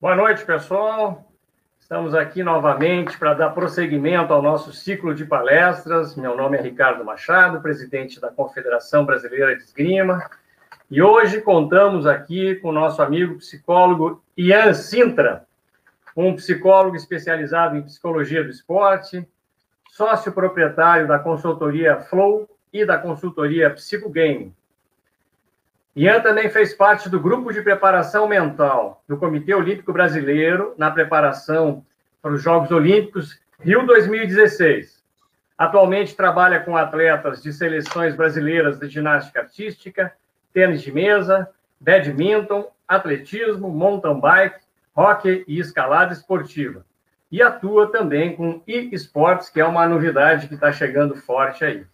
Boa 0.00 0.16
noite, 0.16 0.46
pessoal. 0.46 1.30
Estamos 1.78 2.14
aqui 2.14 2.42
novamente 2.42 3.18
para 3.18 3.34
dar 3.34 3.50
prosseguimento 3.50 4.32
ao 4.32 4.40
nosso 4.40 4.72
ciclo 4.72 5.14
de 5.14 5.26
palestras. 5.26 6.16
Meu 6.16 6.34
nome 6.34 6.56
é 6.56 6.62
Ricardo 6.62 7.04
Machado, 7.04 7.60
presidente 7.60 8.18
da 8.18 8.30
Confederação 8.30 9.04
Brasileira 9.04 9.54
de 9.54 9.62
Esgrima. 9.62 10.26
E 10.90 11.02
hoje 11.02 11.42
contamos 11.42 12.06
aqui 12.06 12.54
com 12.54 12.70
o 12.70 12.72
nosso 12.72 13.02
amigo 13.02 13.36
psicólogo 13.36 14.24
Ian 14.34 14.72
Sintra, 14.72 15.44
um 16.16 16.34
psicólogo 16.34 16.96
especializado 16.96 17.76
em 17.76 17.82
psicologia 17.82 18.42
do 18.42 18.48
esporte, 18.48 19.28
sócio 19.90 20.32
proprietário 20.32 21.06
da 21.06 21.18
consultoria 21.18 22.00
Flow 22.00 22.48
e 22.72 22.86
da 22.86 22.96
consultoria 22.96 23.68
Psicogame. 23.68 24.56
Ian 25.94 26.20
também 26.20 26.48
fez 26.48 26.72
parte 26.72 27.08
do 27.08 27.18
grupo 27.18 27.52
de 27.52 27.62
preparação 27.62 28.28
mental 28.28 29.02
do 29.08 29.16
Comitê 29.16 29.54
Olímpico 29.54 29.92
Brasileiro 29.92 30.72
na 30.78 30.90
preparação 30.90 31.84
para 32.22 32.32
os 32.32 32.42
Jogos 32.42 32.70
Olímpicos 32.70 33.40
Rio 33.58 33.84
2016. 33.84 35.02
Atualmente 35.58 36.16
trabalha 36.16 36.60
com 36.60 36.76
atletas 36.76 37.42
de 37.42 37.52
seleções 37.52 38.14
brasileiras 38.14 38.78
de 38.78 38.88
ginástica 38.88 39.40
artística, 39.40 40.12
tênis 40.54 40.80
de 40.80 40.92
mesa, 40.92 41.50
badminton, 41.78 42.70
atletismo, 42.86 43.68
mountain 43.68 44.18
bike, 44.20 44.60
hockey 44.96 45.44
e 45.46 45.58
escalada 45.58 46.12
esportiva. 46.12 46.86
E 47.30 47.42
atua 47.42 47.90
também 47.90 48.34
com 48.34 48.62
e-sports, 48.66 49.50
que 49.50 49.60
é 49.60 49.64
uma 49.64 49.86
novidade 49.86 50.48
que 50.48 50.54
está 50.54 50.72
chegando 50.72 51.14
forte 51.14 51.64
aí. 51.64 51.84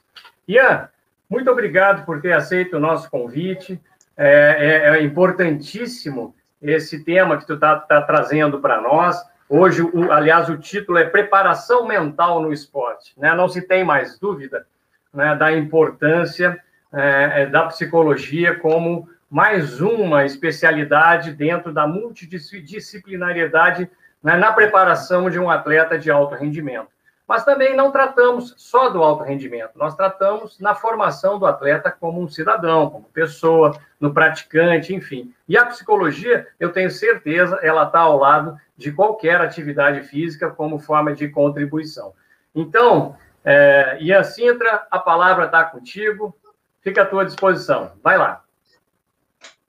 Ian, 0.47 0.89
muito 1.29 1.51
obrigado 1.51 2.05
por 2.05 2.21
ter 2.21 2.33
aceito 2.33 2.77
o 2.77 2.81
nosso 2.81 3.11
convite. 3.11 3.81
É, 4.17 4.57
é, 4.59 4.97
é 4.97 5.03
importantíssimo 5.03 6.35
esse 6.63 7.05
tema 7.05 7.37
que 7.37 7.47
tu 7.47 7.55
está 7.55 7.77
tá 7.77 8.01
trazendo 8.03 8.61
para 8.61 8.81
nós. 8.81 9.21
Hoje, 9.49 9.83
o, 9.83 10.11
aliás, 10.11 10.49
o 10.49 10.57
título 10.57 10.99
é 10.99 11.05
Preparação 11.05 11.87
Mental 11.87 12.41
no 12.41 12.53
Esporte. 12.53 13.13
Né? 13.17 13.33
Não 13.35 13.49
se 13.49 13.63
tem 13.63 13.85
mais 13.85 14.19
dúvida 14.19 14.67
né, 15.13 15.37
da 15.37 15.53
importância 15.53 16.61
é, 16.93 17.43
é 17.43 17.47
da 17.47 17.67
psicologia 17.67 18.59
como 18.59 19.09
mais 19.31 19.81
uma 19.81 20.25
especialidade 20.25 21.33
dentro 21.33 21.73
da 21.73 21.87
multidisciplinariedade 21.87 23.91
né, 24.23 24.37
na 24.37 24.53
preparação 24.53 25.29
de 25.29 25.39
um 25.39 25.51
atleta 25.51 25.99
de 25.99 26.11
alto 26.11 26.35
rendimento. 26.35 26.89
Mas 27.27 27.45
também 27.45 27.75
não 27.75 27.91
tratamos 27.91 28.55
só 28.57 28.89
do 28.89 29.03
alto 29.03 29.25
rendimento, 29.25 29.73
nós 29.75 29.97
tratamos 29.97 30.61
na 30.61 30.75
formação 30.75 31.39
do 31.39 31.47
atleta 31.47 31.91
como 31.91 32.23
um 32.23 32.29
cidadão, 32.29 32.89
como 32.89 33.05
pessoa, 33.07 33.77
no 33.99 34.15
praticante, 34.15 34.95
enfim. 34.95 35.35
E 35.49 35.57
a 35.59 35.67
psicologia, 35.67 36.47
eu 36.61 36.73
tenho 36.73 36.91
certeza, 36.91 37.59
ela 37.63 37.85
está 37.85 38.01
ao 38.01 38.17
lado 38.17 38.57
de 38.77 38.93
qualquer 38.93 39.41
atividade 39.41 40.03
física 40.07 40.51
como 40.51 40.79
forma 40.79 41.15
de 41.15 41.29
contribuição. 41.29 42.13
Então, 42.55 43.17
é, 43.45 43.99
Ian 44.01 44.23
Sintra, 44.23 44.87
a 44.91 44.99
palavra 44.99 45.47
está 45.47 45.65
contigo, 45.65 46.37
fica 46.81 47.03
à 47.03 47.07
tua 47.07 47.25
disposição. 47.25 47.93
Vai 48.03 48.19
lá. 48.19 48.43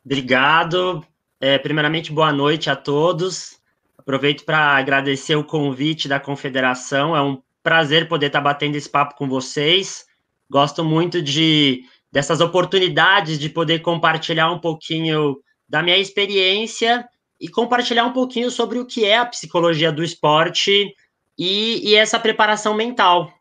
Obrigado. 0.05 1.03
É, 1.39 1.57
primeiramente, 1.57 2.11
boa 2.11 2.31
noite 2.31 2.69
a 2.69 2.75
todos. 2.75 3.59
Aproveito 3.97 4.45
para 4.45 4.77
agradecer 4.77 5.35
o 5.35 5.43
convite 5.43 6.07
da 6.07 6.19
Confederação. 6.19 7.15
É 7.15 7.21
um 7.21 7.41
prazer 7.67 8.07
poder 8.07 8.27
estar 8.27 8.39
tá 8.39 8.45
batendo 8.45 8.77
esse 8.77 8.89
papo 8.89 9.15
com 9.15 9.27
vocês. 9.27 10.05
Gosto 10.49 10.85
muito 10.85 11.21
de 11.21 11.83
dessas 12.09 12.39
oportunidades 12.39 13.37
de 13.37 13.49
poder 13.49 13.79
compartilhar 13.79 14.49
um 14.49 14.57
pouquinho 14.57 15.35
da 15.67 15.83
minha 15.83 15.97
experiência 15.97 17.05
e 17.37 17.49
compartilhar 17.49 18.05
um 18.05 18.13
pouquinho 18.13 18.49
sobre 18.49 18.79
o 18.79 18.85
que 18.85 19.03
é 19.03 19.17
a 19.17 19.25
psicologia 19.25 19.91
do 19.91 20.01
esporte 20.01 20.95
e, 21.37 21.89
e 21.89 21.93
essa 21.93 22.17
preparação 22.17 22.73
mental. 22.73 23.33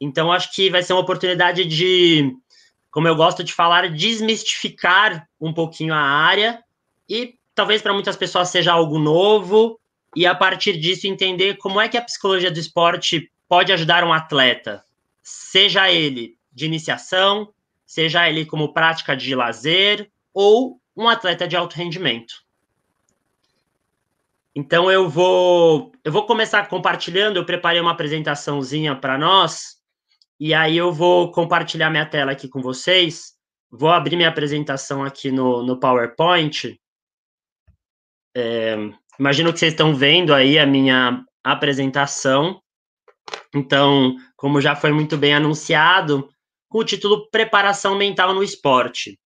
Então, 0.00 0.32
acho 0.32 0.50
que 0.54 0.70
vai 0.70 0.82
ser 0.82 0.94
uma 0.94 1.02
oportunidade 1.02 1.66
de, 1.66 2.34
como 2.90 3.06
eu 3.06 3.14
gosto 3.14 3.44
de 3.44 3.52
falar, 3.52 3.90
desmistificar 3.90 5.28
um 5.38 5.52
pouquinho 5.52 5.92
a 5.92 6.00
área 6.00 6.58
e 7.06 7.34
talvez 7.54 7.82
para 7.82 7.92
muitas 7.92 8.16
pessoas 8.16 8.48
seja 8.48 8.72
algo 8.72 8.98
novo 8.98 9.78
e 10.16 10.24
a 10.24 10.34
partir 10.34 10.78
disso 10.78 11.06
entender 11.06 11.58
como 11.58 11.78
é 11.78 11.86
que 11.86 11.98
a 11.98 12.02
psicologia 12.02 12.50
do 12.50 12.58
esporte 12.58 13.30
pode 13.52 13.70
ajudar 13.70 14.02
um 14.02 14.14
atleta, 14.14 14.82
seja 15.22 15.92
ele 15.92 16.38
de 16.50 16.64
iniciação, 16.64 17.52
seja 17.84 18.26
ele 18.26 18.46
como 18.46 18.72
prática 18.72 19.14
de 19.14 19.34
lazer 19.34 20.10
ou 20.32 20.80
um 20.96 21.06
atleta 21.06 21.46
de 21.46 21.54
alto 21.54 21.74
rendimento. 21.76 22.32
Então 24.56 24.90
eu 24.90 25.06
vou 25.06 25.92
eu 26.02 26.10
vou 26.10 26.24
começar 26.24 26.66
compartilhando, 26.66 27.36
eu 27.36 27.44
preparei 27.44 27.78
uma 27.78 27.90
apresentaçãozinha 27.90 28.96
para 28.96 29.18
nós 29.18 29.76
e 30.40 30.54
aí 30.54 30.74
eu 30.74 30.90
vou 30.90 31.30
compartilhar 31.30 31.90
minha 31.90 32.06
tela 32.06 32.32
aqui 32.32 32.48
com 32.48 32.62
vocês. 32.62 33.34
Vou 33.70 33.90
abrir 33.90 34.16
minha 34.16 34.30
apresentação 34.30 35.04
aqui 35.04 35.30
no, 35.30 35.62
no 35.62 35.78
PowerPoint. 35.78 36.80
É, 38.34 38.76
imagino 39.20 39.52
que 39.52 39.58
vocês 39.58 39.74
estão 39.74 39.94
vendo 39.94 40.32
aí 40.32 40.58
a 40.58 40.64
minha 40.64 41.22
apresentação. 41.44 42.61
Então, 43.54 44.16
como 44.36 44.60
já 44.60 44.74
foi 44.74 44.92
muito 44.92 45.16
bem 45.16 45.34
anunciado, 45.34 46.28
com 46.68 46.78
o 46.78 46.84
título 46.84 47.28
Preparação 47.30 47.94
Mental 47.94 48.32
no 48.34 48.42
Esporte. 48.42 49.18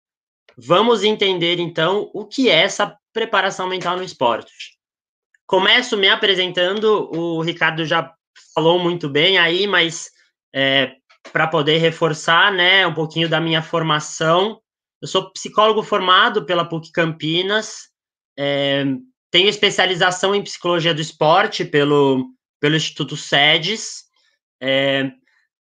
Vamos 0.57 1.03
entender 1.03 1.59
então 1.59 2.09
o 2.13 2.25
que 2.25 2.50
é 2.50 2.61
essa 2.61 2.97
preparação 3.13 3.67
mental 3.67 3.97
no 3.97 4.03
esporte. 4.03 4.75
Começo 5.45 5.97
me 5.97 6.07
apresentando, 6.09 7.09
o 7.13 7.41
Ricardo 7.41 7.85
já 7.85 8.13
falou 8.53 8.79
muito 8.79 9.07
bem 9.09 9.38
aí, 9.38 9.67
mas 9.67 10.09
é, 10.53 10.95
para 11.31 11.47
poder 11.47 11.77
reforçar 11.77 12.51
né, 12.51 12.88
um 12.88 12.94
pouquinho 12.94 13.29
da 13.29 13.39
minha 13.39 13.62
formação, 13.62 14.59
eu 15.01 15.07
sou 15.07 15.31
psicólogo 15.31 15.83
formado 15.83 16.45
pela 16.45 16.66
PUC 16.66 16.91
Campinas, 16.91 17.89
é, 18.38 18.85
tenho 19.29 19.50
especialização 19.50 20.33
em 20.33 20.41
psicologia 20.41 20.94
do 20.94 21.01
esporte 21.01 21.63
pelo 21.63 22.25
pelo 22.66 22.76
Instituto 22.76 23.16
SEDES. 23.16 24.06
É, 24.59 25.12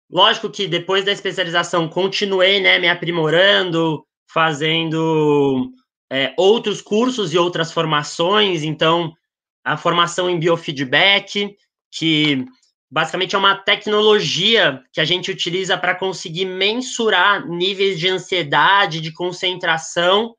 lógico 0.09 0.49
que 0.49 0.67
depois 0.67 1.05
da 1.05 1.11
especialização 1.11 1.87
continuei 1.87 2.59
né, 2.59 2.79
me 2.79 2.89
aprimorando, 2.89 4.03
fazendo 4.27 5.69
é, 6.11 6.33
outros 6.35 6.81
cursos 6.81 7.31
e 7.31 7.37
outras 7.37 7.71
formações. 7.71 8.63
Então, 8.63 9.13
a 9.63 9.77
formação 9.77 10.27
em 10.27 10.39
biofeedback, 10.39 11.55
que 11.91 12.43
basicamente 12.89 13.35
é 13.35 13.37
uma 13.37 13.55
tecnologia 13.55 14.81
que 14.91 14.99
a 14.99 15.05
gente 15.05 15.29
utiliza 15.29 15.77
para 15.77 15.93
conseguir 15.93 16.45
mensurar 16.45 17.47
níveis 17.47 17.99
de 17.99 18.09
ansiedade, 18.09 18.99
de 18.99 19.13
concentração, 19.13 20.33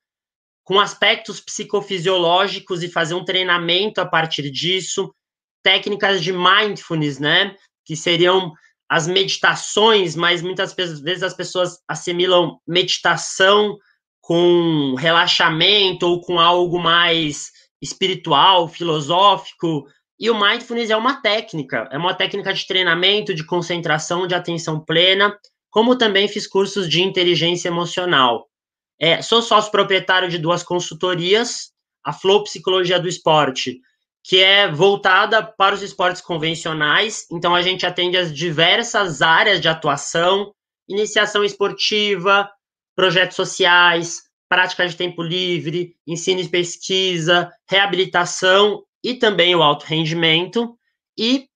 com 0.65 0.81
aspectos 0.81 1.39
psicofisiológicos 1.39 2.83
e 2.83 2.89
fazer 2.89 3.15
um 3.15 3.25
treinamento 3.25 4.01
a 4.01 4.05
partir 4.05 4.51
disso 4.51 5.15
técnicas 5.67 6.23
de 6.23 6.33
mindfulness, 6.33 7.19
né? 7.19 7.57
Que 7.85 7.97
seriam 7.97 8.53
as 8.89 9.09
meditações, 9.09 10.15
mas 10.15 10.41
muitas 10.41 10.73
vezes 10.73 11.25
as 11.25 11.35
pessoas 11.35 11.81
assimilam 11.89 12.61
meditação 12.65 13.77
com 14.21 14.95
relaxamento 14.97 16.07
ou 16.07 16.21
com 16.21 16.39
algo 16.39 16.79
mais 16.79 17.51
espiritual, 17.83 18.69
filosófico. 18.69 19.87
E 20.21 20.31
o 20.31 20.41
mindfulness 20.41 20.91
é 20.91 20.97
uma 20.97 21.21
técnica, 21.21 21.89
é 21.91 21.99
uma 21.99 22.15
técnica 22.15 22.55
de 22.55 22.65
treinamento, 22.65 23.35
de 23.35 23.45
concentração, 23.45 24.25
de 24.25 24.37
atenção 24.37 24.79
plena, 24.79 25.37
como 25.69 25.99
também 25.99 26.29
fiz 26.29 26.47
cursos 26.47 26.89
de 26.89 27.03
inteligência 27.03 27.67
emocional. 27.69 28.47
É, 29.01 29.21
sou 29.21 29.43
sócio 29.43 29.73
proprietário 29.73 30.29
de 30.29 30.39
duas 30.39 30.63
consultorias, 30.63 31.73
a 32.05 32.13
Flow 32.13 32.45
Psicologia 32.45 33.01
do 33.01 33.09
Esporte 33.09 33.81
que 34.29 34.43
é 34.43 34.69
voltada 34.69 35.41
para 35.41 35.75
os 35.75 35.83
esportes 35.83 36.21
convencionais. 36.21 37.27
Então, 37.31 37.55
a 37.55 37.63
gente 37.63 37.87
atende 37.87 38.17
as 38.17 38.35
diversas 38.35 39.23
áreas 39.23 39.61
de 39.61 39.69
atuação: 39.69 40.53
iniciação 40.89 41.45
esportiva, 41.45 42.51
projetos 42.97 43.37
sociais, 43.37 44.25
prática 44.49 44.87
de 44.89 44.97
tempo 44.97 45.23
livre, 45.23 45.95
ensino 46.05 46.41
e 46.41 46.49
pesquisa, 46.49 47.53
reabilitação 47.71 48.83
e 49.03 49.15
também 49.15 49.55
o 49.55 49.63
alto 49.63 49.85
rendimento. 49.85 50.77
E 51.17 51.47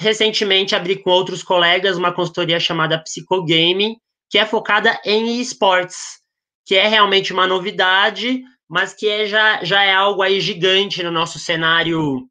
recentemente 0.00 0.74
abri 0.74 0.96
com 0.96 1.10
outros 1.10 1.42
colegas 1.42 1.98
uma 1.98 2.14
consultoria 2.14 2.58
chamada 2.58 2.98
Psicogame, 2.98 3.98
que 4.30 4.38
é 4.38 4.46
focada 4.46 4.98
em 5.04 5.38
esportes, 5.38 6.18
que 6.64 6.76
é 6.76 6.88
realmente 6.88 7.32
uma 7.34 7.46
novidade 7.46 8.42
mas 8.68 8.92
que 8.92 9.08
é, 9.08 9.26
já, 9.26 9.62
já 9.64 9.82
é 9.84 9.92
algo 9.92 10.22
aí 10.22 10.40
gigante 10.40 11.02
no 11.02 11.10
nosso 11.10 11.38
cenário 11.38 12.28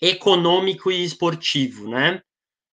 econômico 0.00 0.90
e 0.90 1.04
esportivo, 1.04 1.88
né? 1.88 2.20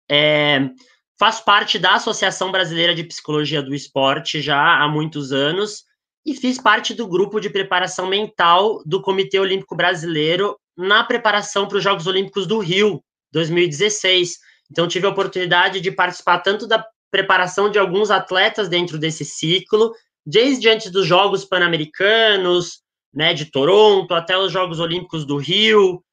É, 0.09 0.69
faço 1.17 1.45
parte 1.45 1.79
da 1.79 1.95
Associação 1.95 2.51
Brasileira 2.51 2.93
de 2.93 3.03
Psicologia 3.03 3.61
do 3.61 3.73
Esporte 3.73 4.41
já 4.41 4.81
há 4.81 4.87
muitos 4.87 5.31
anos 5.31 5.85
e 6.25 6.35
fiz 6.35 6.59
parte 6.59 6.93
do 6.93 7.07
grupo 7.07 7.39
de 7.39 7.49
preparação 7.49 8.07
mental 8.07 8.81
do 8.85 9.01
Comitê 9.01 9.39
Olímpico 9.39 9.75
Brasileiro 9.75 10.59
na 10.77 11.03
preparação 11.03 11.67
para 11.67 11.77
os 11.77 11.83
Jogos 11.83 12.07
Olímpicos 12.07 12.45
do 12.45 12.59
Rio 12.59 13.03
2016. 13.31 14.37
Então, 14.69 14.87
tive 14.87 15.05
a 15.05 15.09
oportunidade 15.09 15.79
de 15.79 15.91
participar 15.91 16.39
tanto 16.39 16.67
da 16.67 16.85
preparação 17.09 17.69
de 17.69 17.77
alguns 17.77 18.09
atletas 18.09 18.69
dentro 18.69 18.97
desse 18.97 19.25
ciclo, 19.25 19.93
desde 20.25 20.69
antes 20.69 20.91
dos 20.91 21.05
Jogos 21.05 21.45
Pan-Americanos, 21.45 22.81
né, 23.13 23.33
de 23.33 23.45
Toronto, 23.45 24.13
até 24.13 24.37
os 24.37 24.51
Jogos 24.51 24.79
Olímpicos 24.79 25.25
do 25.25 25.37
Rio, 25.37 26.03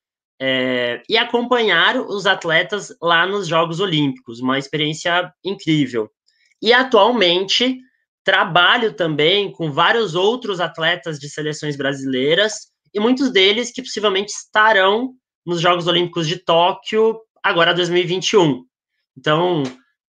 é, 0.41 1.03
e 1.09 1.17
acompanhar 1.17 1.97
os 1.97 2.27
atletas 2.27 2.95
lá 3.03 3.27
nos 3.27 3.49
Jogos 3.49 3.81
Olímpicos, 3.81 4.41
uma 4.41 4.59
experiência 4.59 5.33
incrível. 5.45 6.11
E 6.63 6.73
atualmente 6.73 7.79
trabalho 8.25 8.93
também 8.93 9.51
com 9.51 9.73
vários 9.73 10.15
outros 10.15 10.61
atletas 10.61 11.19
de 11.19 11.29
seleções 11.29 11.77
brasileiras 11.77 12.69
e 12.93 13.01
muitos 13.01 13.31
deles 13.31 13.73
que 13.73 13.83
possivelmente 13.83 14.33
estarão 14.33 15.15
nos 15.47 15.61
Jogos 15.61 15.87
Olímpicos 15.87 16.29
de 16.29 16.37
Tóquio 16.37 17.19
agora 17.43 17.73
2021. 17.73 18.65
Então, 19.17 19.63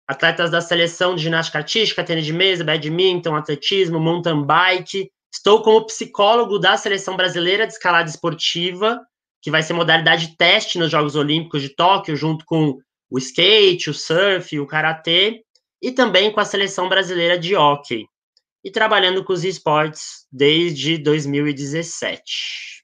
atletas 0.09 0.49
da 0.49 0.59
seleção 0.59 1.13
de 1.13 1.21
ginástica 1.21 1.59
artística, 1.59 2.03
tênis 2.03 2.25
de 2.25 2.33
mesa, 2.33 2.63
badminton, 2.63 3.35
atletismo, 3.35 3.99
mountain 3.99 4.43
bike. 4.43 5.11
Estou 5.31 5.61
como 5.61 5.85
psicólogo 5.85 6.57
da 6.57 6.75
seleção 6.75 7.15
brasileira 7.15 7.67
de 7.67 7.73
escalada 7.73 8.09
esportiva, 8.09 8.99
que 9.39 9.51
vai 9.51 9.61
ser 9.61 9.73
modalidade 9.73 10.35
teste 10.35 10.79
nos 10.79 10.89
Jogos 10.89 11.15
Olímpicos 11.15 11.61
de 11.61 11.69
Tóquio, 11.69 12.15
junto 12.15 12.43
com 12.45 12.79
o 13.07 13.19
skate, 13.19 13.91
o 13.91 13.93
surf, 13.93 14.59
o 14.59 14.65
karatê, 14.65 15.43
e 15.79 15.91
também 15.91 16.31
com 16.31 16.39
a 16.39 16.45
seleção 16.45 16.89
brasileira 16.89 17.37
de 17.37 17.55
hockey. 17.55 18.07
E 18.63 18.71
trabalhando 18.71 19.23
com 19.23 19.31
os 19.31 19.43
esportes 19.43 20.25
desde 20.31 20.97
2017. 20.97 22.83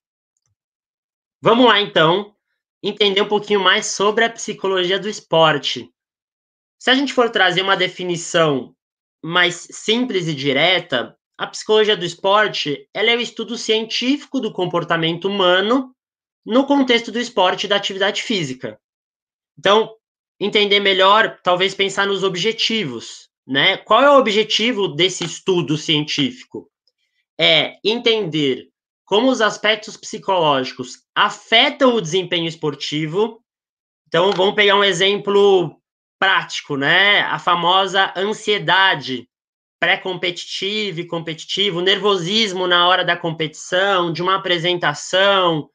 Vamos 1.41 1.65
lá, 1.65 1.81
então, 1.81 2.35
entender 2.83 3.21
um 3.23 3.27
pouquinho 3.27 3.61
mais 3.61 3.87
sobre 3.87 4.25
a 4.25 4.29
psicologia 4.29 4.99
do 4.99 5.09
esporte. 5.09 5.89
Se 6.85 6.91
a 6.91 6.93
gente 6.93 7.13
for 7.13 7.31
trazer 7.31 7.63
uma 7.63 7.75
definição 7.75 8.75
mais 9.19 9.67
simples 9.71 10.27
e 10.27 10.35
direta, 10.35 11.17
a 11.35 11.47
psicologia 11.47 11.97
do 11.97 12.05
esporte 12.05 12.87
ela 12.93 13.09
é 13.09 13.17
o 13.17 13.19
estudo 13.19 13.57
científico 13.57 14.39
do 14.39 14.53
comportamento 14.53 15.27
humano 15.27 15.95
no 16.45 16.67
contexto 16.67 17.11
do 17.11 17.19
esporte 17.19 17.63
e 17.63 17.67
da 17.67 17.75
atividade 17.75 18.21
física. 18.21 18.79
Então, 19.57 19.95
entender 20.39 20.79
melhor, 20.79 21.39
talvez 21.41 21.73
pensar 21.73 22.05
nos 22.05 22.23
objetivos, 22.23 23.31
né? 23.47 23.77
Qual 23.77 24.03
é 24.03 24.11
o 24.11 24.19
objetivo 24.19 24.87
desse 24.87 25.25
estudo 25.25 25.79
científico? 25.79 26.69
É 27.35 27.79
entender 27.83 28.69
como 29.05 29.31
os 29.31 29.41
aspectos 29.41 29.97
psicológicos 29.97 30.99
afetam 31.15 31.95
o 31.95 32.01
desempenho 32.01 32.47
esportivo. 32.47 33.43
Então, 34.07 34.31
vamos 34.33 34.53
pegar 34.53 34.75
um 34.75 34.83
exemplo 34.83 35.81
prático, 36.19 36.77
né? 36.77 37.21
A 37.21 37.39
famosa 37.39 38.13
ansiedade 38.15 39.27
pré-competitiva 39.79 41.01
e 41.01 41.07
competitivo, 41.07 41.81
nervosismo 41.81 42.65
na 42.65 42.87
hora 42.87 43.03
da 43.03 43.15
competição, 43.15 44.11
de 44.11 44.21
uma 44.21 44.35
apresentação. 44.35 45.69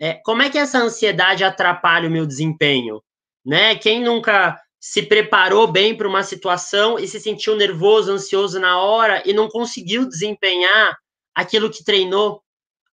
É, 0.00 0.14
como 0.24 0.42
é 0.42 0.50
que 0.50 0.58
essa 0.58 0.78
ansiedade 0.78 1.44
atrapalha 1.44 2.08
o 2.08 2.12
meu 2.12 2.26
desempenho? 2.26 3.02
Né? 3.44 3.76
Quem 3.76 4.02
nunca 4.02 4.60
se 4.80 5.02
preparou 5.02 5.66
bem 5.66 5.96
para 5.96 6.06
uma 6.06 6.22
situação 6.22 6.98
e 6.98 7.08
se 7.08 7.18
sentiu 7.18 7.56
nervoso, 7.56 8.12
ansioso 8.12 8.60
na 8.60 8.78
hora 8.78 9.22
e 9.24 9.32
não 9.32 9.48
conseguiu 9.48 10.06
desempenhar 10.06 10.94
aquilo 11.34 11.70
que 11.70 11.82
treinou, 11.82 12.42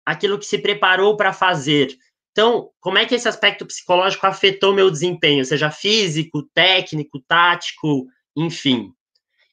aquilo 0.06 0.38
que 0.38 0.46
se 0.46 0.58
preparou 0.58 1.16
para 1.18 1.34
fazer. 1.34 1.94
Então, 2.32 2.70
como 2.80 2.98
é 2.98 3.04
que 3.04 3.14
esse 3.14 3.28
aspecto 3.28 3.66
psicológico 3.66 4.26
afetou 4.26 4.74
meu 4.74 4.90
desempenho, 4.90 5.44
seja 5.44 5.70
físico, 5.70 6.42
técnico, 6.54 7.20
tático, 7.28 8.06
enfim. 8.34 8.90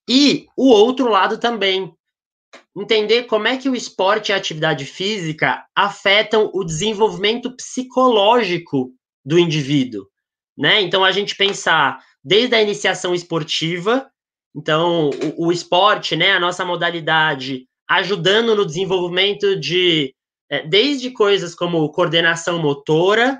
E 0.10 0.48
o 0.58 0.70
outro 0.70 1.10
lado 1.10 1.38
também, 1.38 1.94
entender 2.76 3.24
como 3.24 3.48
é 3.48 3.58
que 3.58 3.70
o 3.70 3.76
esporte 3.76 4.30
e 4.30 4.34
a 4.34 4.38
atividade 4.38 4.86
física 4.86 5.66
afetam 5.76 6.50
o 6.54 6.64
desenvolvimento 6.64 7.56
psicológico 7.56 8.92
do 9.26 9.38
indivíduo, 9.38 10.08
né? 10.58 10.81
Então 10.81 11.04
a 11.04 11.12
gente 11.12 11.36
pensar 11.36 12.00
desde 12.24 12.56
a 12.56 12.62
iniciação 12.62 13.14
esportiva, 13.14 14.10
então 14.56 15.10
o, 15.38 15.48
o 15.48 15.52
esporte, 15.52 16.16
né, 16.16 16.31
a 16.31 16.40
nossa 16.40 16.66
modalidade, 16.66 17.68
ajudando 17.88 18.56
no 18.56 18.66
desenvolvimento 18.66 19.60
de 19.60 20.14
desde 20.68 21.12
coisas 21.12 21.54
como 21.54 21.92
coordenação 21.92 22.60
motora, 22.60 23.40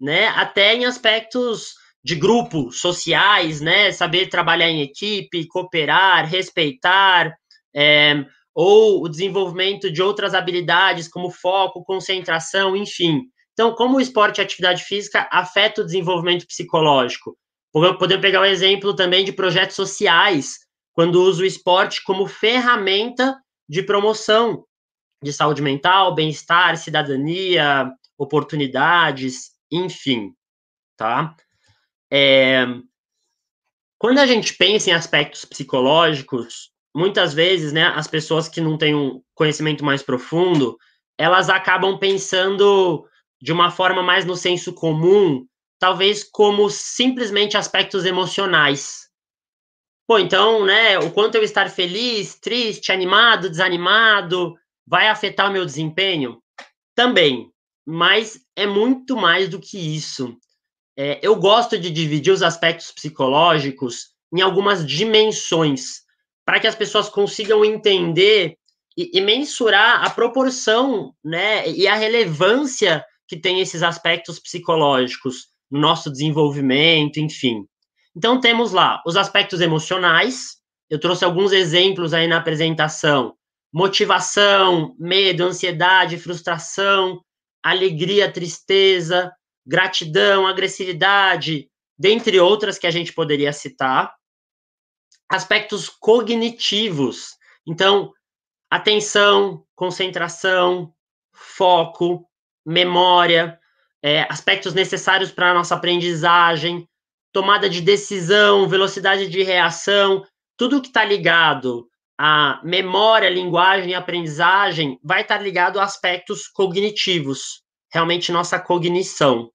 né, 0.00 0.28
até 0.28 0.74
em 0.74 0.84
aspectos 0.84 1.74
de 2.02 2.14
grupo, 2.14 2.70
sociais, 2.70 3.60
né, 3.60 3.92
saber 3.92 4.28
trabalhar 4.28 4.68
em 4.68 4.82
equipe, 4.82 5.46
cooperar, 5.48 6.28
respeitar, 6.28 7.34
é, 7.74 8.24
ou 8.54 9.04
o 9.04 9.08
desenvolvimento 9.08 9.90
de 9.90 10.02
outras 10.02 10.34
habilidades 10.34 11.08
como 11.08 11.30
foco, 11.30 11.84
concentração, 11.84 12.74
enfim. 12.76 13.22
Então, 13.52 13.74
como 13.74 13.96
o 13.96 14.00
esporte 14.00 14.38
e 14.38 14.40
a 14.40 14.44
atividade 14.44 14.84
física 14.84 15.28
afeta 15.30 15.82
o 15.82 15.84
desenvolvimento 15.84 16.46
psicológico? 16.46 17.36
Podemos 17.72 18.22
pegar 18.22 18.40
um 18.40 18.44
exemplo 18.44 18.94
também 18.94 19.24
de 19.24 19.32
projetos 19.32 19.76
sociais, 19.76 20.58
quando 20.92 21.22
usa 21.22 21.42
o 21.42 21.46
esporte 21.46 22.02
como 22.02 22.26
ferramenta 22.26 23.36
de 23.68 23.82
promoção 23.82 24.64
de 25.22 25.32
saúde 25.32 25.62
mental, 25.62 26.14
bem-estar, 26.14 26.76
cidadania, 26.76 27.92
oportunidades, 28.16 29.52
enfim, 29.70 30.32
tá? 30.96 31.34
É, 32.10 32.66
quando 33.98 34.18
a 34.18 34.26
gente 34.26 34.54
pensa 34.54 34.90
em 34.90 34.92
aspectos 34.92 35.44
psicológicos, 35.44 36.70
muitas 36.94 37.34
vezes, 37.34 37.72
né, 37.72 37.86
as 37.96 38.06
pessoas 38.06 38.48
que 38.48 38.60
não 38.60 38.78
têm 38.78 38.94
um 38.94 39.20
conhecimento 39.34 39.84
mais 39.84 40.02
profundo, 40.02 40.78
elas 41.18 41.48
acabam 41.48 41.98
pensando 41.98 43.04
de 43.40 43.52
uma 43.52 43.70
forma 43.70 44.02
mais 44.02 44.24
no 44.24 44.36
senso 44.36 44.72
comum, 44.72 45.44
talvez 45.78 46.24
como 46.24 46.70
simplesmente 46.70 47.56
aspectos 47.56 48.04
emocionais. 48.04 49.08
Pô, 50.06 50.18
então, 50.18 50.64
né, 50.64 50.98
o 50.98 51.10
quanto 51.12 51.34
eu 51.34 51.42
estar 51.42 51.68
feliz, 51.68 52.38
triste, 52.38 52.90
animado, 52.90 53.50
desanimado, 53.50 54.54
vai 54.88 55.08
afetar 55.08 55.50
o 55.50 55.52
meu 55.52 55.64
desempenho? 55.64 56.38
Também, 56.94 57.50
mas 57.86 58.40
é 58.56 58.66
muito 58.66 59.16
mais 59.16 59.48
do 59.48 59.60
que 59.60 59.78
isso. 59.78 60.36
É, 60.96 61.20
eu 61.22 61.36
gosto 61.36 61.78
de 61.78 61.90
dividir 61.90 62.32
os 62.32 62.42
aspectos 62.42 62.90
psicológicos 62.90 64.08
em 64.34 64.40
algumas 64.40 64.84
dimensões, 64.84 66.02
para 66.44 66.58
que 66.58 66.66
as 66.66 66.74
pessoas 66.74 67.08
consigam 67.08 67.64
entender 67.64 68.56
e, 68.96 69.10
e, 69.16 69.20
mensurar 69.20 70.04
a 70.04 70.10
proporção 70.10 71.14
né, 71.24 71.68
e 71.70 71.86
a 71.86 71.94
relevância 71.94 73.04
que 73.28 73.38
tem 73.38 73.60
esses 73.60 73.82
aspectos 73.82 74.40
psicológicos 74.40 75.48
no 75.70 75.78
nosso 75.78 76.10
desenvolvimento, 76.10 77.18
enfim. 77.18 77.64
Então, 78.16 78.40
temos 78.40 78.72
lá 78.72 79.00
os 79.06 79.16
aspectos 79.16 79.60
emocionais, 79.60 80.56
eu 80.90 80.98
trouxe 80.98 81.24
alguns 81.24 81.52
exemplos 81.52 82.12
aí 82.12 82.26
na 82.26 82.38
apresentação 82.38 83.37
motivação, 83.72 84.94
medo, 84.98 85.44
ansiedade, 85.44 86.18
frustração, 86.18 87.22
alegria, 87.62 88.30
tristeza, 88.30 89.32
gratidão, 89.66 90.46
agressividade, 90.46 91.68
dentre 91.98 92.40
outras 92.40 92.78
que 92.78 92.86
a 92.86 92.90
gente 92.90 93.12
poderia 93.12 93.52
citar. 93.52 94.14
Aspectos 95.30 95.88
cognitivos, 95.88 97.36
então, 97.66 98.12
atenção, 98.70 99.64
concentração, 99.74 100.94
foco, 101.32 102.26
memória, 102.64 103.58
é, 104.02 104.22
aspectos 104.30 104.72
necessários 104.72 105.30
para 105.30 105.50
a 105.50 105.54
nossa 105.54 105.74
aprendizagem, 105.74 106.88
tomada 107.32 107.68
de 107.68 107.82
decisão, 107.82 108.68
velocidade 108.68 109.28
de 109.28 109.42
reação, 109.42 110.24
tudo 110.56 110.80
que 110.80 110.88
está 110.88 111.04
ligado 111.04 111.87
a 112.18 112.60
memória, 112.64 113.30
linguagem 113.30 113.90
e 113.90 113.94
aprendizagem 113.94 114.98
vai 115.04 115.22
estar 115.22 115.38
ligado 115.38 115.78
a 115.78 115.84
aspectos 115.84 116.48
cognitivos, 116.48 117.62
realmente 117.92 118.32
nossa 118.32 118.58
cognição. 118.58 119.52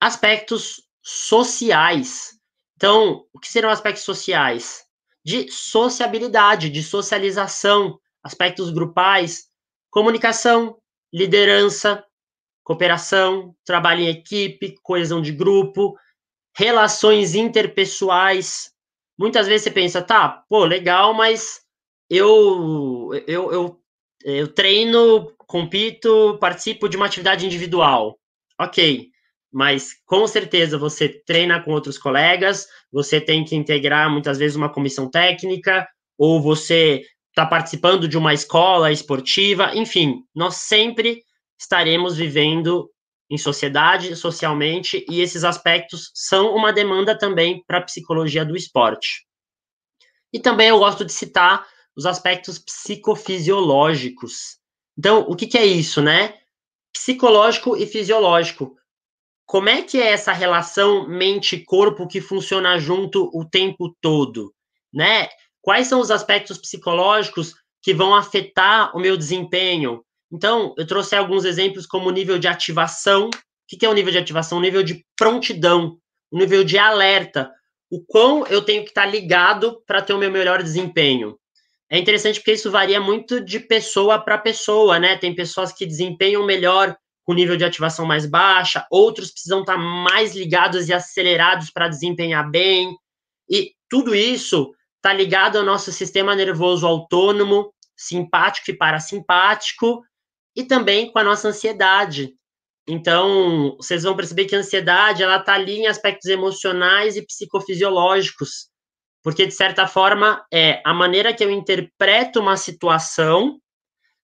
Aspectos 0.00 0.80
sociais. 1.02 2.30
Então, 2.76 3.26
o 3.30 3.38
que 3.38 3.48
serão 3.48 3.68
aspectos 3.68 4.04
sociais? 4.04 4.84
De 5.22 5.50
sociabilidade, 5.50 6.70
de 6.70 6.82
socialização, 6.82 7.98
aspectos 8.22 8.70
grupais, 8.70 9.48
comunicação, 9.90 10.78
liderança, 11.12 12.02
cooperação, 12.64 13.54
trabalho 13.66 14.00
em 14.00 14.08
equipe, 14.08 14.76
coesão 14.82 15.20
de 15.20 15.32
grupo, 15.32 15.94
relações 16.56 17.34
interpessoais, 17.34 18.72
muitas 19.18 19.46
vezes 19.46 19.64
você 19.64 19.70
pensa, 19.70 20.00
tá, 20.02 20.44
pô, 20.48 20.64
legal, 20.64 21.12
mas 21.12 21.60
eu, 22.08 23.10
eu, 23.26 23.52
eu 23.52 23.80
eu 24.24 24.48
treino, 24.48 25.32
compito, 25.38 26.36
participo 26.40 26.88
de 26.88 26.96
uma 26.96 27.06
atividade 27.06 27.46
individual. 27.46 28.18
Ok, 28.60 29.08
mas 29.52 29.94
com 30.04 30.26
certeza 30.26 30.76
você 30.76 31.08
treina 31.08 31.62
com 31.62 31.72
outros 31.72 31.96
colegas, 31.96 32.66
você 32.92 33.20
tem 33.20 33.44
que 33.44 33.54
integrar 33.54 34.10
muitas 34.10 34.38
vezes 34.38 34.56
uma 34.56 34.72
comissão 34.72 35.08
técnica, 35.08 35.86
ou 36.18 36.42
você 36.42 37.04
está 37.28 37.46
participando 37.46 38.08
de 38.08 38.18
uma 38.18 38.34
escola 38.34 38.90
esportiva, 38.90 39.70
enfim, 39.74 40.24
nós 40.34 40.56
sempre 40.56 41.22
estaremos 41.58 42.16
vivendo 42.16 42.90
em 43.30 43.36
sociedade, 43.36 44.16
socialmente, 44.16 45.04
e 45.08 45.20
esses 45.20 45.44
aspectos 45.44 46.10
são 46.14 46.54
uma 46.54 46.72
demanda 46.72 47.16
também 47.16 47.62
para 47.66 47.78
a 47.78 47.82
psicologia 47.82 48.44
do 48.44 48.56
esporte. 48.56 49.26
E 50.32 50.38
também 50.38 50.68
eu 50.68 50.78
gosto 50.78 51.04
de 51.04 51.12
citar 51.12 51.66
os 51.96 52.06
aspectos 52.06 52.58
psicofisiológicos. 52.58 54.58
Então, 54.96 55.20
o 55.28 55.34
que, 55.34 55.46
que 55.46 55.58
é 55.58 55.66
isso, 55.66 56.00
né? 56.00 56.38
Psicológico 56.92 57.76
e 57.76 57.86
fisiológico. 57.86 58.76
Como 59.46 59.68
é 59.68 59.82
que 59.82 60.00
é 60.00 60.10
essa 60.10 60.32
relação 60.32 61.08
mente-corpo 61.08 62.06
que 62.06 62.20
funciona 62.20 62.78
junto 62.78 63.30
o 63.32 63.44
tempo 63.44 63.96
todo, 64.00 64.54
né? 64.92 65.28
Quais 65.60 65.86
são 65.86 66.00
os 66.00 66.10
aspectos 66.10 66.58
psicológicos 66.58 67.54
que 67.82 67.94
vão 67.94 68.14
afetar 68.14 68.94
o 68.96 69.00
meu 69.00 69.16
desempenho? 69.16 70.04
Então, 70.30 70.74
eu 70.76 70.86
trouxe 70.86 71.16
alguns 71.16 71.44
exemplos 71.44 71.86
como 71.86 72.08
o 72.08 72.12
nível 72.12 72.38
de 72.38 72.48
ativação. 72.48 73.28
O 73.28 73.30
que 73.66 73.84
é 73.84 73.88
o 73.88 73.94
nível 73.94 74.12
de 74.12 74.18
ativação? 74.18 74.58
O 74.58 74.60
nível 74.60 74.82
de 74.82 75.04
prontidão, 75.16 75.98
o 76.30 76.38
nível 76.38 76.64
de 76.64 76.78
alerta. 76.78 77.50
O 77.90 78.04
quão 78.04 78.46
eu 78.46 78.62
tenho 78.62 78.82
que 78.82 78.90
estar 78.90 79.06
ligado 79.06 79.82
para 79.86 80.02
ter 80.02 80.12
o 80.12 80.18
meu 80.18 80.30
melhor 80.30 80.62
desempenho. 80.62 81.38
É 81.90 81.98
interessante 81.98 82.40
porque 82.40 82.52
isso 82.52 82.70
varia 82.70 83.00
muito 83.00 83.40
de 83.40 83.58
pessoa 83.58 84.18
para 84.18 84.36
pessoa, 84.36 84.98
né? 84.98 85.16
Tem 85.16 85.34
pessoas 85.34 85.72
que 85.72 85.86
desempenham 85.86 86.44
melhor 86.44 86.94
com 87.24 87.34
nível 87.34 87.58
de 87.58 87.64
ativação 87.64 88.06
mais 88.06 88.24
baixa, 88.24 88.86
outros 88.90 89.30
precisam 89.30 89.60
estar 89.60 89.76
mais 89.76 90.34
ligados 90.34 90.88
e 90.88 90.94
acelerados 90.94 91.70
para 91.70 91.86
desempenhar 91.86 92.50
bem. 92.50 92.96
E 93.50 93.72
tudo 93.86 94.14
isso 94.14 94.74
está 94.96 95.12
ligado 95.12 95.56
ao 95.56 95.64
nosso 95.64 95.92
sistema 95.92 96.34
nervoso 96.34 96.86
autônomo, 96.86 97.70
simpático 97.94 98.70
e 98.70 98.74
parasimpático, 98.74 100.02
e 100.58 100.64
também 100.64 101.12
com 101.12 101.20
a 101.20 101.24
nossa 101.24 101.46
ansiedade. 101.46 102.34
Então, 102.88 103.76
vocês 103.76 104.02
vão 104.02 104.16
perceber 104.16 104.46
que 104.46 104.56
a 104.56 104.58
ansiedade 104.58 105.22
ela 105.22 105.36
está 105.36 105.54
ali 105.54 105.78
em 105.78 105.86
aspectos 105.86 106.28
emocionais 106.28 107.16
e 107.16 107.24
psicofisiológicos, 107.24 108.68
porque 109.22 109.46
de 109.46 109.54
certa 109.54 109.86
forma 109.86 110.44
é 110.52 110.82
a 110.84 110.92
maneira 110.92 111.32
que 111.32 111.44
eu 111.44 111.50
interpreto 111.50 112.40
uma 112.40 112.56
situação 112.56 113.60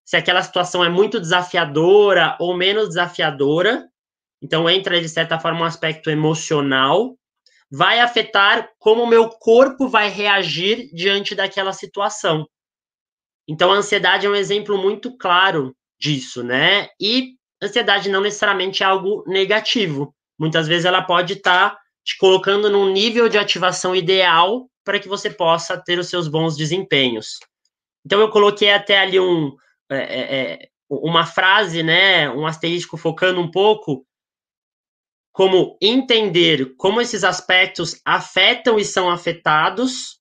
se 0.03 0.17
aquela 0.17 0.43
situação 0.43 0.83
é 0.83 0.89
muito 0.89 1.21
desafiadora 1.21 2.35
ou 2.37 2.55
menos 2.55 2.89
desafiadora. 2.89 3.87
Então, 4.41 4.69
entra, 4.69 4.99
de 4.99 5.07
certa 5.07 5.39
forma, 5.39 5.61
um 5.61 5.63
aspecto 5.63 6.09
emocional. 6.09 7.17
Vai 7.71 8.01
afetar 8.01 8.69
como 8.77 9.03
o 9.03 9.07
meu 9.07 9.29
corpo 9.29 9.87
vai 9.87 10.09
reagir 10.09 10.89
diante 10.93 11.33
daquela 11.33 11.71
situação. 11.71 12.45
Então, 13.47 13.71
a 13.71 13.77
ansiedade 13.77 14.27
é 14.27 14.29
um 14.29 14.35
exemplo 14.35 14.77
muito 14.77 15.17
claro 15.17 15.73
disso, 16.05 16.43
né? 16.43 16.89
E 16.99 17.33
ansiedade 17.61 18.09
não 18.09 18.21
necessariamente 18.21 18.83
é 18.83 18.85
algo 18.85 19.23
negativo. 19.25 20.13
Muitas 20.37 20.67
vezes 20.67 20.85
ela 20.85 21.01
pode 21.01 21.33
estar 21.33 21.71
tá 21.71 21.79
te 22.03 22.15
colocando 22.17 22.69
num 22.69 22.91
nível 22.91 23.27
de 23.27 23.37
ativação 23.37 23.95
ideal 23.95 24.69
para 24.83 24.99
que 24.99 25.07
você 25.07 25.31
possa 25.31 25.75
ter 25.77 25.97
os 25.97 26.07
seus 26.07 26.27
bons 26.27 26.55
desempenhos. 26.55 27.39
Então, 28.05 28.21
eu 28.21 28.29
coloquei 28.29 28.71
até 28.71 28.99
ali 28.99 29.19
um, 29.19 29.55
é, 29.89 29.97
é, 29.97 30.51
é, 30.53 30.69
uma 30.87 31.25
frase, 31.25 31.81
né, 31.81 32.29
um 32.29 32.45
asterisco 32.45 32.97
focando 32.97 33.41
um 33.41 33.49
pouco 33.49 34.05
como 35.33 35.75
entender 35.81 36.75
como 36.77 37.01
esses 37.01 37.23
aspectos 37.23 37.99
afetam 38.05 38.77
e 38.77 38.85
são 38.85 39.09
afetados 39.09 40.19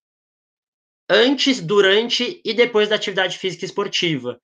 antes, 1.08 1.60
durante 1.60 2.40
e 2.42 2.54
depois 2.54 2.88
da 2.88 2.96
atividade 2.96 3.38
física 3.38 3.64
esportiva, 3.64 4.40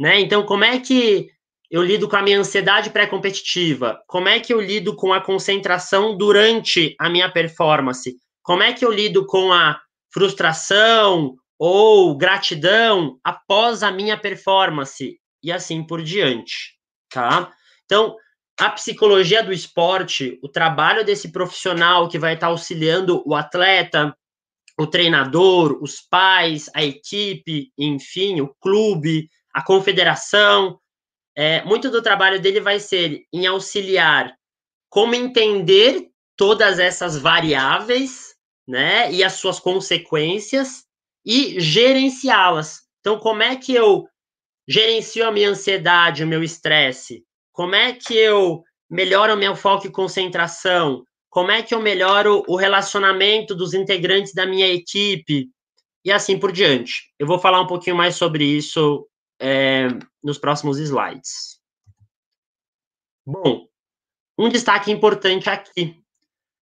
né? 0.00 0.18
Então, 0.18 0.44
como 0.44 0.64
é 0.64 0.80
que 0.80 1.28
eu 1.70 1.82
lido 1.82 2.08
com 2.08 2.16
a 2.16 2.22
minha 2.22 2.40
ansiedade 2.40 2.88
pré-competitiva? 2.90 4.02
Como 4.08 4.28
é 4.28 4.40
que 4.40 4.52
eu 4.52 4.60
lido 4.60 4.96
com 4.96 5.12
a 5.12 5.20
concentração 5.20 6.16
durante 6.16 6.96
a 6.98 7.10
minha 7.10 7.30
performance? 7.30 8.16
Como 8.42 8.62
é 8.62 8.72
que 8.72 8.84
eu 8.84 8.90
lido 8.90 9.26
com 9.26 9.52
a 9.52 9.78
frustração, 10.12 11.36
ou 11.60 12.16
gratidão 12.16 13.18
após 13.22 13.82
a 13.82 13.92
minha 13.92 14.16
performance 14.16 15.20
e 15.42 15.52
assim 15.52 15.84
por 15.84 16.02
diante, 16.02 16.78
tá? 17.10 17.52
Então, 17.84 18.16
a 18.58 18.70
psicologia 18.70 19.42
do 19.42 19.52
esporte, 19.52 20.38
o 20.42 20.48
trabalho 20.48 21.04
desse 21.04 21.30
profissional 21.30 22.08
que 22.08 22.18
vai 22.18 22.32
estar 22.32 22.46
auxiliando 22.46 23.22
o 23.26 23.34
atleta, 23.34 24.16
o 24.78 24.86
treinador, 24.86 25.78
os 25.82 26.00
pais, 26.00 26.70
a 26.74 26.82
equipe, 26.82 27.70
enfim, 27.76 28.40
o 28.40 28.54
clube, 28.60 29.28
a 29.52 29.62
confederação, 29.64 30.78
é, 31.36 31.62
muito 31.64 31.90
do 31.90 32.02
trabalho 32.02 32.40
dele 32.40 32.60
vai 32.60 32.80
ser 32.80 33.22
em 33.32 33.46
auxiliar 33.46 34.34
como 34.88 35.14
entender 35.14 36.08
todas 36.36 36.78
essas 36.78 37.16
variáveis, 37.16 38.34
né, 38.66 39.12
e 39.12 39.22
as 39.22 39.34
suas 39.34 39.58
consequências 39.58 40.84
e 41.24 41.60
gerenciá-las. 41.60 42.82
Então, 43.00 43.18
como 43.18 43.42
é 43.42 43.56
que 43.56 43.74
eu 43.74 44.06
gerencio 44.68 45.26
a 45.26 45.32
minha 45.32 45.50
ansiedade, 45.50 46.24
o 46.24 46.26
meu 46.26 46.42
estresse? 46.42 47.24
Como 47.52 47.74
é 47.74 47.92
que 47.92 48.14
eu 48.14 48.62
melhoro 48.88 49.34
o 49.34 49.36
meu 49.36 49.54
foco 49.56 49.86
e 49.86 49.92
concentração? 49.92 51.04
Como 51.28 51.50
é 51.50 51.62
que 51.62 51.74
eu 51.74 51.80
melhoro 51.80 52.42
o 52.48 52.56
relacionamento 52.56 53.54
dos 53.54 53.74
integrantes 53.74 54.32
da 54.32 54.46
minha 54.46 54.66
equipe? 54.66 55.48
E 56.04 56.10
assim 56.10 56.38
por 56.38 56.50
diante. 56.50 57.12
Eu 57.18 57.26
vou 57.26 57.38
falar 57.38 57.60
um 57.60 57.66
pouquinho 57.66 57.96
mais 57.96 58.16
sobre 58.16 58.44
isso 58.44 59.06
é, 59.40 59.88
nos 60.22 60.38
próximos 60.38 60.78
slides. 60.78 61.60
Bom, 63.26 63.66
um 64.38 64.48
destaque 64.48 64.90
importante 64.90 65.48
aqui. 65.48 66.00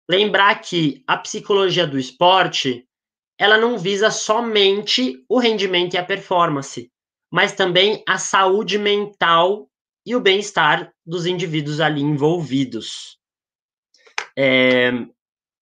Lembrar 0.08 0.60
que 0.60 1.02
a 1.06 1.16
psicologia 1.16 1.86
do 1.86 1.98
esporte 1.98 2.88
ela 3.38 3.56
não 3.56 3.78
visa 3.78 4.10
somente 4.10 5.24
o 5.28 5.38
rendimento 5.38 5.94
e 5.94 5.98
a 5.98 6.04
performance, 6.04 6.90
mas 7.30 7.52
também 7.52 8.02
a 8.06 8.18
saúde 8.18 8.78
mental 8.78 9.70
e 10.04 10.16
o 10.16 10.20
bem-estar 10.20 10.92
dos 11.06 11.26
indivíduos 11.26 11.80
ali 11.80 12.00
envolvidos. 12.00 13.18
É, 14.36 14.90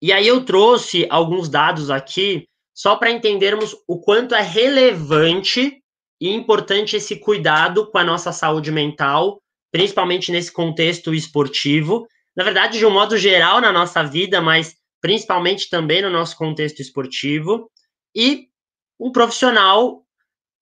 e 0.01 0.11
aí 0.11 0.27
eu 0.27 0.43
trouxe 0.45 1.05
alguns 1.09 1.49
dados 1.49 1.91
aqui 1.91 2.47
só 2.73 2.95
para 2.95 3.11
entendermos 3.11 3.75
o 3.87 3.99
quanto 3.99 4.33
é 4.33 4.41
relevante 4.41 5.83
e 6.19 6.29
importante 6.29 6.95
esse 6.95 7.17
cuidado 7.19 7.89
com 7.89 7.97
a 7.97 8.03
nossa 8.03 8.31
saúde 8.31 8.71
mental, 8.71 9.41
principalmente 9.71 10.31
nesse 10.31 10.51
contexto 10.51 11.13
esportivo. 11.13 12.07
Na 12.35 12.43
verdade, 12.43 12.77
de 12.79 12.85
um 12.85 12.91
modo 12.91 13.17
geral 13.17 13.61
na 13.61 13.71
nossa 13.71 14.03
vida, 14.03 14.41
mas 14.41 14.75
principalmente 15.01 15.69
também 15.69 16.01
no 16.01 16.09
nosso 16.09 16.35
contexto 16.35 16.81
esportivo, 16.81 17.69
e 18.15 18.47
um 18.99 19.11
profissional 19.11 20.03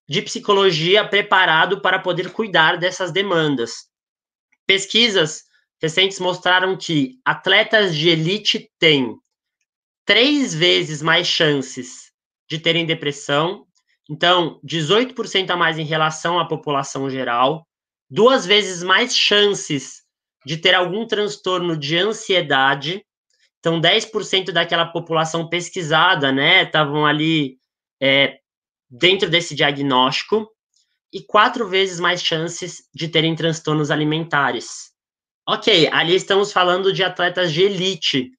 de 0.07 0.21
psicologia 0.21 1.07
preparado 1.07 1.81
para 1.81 1.99
poder 1.99 2.31
cuidar 2.31 2.77
dessas 2.77 3.11
demandas. 3.11 3.85
Pesquisas 4.67 5.43
recentes 5.81 6.19
mostraram 6.19 6.77
que 6.77 7.19
atletas 7.23 7.95
de 7.95 8.09
elite 8.09 8.69
têm 8.77 9.15
três 10.05 10.53
vezes 10.53 11.01
mais 11.01 11.27
chances 11.27 12.11
de 12.47 12.59
terem 12.59 12.85
depressão, 12.85 13.64
então 14.09 14.59
18% 14.63 15.49
a 15.49 15.57
mais 15.57 15.77
em 15.77 15.85
relação 15.85 16.39
à 16.39 16.45
população 16.47 17.09
geral, 17.09 17.65
duas 18.09 18.45
vezes 18.45 18.83
mais 18.83 19.15
chances 19.15 20.03
de 20.45 20.57
ter 20.57 20.75
algum 20.75 21.07
transtorno 21.07 21.75
de 21.75 21.97
ansiedade, 21.97 23.03
então, 23.65 23.81
10% 23.81 24.51
daquela 24.51 24.85
população 24.85 25.49
pesquisada, 25.49 26.31
né, 26.31 26.61
estavam 26.61 27.03
ali 27.03 27.57
é, 27.99 28.37
dentro 28.87 29.27
desse 29.27 29.55
diagnóstico 29.55 30.47
e 31.11 31.19
quatro 31.19 31.67
vezes 31.67 31.99
mais 31.99 32.21
chances 32.21 32.83
de 32.93 33.07
terem 33.07 33.35
transtornos 33.35 33.89
alimentares. 33.89 34.91
Ok, 35.49 35.89
ali 35.91 36.13
estamos 36.13 36.51
falando 36.51 36.93
de 36.93 37.03
atletas 37.03 37.51
de 37.51 37.63
elite. 37.63 38.29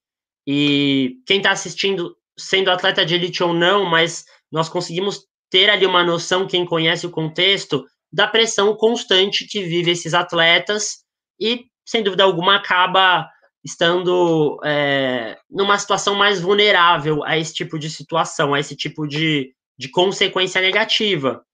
E 0.47 1.17
quem 1.27 1.39
está 1.39 1.51
assistindo, 1.51 2.17
sendo 2.39 2.71
atleta 2.71 3.05
de 3.05 3.17
elite 3.17 3.43
ou 3.43 3.53
não, 3.53 3.85
mas 3.85 4.27
nós 4.53 4.69
conseguimos 4.69 5.27
ter 5.51 5.71
ali 5.71 5.87
uma 5.87 6.05
noção, 6.05 6.47
quem 6.47 6.65
conhece 6.65 7.07
o 7.07 7.11
contexto, 7.11 7.85
da 8.13 8.27
pressão 8.27 8.75
constante 8.77 9.47
que 9.47 9.63
vive 9.63 9.91
esses 9.91 10.15
atletas 10.15 11.05
e, 11.41 11.67
sem 11.85 12.03
dúvida 12.03 12.25
alguma, 12.25 12.57
acaba 12.57 13.29
estando 13.65 14.61
é, 14.65 15.37
numa 15.51 15.77
situação 15.77 16.15
mais 16.15 16.41
vulnerável 16.41 17.25
a 17.25 17.37
esse 17.37 17.53
tipo 17.53 17.79
de 17.79 17.91
situação, 17.91 18.55
a 18.55 18.61
esse 18.61 18.77
tipo 18.77 19.07
de, 19.07 19.53
de 19.77 19.89
consequência 19.89 20.61
negativa. 20.61 21.45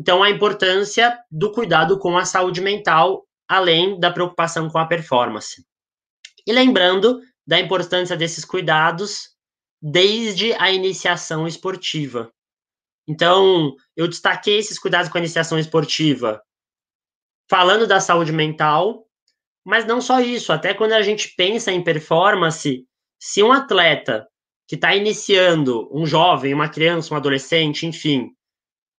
Então, 0.00 0.22
a 0.22 0.30
importância 0.30 1.18
do 1.30 1.50
cuidado 1.50 1.98
com 1.98 2.16
a 2.16 2.24
saúde 2.24 2.60
mental, 2.60 3.26
além 3.48 3.98
da 3.98 4.12
preocupação 4.12 4.68
com 4.70 4.78
a 4.78 4.86
performance. 4.86 5.64
E 6.46 6.52
lembrando 6.52 7.20
da 7.46 7.58
importância 7.58 8.16
desses 8.16 8.44
cuidados 8.44 9.30
desde 9.82 10.52
a 10.54 10.70
iniciação 10.70 11.46
esportiva. 11.46 12.30
Então, 13.08 13.74
eu 13.96 14.06
destaquei 14.06 14.58
esses 14.58 14.78
cuidados 14.78 15.10
com 15.10 15.16
a 15.16 15.20
iniciação 15.20 15.58
esportiva, 15.58 16.42
falando 17.48 17.86
da 17.86 18.00
saúde 18.00 18.32
mental, 18.32 19.06
mas 19.64 19.86
não 19.86 20.00
só 20.00 20.20
isso, 20.20 20.52
até 20.52 20.74
quando 20.74 20.92
a 20.92 21.00
gente 21.00 21.34
pensa 21.34 21.72
em 21.72 21.82
performance, 21.82 22.84
se 23.18 23.42
um 23.42 23.50
atleta 23.50 24.28
que 24.68 24.74
está 24.74 24.94
iniciando, 24.94 25.88
um 25.90 26.04
jovem, 26.06 26.52
uma 26.52 26.68
criança, 26.68 27.14
um 27.14 27.16
adolescente, 27.16 27.86
enfim, 27.86 28.30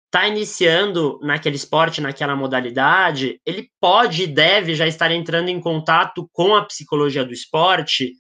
está 0.07 0.27
iniciando 0.27 1.19
naquele 1.21 1.55
esporte, 1.55 2.01
naquela 2.01 2.35
modalidade, 2.35 3.39
ele 3.45 3.69
pode 3.79 4.23
e 4.23 4.27
deve 4.27 4.73
já 4.73 4.87
estar 4.87 5.11
entrando 5.11 5.49
em 5.49 5.61
contato 5.61 6.27
com 6.33 6.55
a 6.55 6.65
psicologia 6.65 7.23
do 7.23 7.31
esporte 7.31 8.13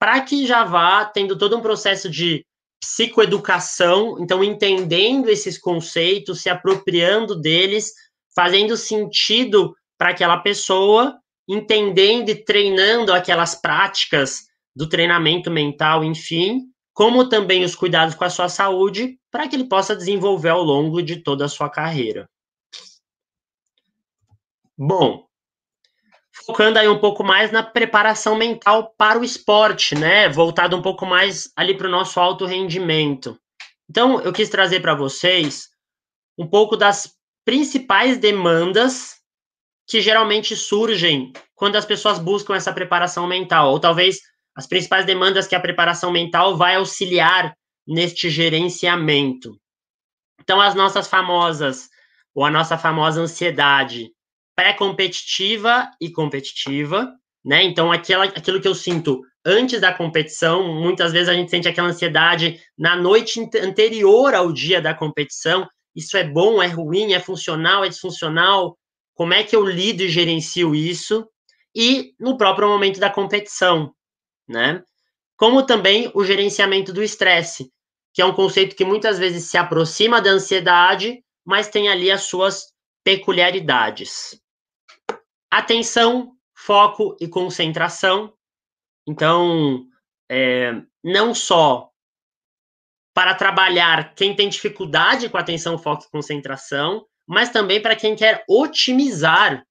para 0.00 0.20
que 0.20 0.46
já 0.46 0.64
vá 0.64 1.04
tendo 1.04 1.38
todo 1.38 1.56
um 1.56 1.60
processo 1.60 2.10
de 2.10 2.44
psicoeducação, 2.80 4.16
então 4.20 4.42
entendendo 4.42 5.28
esses 5.28 5.58
conceitos, 5.58 6.42
se 6.42 6.48
apropriando 6.48 7.34
deles, 7.34 7.92
fazendo 8.34 8.76
sentido 8.76 9.74
para 9.98 10.10
aquela 10.10 10.38
pessoa, 10.38 11.18
entendendo 11.48 12.28
e 12.28 12.44
treinando 12.44 13.12
aquelas 13.12 13.54
práticas 13.54 14.46
do 14.74 14.88
treinamento 14.88 15.50
mental, 15.50 16.04
enfim, 16.04 16.62
como 16.94 17.28
também 17.28 17.64
os 17.64 17.74
cuidados 17.74 18.14
com 18.14 18.24
a 18.24 18.30
sua 18.30 18.48
saúde, 18.48 19.18
para 19.30 19.46
que 19.48 19.56
ele 19.56 19.68
possa 19.68 19.94
desenvolver 19.94 20.50
ao 20.50 20.62
longo 20.62 21.02
de 21.02 21.16
toda 21.22 21.44
a 21.44 21.48
sua 21.48 21.68
carreira. 21.68 22.28
Bom, 24.76 25.27
focando 26.48 26.78
aí 26.78 26.88
um 26.88 26.98
pouco 26.98 27.22
mais 27.22 27.52
na 27.52 27.62
preparação 27.62 28.34
mental 28.34 28.94
para 28.96 29.18
o 29.18 29.24
esporte, 29.24 29.94
né? 29.94 30.30
Voltado 30.30 30.74
um 30.74 30.80
pouco 30.80 31.04
mais 31.04 31.52
ali 31.54 31.76
para 31.76 31.86
o 31.86 31.90
nosso 31.90 32.18
alto 32.18 32.46
rendimento. 32.46 33.38
Então, 33.88 34.18
eu 34.22 34.32
quis 34.32 34.48
trazer 34.48 34.80
para 34.80 34.94
vocês 34.94 35.68
um 36.38 36.46
pouco 36.46 36.74
das 36.74 37.14
principais 37.44 38.16
demandas 38.16 39.16
que 39.86 40.00
geralmente 40.00 40.56
surgem 40.56 41.34
quando 41.54 41.76
as 41.76 41.84
pessoas 41.84 42.18
buscam 42.18 42.54
essa 42.54 42.72
preparação 42.72 43.26
mental, 43.26 43.70
ou 43.70 43.78
talvez 43.78 44.18
as 44.56 44.66
principais 44.66 45.04
demandas 45.04 45.46
que 45.46 45.54
a 45.54 45.60
preparação 45.60 46.10
mental 46.10 46.56
vai 46.56 46.76
auxiliar 46.76 47.54
neste 47.86 48.30
gerenciamento. 48.30 49.54
Então, 50.40 50.62
as 50.62 50.74
nossas 50.74 51.08
famosas, 51.08 51.90
ou 52.34 52.42
a 52.42 52.50
nossa 52.50 52.78
famosa 52.78 53.20
ansiedade, 53.20 54.10
pré-competitiva 54.58 55.88
e 56.00 56.10
competitiva, 56.10 57.14
né? 57.44 57.62
Então, 57.62 57.92
aquela, 57.92 58.24
aquilo 58.24 58.60
que 58.60 58.66
eu 58.66 58.74
sinto 58.74 59.22
antes 59.46 59.80
da 59.80 59.94
competição, 59.94 60.74
muitas 60.74 61.12
vezes 61.12 61.28
a 61.28 61.32
gente 61.32 61.48
sente 61.48 61.68
aquela 61.68 61.86
ansiedade 61.86 62.60
na 62.76 62.96
noite 62.96 63.40
anterior 63.62 64.34
ao 64.34 64.52
dia 64.52 64.82
da 64.82 64.92
competição. 64.92 65.64
Isso 65.94 66.16
é 66.16 66.24
bom, 66.24 66.60
é 66.60 66.66
ruim, 66.66 67.12
é 67.12 67.20
funcional, 67.20 67.84
é 67.84 67.88
disfuncional? 67.88 68.76
Como 69.14 69.32
é 69.32 69.44
que 69.44 69.54
eu 69.54 69.64
lido 69.64 70.02
e 70.02 70.08
gerencio 70.08 70.74
isso? 70.74 71.24
E 71.72 72.14
no 72.18 72.36
próprio 72.36 72.66
momento 72.66 72.98
da 72.98 73.08
competição, 73.08 73.92
né? 74.48 74.82
Como 75.36 75.62
também 75.62 76.10
o 76.14 76.24
gerenciamento 76.24 76.92
do 76.92 77.00
estresse, 77.00 77.70
que 78.12 78.20
é 78.20 78.24
um 78.24 78.34
conceito 78.34 78.74
que 78.74 78.84
muitas 78.84 79.20
vezes 79.20 79.44
se 79.44 79.56
aproxima 79.56 80.20
da 80.20 80.30
ansiedade, 80.30 81.22
mas 81.46 81.68
tem 81.68 81.88
ali 81.88 82.10
as 82.10 82.22
suas 82.22 82.72
peculiaridades 83.04 84.36
atenção, 85.50 86.32
foco 86.54 87.16
e 87.20 87.28
concentração. 87.28 88.32
Então, 89.06 89.86
é, 90.30 90.72
não 91.02 91.34
só 91.34 91.90
para 93.14 93.34
trabalhar 93.34 94.14
quem 94.14 94.34
tem 94.34 94.48
dificuldade 94.48 95.28
com 95.28 95.36
atenção, 95.36 95.78
foco 95.78 96.04
e 96.04 96.10
concentração, 96.10 97.04
mas 97.26 97.50
também 97.50 97.80
para 97.80 97.96
quem 97.96 98.14
quer 98.14 98.44
otimizar 98.48 99.64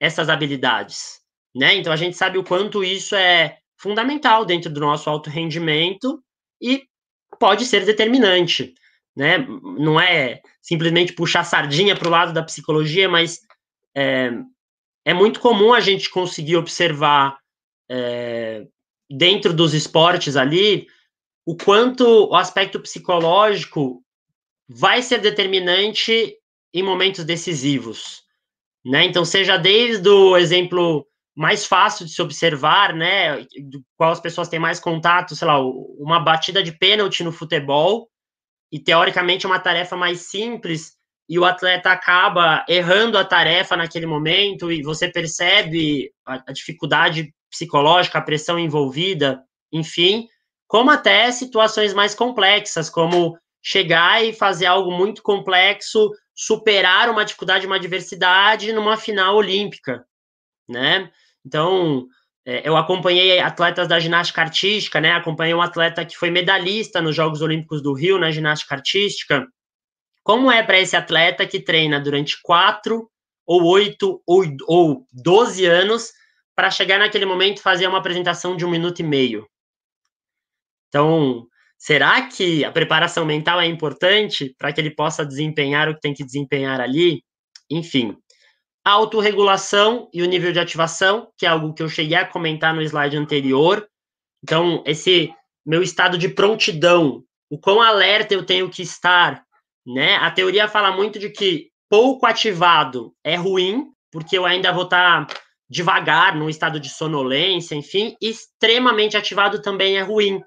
essas 0.00 0.28
habilidades, 0.28 1.20
né? 1.54 1.74
Então 1.74 1.92
a 1.92 1.96
gente 1.96 2.16
sabe 2.16 2.38
o 2.38 2.44
quanto 2.44 2.82
isso 2.82 3.14
é 3.14 3.58
fundamental 3.76 4.44
dentro 4.44 4.70
do 4.70 4.80
nosso 4.80 5.10
alto 5.10 5.28
rendimento 5.28 6.22
e 6.60 6.84
pode 7.38 7.66
ser 7.66 7.84
determinante, 7.84 8.72
né? 9.16 9.38
Não 9.78 10.00
é 10.00 10.40
simplesmente 10.60 11.12
puxar 11.12 11.44
sardinha 11.44 11.96
para 11.96 12.08
o 12.08 12.10
lado 12.10 12.32
da 12.32 12.42
psicologia, 12.42 13.08
mas 13.08 13.40
é, 13.96 14.30
é 15.04 15.12
muito 15.12 15.40
comum 15.40 15.72
a 15.72 15.80
gente 15.80 16.10
conseguir 16.10 16.56
observar 16.56 17.38
é, 17.90 18.66
dentro 19.10 19.52
dos 19.52 19.74
esportes 19.74 20.36
ali 20.36 20.86
o 21.44 21.56
quanto 21.56 22.28
o 22.30 22.34
aspecto 22.34 22.80
psicológico 22.80 24.02
vai 24.68 25.02
ser 25.02 25.18
determinante 25.20 26.36
em 26.72 26.82
momentos 26.82 27.24
decisivos, 27.24 28.22
né? 28.84 29.04
Então, 29.04 29.24
seja 29.24 29.56
desde 29.56 30.08
o 30.08 30.36
exemplo 30.36 31.06
mais 31.34 31.66
fácil 31.66 32.06
de 32.06 32.12
se 32.12 32.22
observar, 32.22 32.94
né, 32.94 33.42
do 33.70 33.82
qual 33.96 34.12
as 34.12 34.20
pessoas 34.20 34.48
têm 34.48 34.58
mais 34.58 34.78
contato, 34.78 35.34
sei 35.34 35.48
lá, 35.48 35.58
uma 35.60 36.20
batida 36.20 36.62
de 36.62 36.72
pênalti 36.72 37.24
no 37.24 37.32
futebol, 37.32 38.08
e 38.70 38.78
teoricamente 38.78 39.46
é 39.46 39.48
uma 39.48 39.58
tarefa 39.58 39.96
mais 39.96 40.30
simples, 40.30 40.96
e 41.28 41.38
o 41.38 41.44
atleta 41.44 41.90
acaba 41.90 42.64
errando 42.68 43.16
a 43.16 43.24
tarefa 43.24 43.76
naquele 43.76 44.06
momento 44.06 44.70
e 44.70 44.82
você 44.82 45.08
percebe 45.08 46.12
a, 46.26 46.42
a 46.46 46.52
dificuldade 46.52 47.32
psicológica, 47.50 48.18
a 48.18 48.22
pressão 48.22 48.58
envolvida, 48.58 49.42
enfim, 49.72 50.26
como 50.66 50.90
até 50.90 51.30
situações 51.30 51.92
mais 51.92 52.14
complexas, 52.14 52.88
como 52.88 53.36
chegar 53.62 54.24
e 54.24 54.32
fazer 54.32 54.66
algo 54.66 54.90
muito 54.90 55.22
complexo, 55.22 56.10
superar 56.34 57.08
uma 57.08 57.24
dificuldade, 57.24 57.66
uma 57.66 57.76
adversidade 57.76 58.72
numa 58.72 58.96
final 58.96 59.36
olímpica, 59.36 60.04
né? 60.68 61.10
Então, 61.44 62.06
é, 62.44 62.66
eu 62.66 62.76
acompanhei 62.76 63.38
atletas 63.38 63.86
da 63.86 64.00
ginástica 64.00 64.40
artística, 64.40 65.00
né? 65.00 65.12
Acompanhei 65.12 65.54
um 65.54 65.62
atleta 65.62 66.04
que 66.04 66.16
foi 66.16 66.30
medalhista 66.30 67.00
nos 67.00 67.14
Jogos 67.14 67.40
Olímpicos 67.40 67.82
do 67.82 67.92
Rio 67.92 68.18
na 68.18 68.30
ginástica 68.30 68.74
artística, 68.74 69.46
como 70.22 70.50
é 70.50 70.62
para 70.62 70.78
esse 70.78 70.96
atleta 70.96 71.46
que 71.46 71.60
treina 71.60 72.00
durante 72.00 72.40
quatro 72.42 73.10
ou 73.46 73.64
oito 73.64 74.22
ou, 74.26 74.44
ou 74.66 75.06
12 75.12 75.66
anos 75.66 76.12
para 76.54 76.70
chegar 76.70 76.98
naquele 76.98 77.26
momento 77.26 77.58
e 77.58 77.62
fazer 77.62 77.86
uma 77.86 77.98
apresentação 77.98 78.56
de 78.56 78.64
um 78.64 78.70
minuto 78.70 79.00
e 79.00 79.02
meio? 79.02 79.46
Então, 80.88 81.46
será 81.78 82.28
que 82.28 82.64
a 82.64 82.70
preparação 82.70 83.24
mental 83.24 83.60
é 83.60 83.66
importante 83.66 84.54
para 84.58 84.72
que 84.72 84.80
ele 84.80 84.90
possa 84.90 85.24
desempenhar 85.24 85.88
o 85.88 85.94
que 85.94 86.00
tem 86.00 86.14
que 86.14 86.24
desempenhar 86.24 86.80
ali? 86.80 87.24
Enfim, 87.70 88.16
a 88.84 88.90
autorregulação 88.90 90.08
e 90.12 90.22
o 90.22 90.26
nível 90.26 90.52
de 90.52 90.60
ativação, 90.60 91.32
que 91.36 91.46
é 91.46 91.48
algo 91.48 91.72
que 91.72 91.82
eu 91.82 91.88
cheguei 91.88 92.16
a 92.16 92.26
comentar 92.26 92.74
no 92.74 92.82
slide 92.82 93.16
anterior. 93.16 93.88
Então, 94.42 94.82
esse 94.86 95.32
meu 95.64 95.82
estado 95.82 96.18
de 96.18 96.28
prontidão, 96.28 97.24
o 97.48 97.58
quão 97.58 97.80
alerta 97.80 98.34
eu 98.34 98.44
tenho 98.44 98.68
que 98.68 98.82
estar 98.82 99.44
né? 99.86 100.16
A 100.16 100.30
teoria 100.30 100.68
fala 100.68 100.92
muito 100.92 101.18
de 101.18 101.30
que 101.30 101.68
pouco 101.88 102.26
ativado 102.26 103.12
é 103.24 103.36
ruim, 103.36 103.86
porque 104.10 104.36
eu 104.36 104.44
ainda 104.44 104.72
vou 104.72 104.84
estar 104.84 105.26
tá 105.26 105.34
devagar, 105.68 106.36
num 106.36 106.50
estado 106.50 106.78
de 106.78 106.90
sonolência, 106.90 107.74
enfim, 107.74 108.14
extremamente 108.20 109.16
ativado 109.16 109.62
também 109.62 109.96
é 109.96 110.02
ruim. 110.02 110.42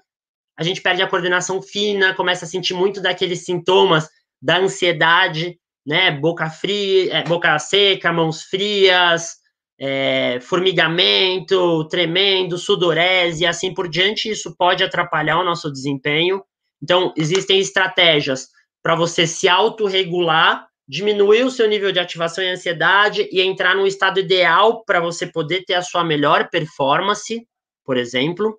A 0.56 0.62
gente 0.62 0.80
perde 0.80 1.02
a 1.02 1.08
coordenação 1.08 1.60
fina, 1.60 2.14
começa 2.14 2.44
a 2.44 2.48
sentir 2.48 2.74
muito 2.74 3.02
daqueles 3.02 3.44
sintomas 3.44 4.08
da 4.40 4.58
ansiedade, 4.58 5.58
né? 5.86 6.12
Boca 6.12 6.48
fria, 6.48 7.12
é, 7.12 7.22
boca 7.24 7.58
seca, 7.58 8.12
mãos 8.12 8.44
frias, 8.44 9.34
é, 9.78 10.38
formigamento, 10.40 11.86
tremendo, 11.88 12.56
sudorese 12.56 13.42
e 13.42 13.46
assim 13.46 13.74
por 13.74 13.88
diante. 13.88 14.30
Isso 14.30 14.54
pode 14.56 14.82
atrapalhar 14.82 15.38
o 15.38 15.44
nosso 15.44 15.70
desempenho. 15.70 16.42
Então, 16.82 17.12
existem 17.16 17.58
estratégias 17.58 18.48
para 18.86 18.94
você 18.94 19.26
se 19.26 19.48
autorregular, 19.48 20.68
diminuir 20.88 21.42
o 21.42 21.50
seu 21.50 21.66
nível 21.66 21.90
de 21.90 21.98
ativação 21.98 22.44
e 22.44 22.50
ansiedade 22.50 23.28
e 23.32 23.40
entrar 23.40 23.74
num 23.74 23.84
estado 23.84 24.20
ideal 24.20 24.84
para 24.84 25.00
você 25.00 25.26
poder 25.26 25.64
ter 25.64 25.74
a 25.74 25.82
sua 25.82 26.04
melhor 26.04 26.48
performance, 26.50 27.44
por 27.84 27.96
exemplo. 27.96 28.56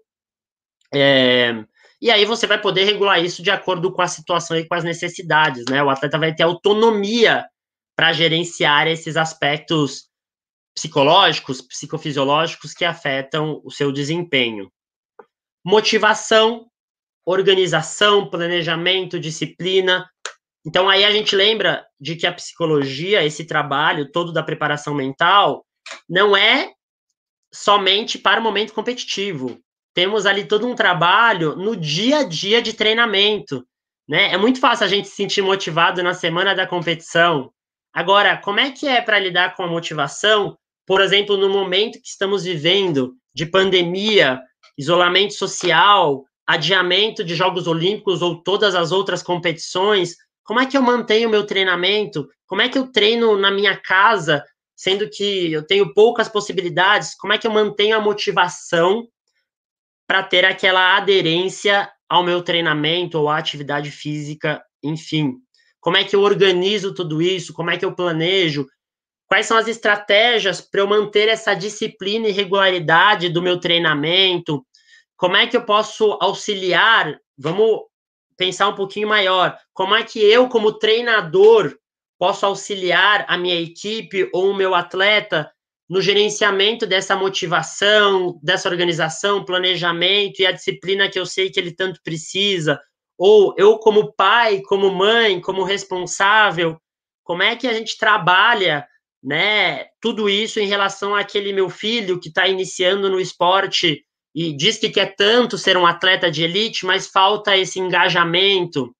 É, 0.93 1.63
e 2.01 2.11
aí 2.11 2.25
você 2.25 2.45
vai 2.45 2.59
poder 2.59 2.83
regular 2.83 3.23
isso 3.23 3.41
de 3.41 3.49
acordo 3.49 3.89
com 3.89 4.01
a 4.01 4.07
situação 4.09 4.57
e 4.57 4.67
com 4.67 4.75
as 4.75 4.83
necessidades, 4.83 5.63
né? 5.69 5.81
O 5.81 5.89
atleta 5.89 6.19
vai 6.19 6.35
ter 6.35 6.43
autonomia 6.43 7.45
para 7.95 8.11
gerenciar 8.11 8.85
esses 8.85 9.15
aspectos 9.15 10.09
psicológicos, 10.75 11.61
psicofisiológicos 11.61 12.73
que 12.73 12.83
afetam 12.83 13.61
o 13.63 13.71
seu 13.71 13.93
desempenho. 13.93 14.69
Motivação, 15.65 16.69
organização, 17.25 18.29
planejamento, 18.29 19.17
disciplina 19.17 20.05
Então 20.67 20.89
aí 20.89 21.05
a 21.05 21.11
gente 21.11 21.33
lembra 21.33 21.87
de 21.97 22.17
que 22.17 22.27
a 22.27 22.33
psicologia, 22.33 23.23
esse 23.23 23.45
trabalho 23.45 24.11
todo 24.11 24.33
da 24.33 24.43
preparação 24.43 24.93
mental, 24.93 25.65
não 26.09 26.35
é 26.35 26.73
somente 27.53 28.19
para 28.19 28.41
o 28.41 28.43
momento 28.43 28.73
competitivo. 28.73 29.57
Temos 29.93 30.25
ali 30.25 30.43
todo 30.43 30.67
um 30.67 30.75
trabalho 30.75 31.55
no 31.55 31.73
dia 31.73 32.19
a 32.19 32.23
dia 32.23 32.61
de 32.61 32.73
treinamento, 32.73 33.65
né? 34.05 34.33
É 34.33 34.37
muito 34.37 34.59
fácil 34.59 34.85
a 34.85 34.89
gente 34.89 35.07
se 35.07 35.15
sentir 35.15 35.41
motivado 35.41 36.03
na 36.03 36.13
semana 36.13 36.53
da 36.53 36.67
competição. 36.67 37.49
Agora, 37.93 38.35
como 38.35 38.59
é 38.59 38.69
que 38.69 38.89
é 38.89 39.01
para 39.01 39.19
lidar 39.19 39.55
com 39.55 39.63
a 39.63 39.67
motivação, 39.67 40.57
por 40.85 40.99
exemplo, 40.99 41.37
no 41.37 41.49
momento 41.49 42.01
que 42.01 42.09
estamos 42.09 42.43
vivendo 42.43 43.13
de 43.33 43.45
pandemia, 43.45 44.41
isolamento 44.77 45.33
social, 45.33 46.25
adiamento 46.45 47.23
de 47.23 47.35
Jogos 47.35 47.67
Olímpicos 47.67 48.21
ou 48.21 48.43
todas 48.43 48.75
as 48.75 48.91
outras 48.91 49.23
competições? 49.23 50.26
Como 50.47 50.59
é 50.59 50.65
que 50.65 50.75
eu 50.75 50.81
mantenho 50.81 51.27
o 51.27 51.31
meu 51.31 51.45
treinamento? 51.45 52.27
Como 52.47 52.61
é 52.61 52.69
que 52.69 52.77
eu 52.77 52.91
treino 52.91 53.37
na 53.37 53.51
minha 53.51 53.77
casa, 53.77 54.43
sendo 54.75 55.09
que 55.09 55.51
eu 55.51 55.61
tenho 55.61 55.93
poucas 55.93 56.27
possibilidades? 56.27 57.13
Como 57.15 57.33
é 57.33 57.37
que 57.37 57.45
eu 57.45 57.51
mantenho 57.51 57.95
a 57.95 58.01
motivação 58.01 59.07
para 60.07 60.23
ter 60.23 60.45
aquela 60.45 60.95
aderência 60.95 61.91
ao 62.09 62.23
meu 62.23 62.41
treinamento 62.41 63.19
ou 63.19 63.29
à 63.29 63.37
atividade 63.37 63.91
física, 63.91 64.63
enfim. 64.81 65.35
Como 65.79 65.97
é 65.97 66.03
que 66.03 66.15
eu 66.15 66.21
organizo 66.21 66.93
tudo 66.93 67.21
isso? 67.21 67.53
Como 67.53 67.69
é 67.69 67.77
que 67.77 67.83
eu 67.83 67.93
planejo? 67.93 68.65
Quais 69.27 69.45
são 69.45 69.57
as 69.57 69.67
estratégias 69.67 70.61
para 70.61 70.79
eu 70.79 70.87
manter 70.87 71.27
essa 71.27 71.53
disciplina 71.53 72.29
e 72.29 72.31
regularidade 72.31 73.29
do 73.29 73.41
meu 73.41 73.59
treinamento? 73.59 74.65
Como 75.17 75.35
é 75.35 75.45
que 75.45 75.57
eu 75.57 75.65
posso 75.65 76.17
auxiliar? 76.21 77.19
Vamos 77.37 77.81
pensar 78.37 78.69
um 78.69 78.75
pouquinho 78.75 79.07
maior. 79.07 79.57
Como 79.73 79.95
é 79.95 80.03
que 80.03 80.19
eu, 80.19 80.47
como 80.47 80.77
treinador, 80.77 81.75
posso 82.17 82.45
auxiliar 82.45 83.25
a 83.27 83.37
minha 83.37 83.59
equipe 83.59 84.29
ou 84.33 84.51
o 84.51 84.55
meu 84.55 84.73
atleta 84.73 85.51
no 85.89 86.01
gerenciamento 86.01 86.85
dessa 86.85 87.15
motivação, 87.15 88.39
dessa 88.43 88.67
organização, 88.67 89.45
planejamento 89.45 90.41
e 90.41 90.45
a 90.45 90.51
disciplina 90.51 91.09
que 91.09 91.17
eu 91.17 91.25
sei 91.25 91.49
que 91.49 91.59
ele 91.59 91.73
tanto 91.73 92.01
precisa, 92.03 92.79
ou 93.17 93.55
eu 93.57 93.77
como 93.79 94.13
pai, 94.13 94.61
como 94.61 94.93
mãe, 94.93 95.39
como 95.39 95.63
responsável, 95.63 96.77
como 97.23 97.41
é 97.41 97.55
que 97.55 97.67
a 97.67 97.73
gente 97.73 97.97
trabalha, 97.97 98.85
né, 99.23 99.85
tudo 100.01 100.29
isso 100.29 100.59
em 100.59 100.67
relação 100.67 101.15
àquele 101.15 101.53
meu 101.53 101.69
filho 101.69 102.19
que 102.19 102.27
está 102.27 102.47
iniciando 102.47 103.09
no 103.09 103.19
esporte 103.19 104.05
e 104.33 104.55
diz 104.55 104.77
que 104.77 104.89
quer 104.89 105.15
tanto 105.15 105.57
ser 105.57 105.77
um 105.77 105.85
atleta 105.85 106.29
de 106.29 106.43
elite, 106.43 106.85
mas 106.85 107.07
falta 107.07 107.57
esse 107.57 107.79
engajamento. 107.79 108.95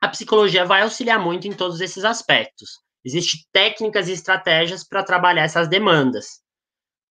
A 0.00 0.08
psicologia 0.08 0.64
vai 0.64 0.82
auxiliar 0.82 1.18
muito 1.18 1.48
em 1.48 1.52
todos 1.52 1.80
esses 1.80 2.04
aspectos. 2.04 2.78
Existem 3.04 3.40
técnicas 3.52 4.08
e 4.08 4.12
estratégias 4.12 4.86
para 4.86 5.02
trabalhar 5.02 5.42
essas 5.42 5.68
demandas. 5.68 6.40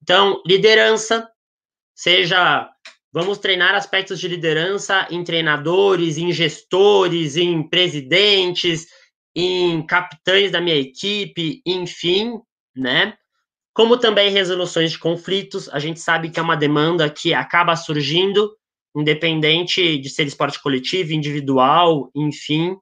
Então, 0.02 0.42
liderança, 0.46 1.30
seja 1.96 2.70
vamos 3.12 3.40
treinar 3.40 3.74
aspectos 3.74 4.20
de 4.20 4.28
liderança 4.28 5.08
em 5.10 5.24
treinadores, 5.24 6.18
em 6.18 6.32
gestores, 6.32 7.36
em 7.36 7.68
presidentes, 7.68 8.86
em 9.36 9.86
capitães 9.86 10.52
da 10.52 10.62
minha 10.62 10.76
equipe, 10.76 11.62
enfim, 11.66 12.40
né? 12.76 13.18
Como 13.78 13.96
também 13.98 14.32
resoluções 14.32 14.92
de 14.92 15.00
conflitos, 15.00 15.70
a 15.70 15.78
gente 15.78 16.00
sabe 16.00 16.32
que 16.32 16.40
é 16.40 16.44
uma 16.44 16.58
demanda 16.58 17.10
que 17.10 17.34
acaba 17.34 17.76
surgindo, 17.76 18.58
independente 18.96 20.00
de 20.00 20.10
ser 20.10 20.26
esporte 20.26 20.60
coletivo, 20.62 21.14
individual, 21.14 22.10
enfim, 22.16 22.76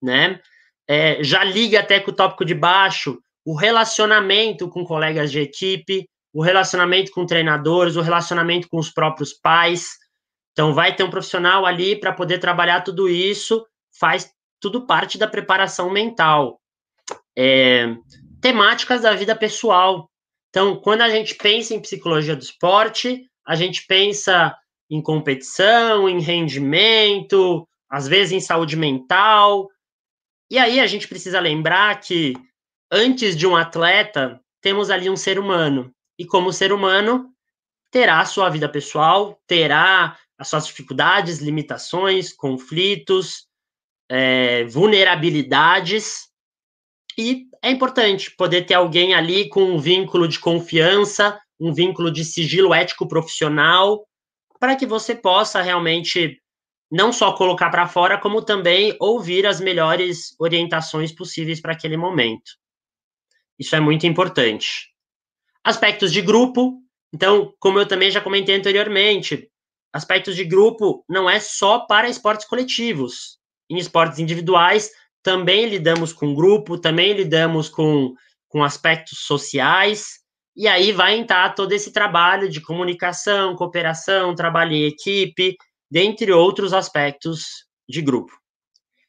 né? 0.00 0.40
é, 0.88 1.22
já 1.22 1.42
liga 1.42 1.80
até 1.80 1.98
com 1.98 2.10
o 2.10 2.14
tópico 2.14 2.44
de 2.44 2.54
baixo, 2.54 3.18
o 3.44 3.54
relacionamento 3.54 4.68
com 4.68 4.84
colegas 4.84 5.30
de 5.30 5.40
equipe, 5.40 6.08
o 6.32 6.42
relacionamento 6.42 7.10
com 7.12 7.26
treinadores, 7.26 7.96
o 7.96 8.00
relacionamento 8.00 8.68
com 8.68 8.78
os 8.78 8.90
próprios 8.90 9.32
pais. 9.32 9.96
Então, 10.52 10.72
vai 10.72 10.94
ter 10.94 11.02
um 11.02 11.10
profissional 11.10 11.66
ali 11.66 11.98
para 11.98 12.12
poder 12.12 12.38
trabalhar 12.38 12.82
tudo 12.82 13.08
isso, 13.08 13.66
faz 13.98 14.30
tudo 14.60 14.86
parte 14.86 15.18
da 15.18 15.26
preparação 15.26 15.90
mental. 15.90 16.60
É, 17.36 17.94
temáticas 18.40 19.02
da 19.02 19.12
vida 19.14 19.34
pessoal. 19.34 20.08
Então, 20.56 20.74
quando 20.74 21.02
a 21.02 21.10
gente 21.10 21.34
pensa 21.34 21.74
em 21.74 21.80
psicologia 21.82 22.34
do 22.34 22.42
esporte, 22.42 23.28
a 23.46 23.54
gente 23.54 23.86
pensa 23.86 24.56
em 24.88 25.02
competição, 25.02 26.08
em 26.08 26.18
rendimento, 26.18 27.68
às 27.90 28.08
vezes 28.08 28.32
em 28.32 28.40
saúde 28.40 28.74
mental, 28.74 29.68
e 30.50 30.56
aí 30.58 30.80
a 30.80 30.86
gente 30.86 31.06
precisa 31.06 31.40
lembrar 31.40 32.00
que 32.00 32.32
antes 32.90 33.36
de 33.36 33.46
um 33.46 33.54
atleta, 33.54 34.40
temos 34.62 34.88
ali 34.88 35.10
um 35.10 35.16
ser 35.16 35.38
humano. 35.38 35.94
E 36.18 36.24
como 36.24 36.50
ser 36.50 36.72
humano, 36.72 37.30
terá 37.90 38.20
a 38.20 38.24
sua 38.24 38.48
vida 38.48 38.66
pessoal, 38.66 39.38
terá 39.46 40.18
as 40.38 40.48
suas 40.48 40.66
dificuldades, 40.66 41.38
limitações, 41.38 42.32
conflitos, 42.32 43.46
é, 44.08 44.64
vulnerabilidades. 44.64 46.30
E 47.18 47.46
é 47.62 47.70
importante 47.70 48.30
poder 48.36 48.66
ter 48.66 48.74
alguém 48.74 49.14
ali 49.14 49.48
com 49.48 49.62
um 49.62 49.78
vínculo 49.78 50.28
de 50.28 50.38
confiança, 50.38 51.40
um 51.58 51.72
vínculo 51.72 52.10
de 52.10 52.24
sigilo 52.24 52.74
ético 52.74 53.08
profissional, 53.08 54.06
para 54.60 54.76
que 54.76 54.86
você 54.86 55.14
possa 55.14 55.62
realmente 55.62 56.40
não 56.90 57.12
só 57.12 57.32
colocar 57.32 57.70
para 57.70 57.88
fora, 57.88 58.18
como 58.18 58.42
também 58.42 58.96
ouvir 59.00 59.46
as 59.46 59.60
melhores 59.60 60.36
orientações 60.38 61.12
possíveis 61.12 61.60
para 61.60 61.72
aquele 61.72 61.96
momento. 61.96 62.52
Isso 63.58 63.74
é 63.74 63.80
muito 63.80 64.06
importante. 64.06 64.90
Aspectos 65.64 66.12
de 66.12 66.20
grupo. 66.20 66.80
Então, 67.12 67.54
como 67.58 67.78
eu 67.78 67.86
também 67.86 68.10
já 68.10 68.20
comentei 68.20 68.54
anteriormente, 68.54 69.50
aspectos 69.92 70.36
de 70.36 70.44
grupo 70.44 71.04
não 71.08 71.28
é 71.28 71.40
só 71.40 71.80
para 71.80 72.08
esportes 72.08 72.46
coletivos. 72.46 73.38
Em 73.68 73.78
esportes 73.78 74.18
individuais, 74.18 74.90
também 75.26 75.66
lidamos 75.66 76.12
com 76.12 76.32
grupo, 76.32 76.78
também 76.78 77.12
lidamos 77.12 77.68
com, 77.68 78.14
com 78.48 78.62
aspectos 78.62 79.18
sociais. 79.18 80.20
E 80.54 80.68
aí 80.68 80.92
vai 80.92 81.16
entrar 81.16 81.52
todo 81.52 81.72
esse 81.72 81.92
trabalho 81.92 82.48
de 82.48 82.60
comunicação, 82.60 83.56
cooperação, 83.56 84.36
trabalho 84.36 84.72
em 84.72 84.84
equipe, 84.84 85.56
dentre 85.90 86.30
outros 86.30 86.72
aspectos 86.72 87.66
de 87.88 88.00
grupo. 88.00 88.32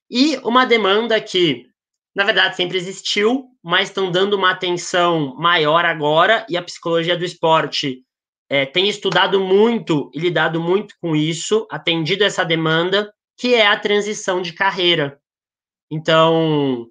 E 0.10 0.38
uma 0.38 0.66
demanda 0.66 1.22
que, 1.22 1.68
na 2.16 2.24
verdade, 2.24 2.56
sempre 2.56 2.80
existiu, 2.80 3.46
mas 3.64 3.90
estão 3.90 4.10
dando 4.10 4.36
uma 4.36 4.50
atenção 4.50 5.36
maior 5.36 5.86
agora, 5.86 6.48
e 6.50 6.58
a 6.58 6.64
psicologia 6.64 7.16
do 7.16 7.26
esporte 7.26 8.02
é, 8.50 8.66
tem 8.66 8.90
estudado 8.90 9.40
muito 9.40 10.10
e 10.16 10.20
lidado 10.20 10.60
muito 10.60 10.96
com 11.00 11.16
isso, 11.16 11.68
atendido 11.70 12.24
essa 12.24 12.44
demanda, 12.44 13.14
que 13.38 13.54
é 13.54 13.68
a 13.68 13.80
transição 13.80 14.42
de 14.42 14.52
carreira. 14.52 15.22
Então, 15.92 16.88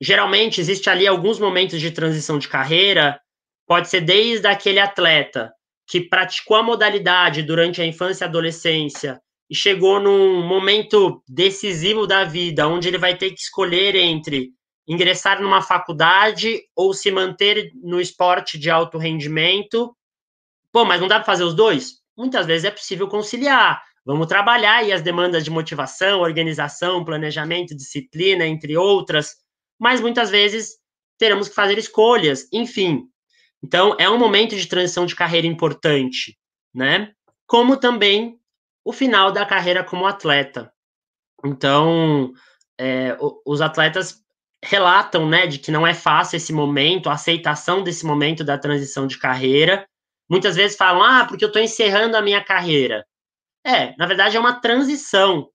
geralmente 0.00 0.60
existe 0.60 0.88
ali 0.90 1.06
alguns 1.06 1.38
momentos 1.38 1.80
de 1.80 1.90
transição 1.90 2.38
de 2.38 2.48
carreira, 2.48 3.20
pode 3.66 3.88
ser 3.88 4.00
desde 4.00 4.46
aquele 4.46 4.78
atleta 4.78 5.52
que 5.88 6.00
praticou 6.00 6.56
a 6.56 6.62
modalidade 6.62 7.42
durante 7.42 7.82
a 7.82 7.86
infância 7.86 8.24
e 8.24 8.28
adolescência 8.28 9.20
e 9.50 9.54
chegou 9.54 9.98
num 9.98 10.46
momento 10.46 11.22
decisivo 11.28 12.06
da 12.06 12.24
vida, 12.24 12.68
onde 12.68 12.86
ele 12.86 12.98
vai 12.98 13.16
ter 13.16 13.30
que 13.30 13.40
escolher 13.40 13.96
entre 13.96 14.50
ingressar 14.86 15.42
numa 15.42 15.60
faculdade 15.60 16.62
ou 16.76 16.94
se 16.94 17.10
manter 17.10 17.72
no 17.82 18.00
esporte 18.00 18.58
de 18.58 18.70
alto 18.70 18.98
rendimento. 18.98 19.94
Pô, 20.72 20.84
mas 20.84 21.00
não 21.00 21.08
dá 21.08 21.16
para 21.16 21.24
fazer 21.24 21.44
os 21.44 21.54
dois? 21.54 22.00
Muitas 22.16 22.46
vezes 22.46 22.64
é 22.64 22.70
possível 22.70 23.08
conciliar. 23.08 23.82
Vamos 24.04 24.26
trabalhar 24.26 24.76
aí 24.76 24.92
as 24.92 25.02
demandas 25.02 25.44
de 25.44 25.50
motivação, 25.50 26.20
organização, 26.20 27.04
planejamento, 27.04 27.76
disciplina, 27.76 28.46
entre 28.46 28.76
outras, 28.76 29.36
mas 29.78 30.00
muitas 30.00 30.30
vezes 30.30 30.78
teremos 31.18 31.48
que 31.48 31.54
fazer 31.54 31.78
escolhas. 31.78 32.48
Enfim, 32.52 33.04
então, 33.62 33.94
é 33.98 34.08
um 34.08 34.18
momento 34.18 34.56
de 34.56 34.66
transição 34.66 35.04
de 35.04 35.14
carreira 35.14 35.46
importante, 35.46 36.38
né? 36.74 37.12
Como 37.46 37.76
também 37.76 38.38
o 38.84 38.92
final 38.92 39.30
da 39.30 39.44
carreira 39.44 39.84
como 39.84 40.06
atleta. 40.06 40.72
Então, 41.44 42.32
é, 42.78 43.16
os 43.46 43.60
atletas 43.60 44.22
relatam, 44.62 45.28
né, 45.28 45.46
de 45.46 45.58
que 45.58 45.70
não 45.70 45.86
é 45.86 45.94
fácil 45.94 46.36
esse 46.36 46.52
momento, 46.52 47.08
a 47.08 47.14
aceitação 47.14 47.82
desse 47.82 48.04
momento 48.04 48.44
da 48.44 48.58
transição 48.58 49.06
de 49.06 49.18
carreira. 49.18 49.86
Muitas 50.28 50.56
vezes 50.56 50.76
falam, 50.76 51.02
ah, 51.02 51.24
porque 51.26 51.44
eu 51.44 51.48
estou 51.48 51.62
encerrando 51.62 52.16
a 52.16 52.22
minha 52.22 52.42
carreira. 52.42 53.04
É, 53.64 53.94
na 53.96 54.06
verdade 54.06 54.36
é 54.36 54.40
uma 54.40 54.60
transição, 54.60 55.48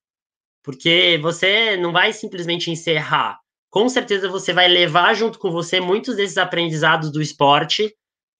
porque 0.63 1.19
você 1.21 1.75
não 1.77 1.91
vai 1.91 2.13
simplesmente 2.13 2.69
encerrar 2.69 3.39
com 3.75 3.89
certeza 3.89 4.29
você 4.29 4.53
vai 4.53 4.69
levar 4.69 5.13
junto 5.13 5.37
com 5.37 5.51
você 5.51 5.81
muitos 5.81 6.15
desses 6.15 6.37
aprendizados 6.37 7.11
do 7.11 7.21
esporte 7.21 7.93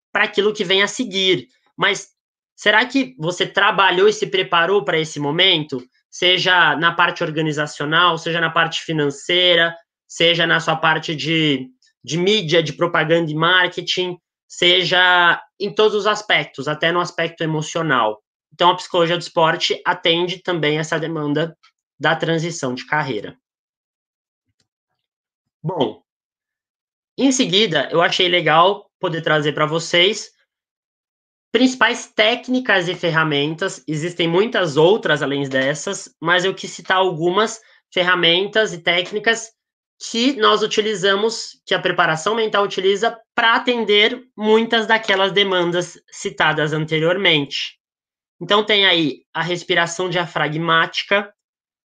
para 0.10 0.23
aquilo 0.23 0.54
que 0.54 0.63
vem 0.63 0.82
a 0.82 0.88
seguir. 0.88 1.49
Mas 1.78 2.08
será 2.56 2.86
que 2.86 3.13
você 3.19 3.45
trabalhou 3.45 4.08
e 4.08 4.13
se 4.13 4.28
preparou 4.28 4.86
para 4.86 4.97
esse 4.97 5.19
momento? 5.19 5.84
Seja 6.10 6.78
na 6.78 6.93
parte 6.93 7.21
organizacional, 7.21 8.17
seja 8.17 8.39
na 8.39 8.49
parte 8.49 8.82
financeira, 8.84 9.75
seja 10.08 10.47
na 10.47 10.62
sua 10.62 10.78
parte 10.78 11.13
de, 11.13 11.67
de 12.01 12.17
mídia, 12.17 12.63
de 12.63 12.71
propaganda 12.71 13.30
e 13.30 13.36
marketing, 13.36 14.17
seja 14.47 15.43
em 15.60 15.75
todos 15.75 15.95
os 15.95 16.08
aspectos, 16.08 16.65
até 16.65 16.93
no 16.93 17.01
aspecto 17.01 17.43
emocional. 17.43 18.23
Então, 18.56 18.70
a 18.70 18.76
psicologia 18.76 19.18
do 19.18 19.22
esporte 19.22 19.82
atende 19.86 20.41
também 20.41 20.78
essa 20.78 20.98
demanda 20.98 21.58
da 22.00 22.15
transição 22.15 22.74
de 22.74 22.86
carreira. 22.88 23.38
Bom, 25.62 26.02
em 27.18 27.34
seguida, 27.34 27.89
eu 27.91 28.02
achei 28.02 28.30
legal 28.30 28.89
poder 28.98 29.22
trazer 29.22 29.52
para 29.52 29.65
vocês 29.65 30.32
principais 31.52 32.08
técnicas 32.08 32.88
e 32.88 32.96
ferramentas. 32.96 33.84
Existem 33.86 34.26
muitas 34.26 34.78
outras 34.78 35.22
além 35.22 35.48
dessas, 35.50 36.15
mas 36.22 36.46
eu 36.46 36.56
quis 36.56 36.72
citar 36.72 36.98
algumas 36.98 37.60
ferramentas 37.94 38.74
e 38.74 38.82
técnicas 38.82 39.52
que 40.10 40.38
nós 40.38 40.62
utilizamos, 40.62 41.62
que 41.65 41.74
a 41.74 41.82
preparação 41.82 42.36
mental 42.36 42.63
utiliza 42.63 43.18
para 43.34 43.56
atender 43.56 44.22
muitas 44.38 44.88
daquelas 44.88 45.34
demandas 45.34 46.02
citadas 46.10 46.72
anteriormente. 46.72 47.78
Então 48.41 48.65
tem 48.65 48.86
aí 48.86 49.24
a 49.34 49.41
respiração 49.41 50.10
diafragmática. 50.10 51.34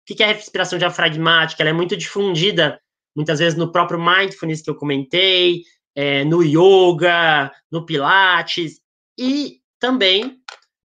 O 0.09 0.15
que 0.15 0.23
é 0.23 0.29
a 0.29 0.33
respiração 0.33 0.79
diafragmática? 0.79 1.61
Ela 1.61 1.71
é 1.71 1.73
muito 1.73 1.97
difundida 1.97 2.79
muitas 3.15 3.39
vezes 3.39 3.57
no 3.57 3.71
próprio 3.71 3.99
mindfulness 3.99 4.61
que 4.61 4.69
eu 4.69 4.75
comentei, 4.75 5.63
é, 5.95 6.23
no 6.23 6.43
yoga, 6.43 7.51
no 7.71 7.83
pilates, 7.83 8.79
e 9.17 9.59
também 9.79 10.39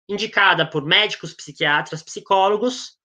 indicada 0.10 0.66
por 0.66 0.84
médicos, 0.84 1.34
psiquiatras, 1.34 2.02
psicólogos, 2.02 2.98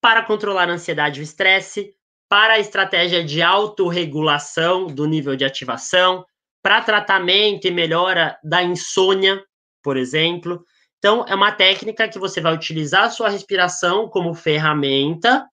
para 0.00 0.22
controlar 0.22 0.70
a 0.70 0.72
ansiedade 0.72 1.20
e 1.20 1.22
o 1.22 1.24
estresse, 1.24 1.94
para 2.28 2.54
a 2.54 2.58
estratégia 2.58 3.22
de 3.22 3.42
autorregulação 3.42 4.86
do 4.86 5.06
nível 5.06 5.36
de 5.36 5.44
ativação, 5.44 6.24
para 6.62 6.80
tratamento 6.80 7.66
e 7.66 7.70
melhora 7.70 8.38
da 8.42 8.62
insônia, 8.62 9.44
por 9.82 9.98
exemplo. 9.98 10.64
Então, 11.04 11.22
é 11.28 11.34
uma 11.34 11.52
técnica 11.52 12.08
que 12.08 12.18
você 12.18 12.40
vai 12.40 12.54
utilizar 12.54 13.04
a 13.04 13.10
sua 13.10 13.28
respiração 13.28 14.08
como 14.08 14.32
ferramenta 14.32 15.46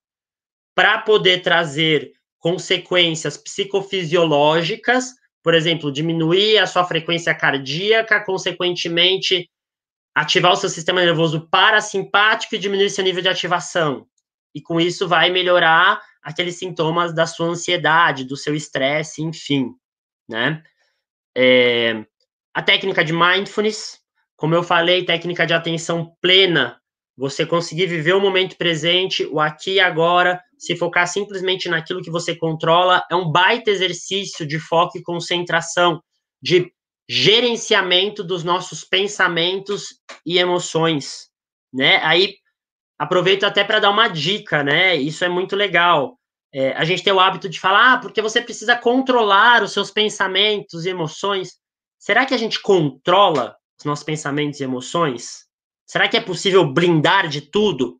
para 0.74 1.00
poder 1.00 1.42
trazer 1.42 2.14
consequências 2.40 3.36
psicofisiológicas, 3.36 5.14
por 5.44 5.54
exemplo, 5.54 5.92
diminuir 5.92 6.58
a 6.58 6.66
sua 6.66 6.86
frequência 6.86 7.36
cardíaca, 7.36 8.24
consequentemente 8.24 9.50
ativar 10.16 10.54
o 10.54 10.56
seu 10.56 10.70
sistema 10.70 11.02
nervoso 11.02 11.46
parasimpático 11.50 12.56
e 12.56 12.58
diminuir 12.58 12.90
seu 12.90 13.04
nível 13.04 13.22
de 13.22 13.28
ativação. 13.28 14.08
E 14.56 14.62
com 14.62 14.80
isso 14.80 15.06
vai 15.06 15.30
melhorar 15.30 16.02
aqueles 16.24 16.58
sintomas 16.58 17.14
da 17.14 17.28
sua 17.28 17.48
ansiedade, 17.48 18.24
do 18.24 18.38
seu 18.38 18.56
estresse, 18.56 19.22
enfim, 19.22 19.74
né? 20.30 20.64
É, 21.36 22.06
a 22.54 22.62
técnica 22.62 23.04
de 23.04 23.12
mindfulness, 23.12 24.01
como 24.41 24.56
eu 24.56 24.63
falei, 24.63 25.06
técnica 25.06 25.45
de 25.45 25.54
atenção 25.54 26.15
plena, 26.19 26.82
você 27.15 27.45
conseguir 27.45 27.86
viver 27.86 28.13
o 28.13 28.19
momento 28.19 28.58
presente, 28.58 29.23
o 29.23 29.39
aqui 29.39 29.73
e 29.73 29.80
agora, 29.80 30.41
se 30.58 30.75
focar 30.75 31.08
simplesmente 31.08 31.69
naquilo 31.69 32.01
que 32.01 32.10
você 32.10 32.36
controla, 32.36 33.04
é 33.12 33.15
um 33.15 33.32
baita 33.32 33.69
exercício 33.69 34.43
de 34.43 34.58
foco 34.58 34.97
e 34.97 35.04
concentração, 35.04 36.01
de 36.41 36.73
gerenciamento 37.08 38.23
dos 38.23 38.43
nossos 38.43 38.84
pensamentos 38.84 39.99
e 40.25 40.39
emoções, 40.39 41.30
né? 41.71 41.97
Aí 41.97 42.34
aproveito 42.97 43.43
até 43.43 43.63
para 43.63 43.77
dar 43.77 43.91
uma 43.91 44.08
dica, 44.08 44.63
né? 44.63 44.95
Isso 44.95 45.23
é 45.23 45.30
muito 45.30 45.56
legal. 45.56 46.17
É, 46.51 46.71
a 46.71 46.84
gente 46.84 47.04
tem 47.04 47.13
o 47.13 47.19
hábito 47.19 47.47
de 47.47 47.60
falar, 47.60 47.93
ah, 47.93 47.97
porque 47.99 48.23
você 48.23 48.41
precisa 48.41 48.75
controlar 48.75 49.62
os 49.62 49.71
seus 49.71 49.91
pensamentos 49.91 50.84
e 50.84 50.89
emoções. 50.89 51.60
Será 51.99 52.25
que 52.25 52.34
a 52.34 52.38
gente 52.39 52.60
controla 52.60 53.56
os 53.82 53.86
nossos 53.86 54.04
pensamentos 54.04 54.60
e 54.60 54.63
emoções? 54.63 55.46
Será 55.86 56.08
que 56.08 56.17
é 56.17 56.22
possível 56.22 56.65
blindar 56.65 57.28
de 57.28 57.41
tudo? 57.41 58.00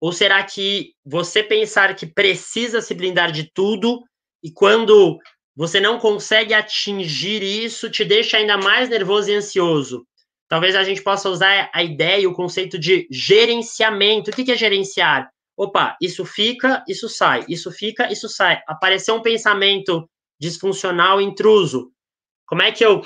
Ou 0.00 0.12
será 0.12 0.42
que 0.44 0.92
você 1.04 1.42
pensar 1.42 1.94
que 1.94 2.06
precisa 2.06 2.80
se 2.80 2.94
blindar 2.94 3.32
de 3.32 3.50
tudo 3.52 4.02
e 4.42 4.50
quando 4.50 5.18
você 5.56 5.80
não 5.80 5.98
consegue 5.98 6.54
atingir 6.54 7.42
isso, 7.42 7.90
te 7.90 8.04
deixa 8.04 8.36
ainda 8.36 8.56
mais 8.56 8.88
nervoso 8.88 9.30
e 9.30 9.34
ansioso? 9.34 10.06
Talvez 10.48 10.74
a 10.74 10.84
gente 10.84 11.02
possa 11.02 11.28
usar 11.28 11.68
a 11.74 11.82
ideia 11.82 12.22
e 12.22 12.26
o 12.26 12.32
conceito 12.32 12.78
de 12.78 13.06
gerenciamento. 13.10 14.30
O 14.30 14.32
que 14.32 14.50
é 14.50 14.56
gerenciar? 14.56 15.28
Opa, 15.56 15.96
isso 16.00 16.24
fica, 16.24 16.84
isso 16.88 17.08
sai, 17.08 17.44
isso 17.48 17.70
fica, 17.72 18.10
isso 18.10 18.28
sai. 18.28 18.62
Apareceu 18.66 19.16
um 19.16 19.22
pensamento 19.22 20.08
disfuncional, 20.40 21.20
intruso. 21.20 21.90
Como 22.46 22.62
é 22.62 22.72
que 22.72 22.84
eu 22.84 23.02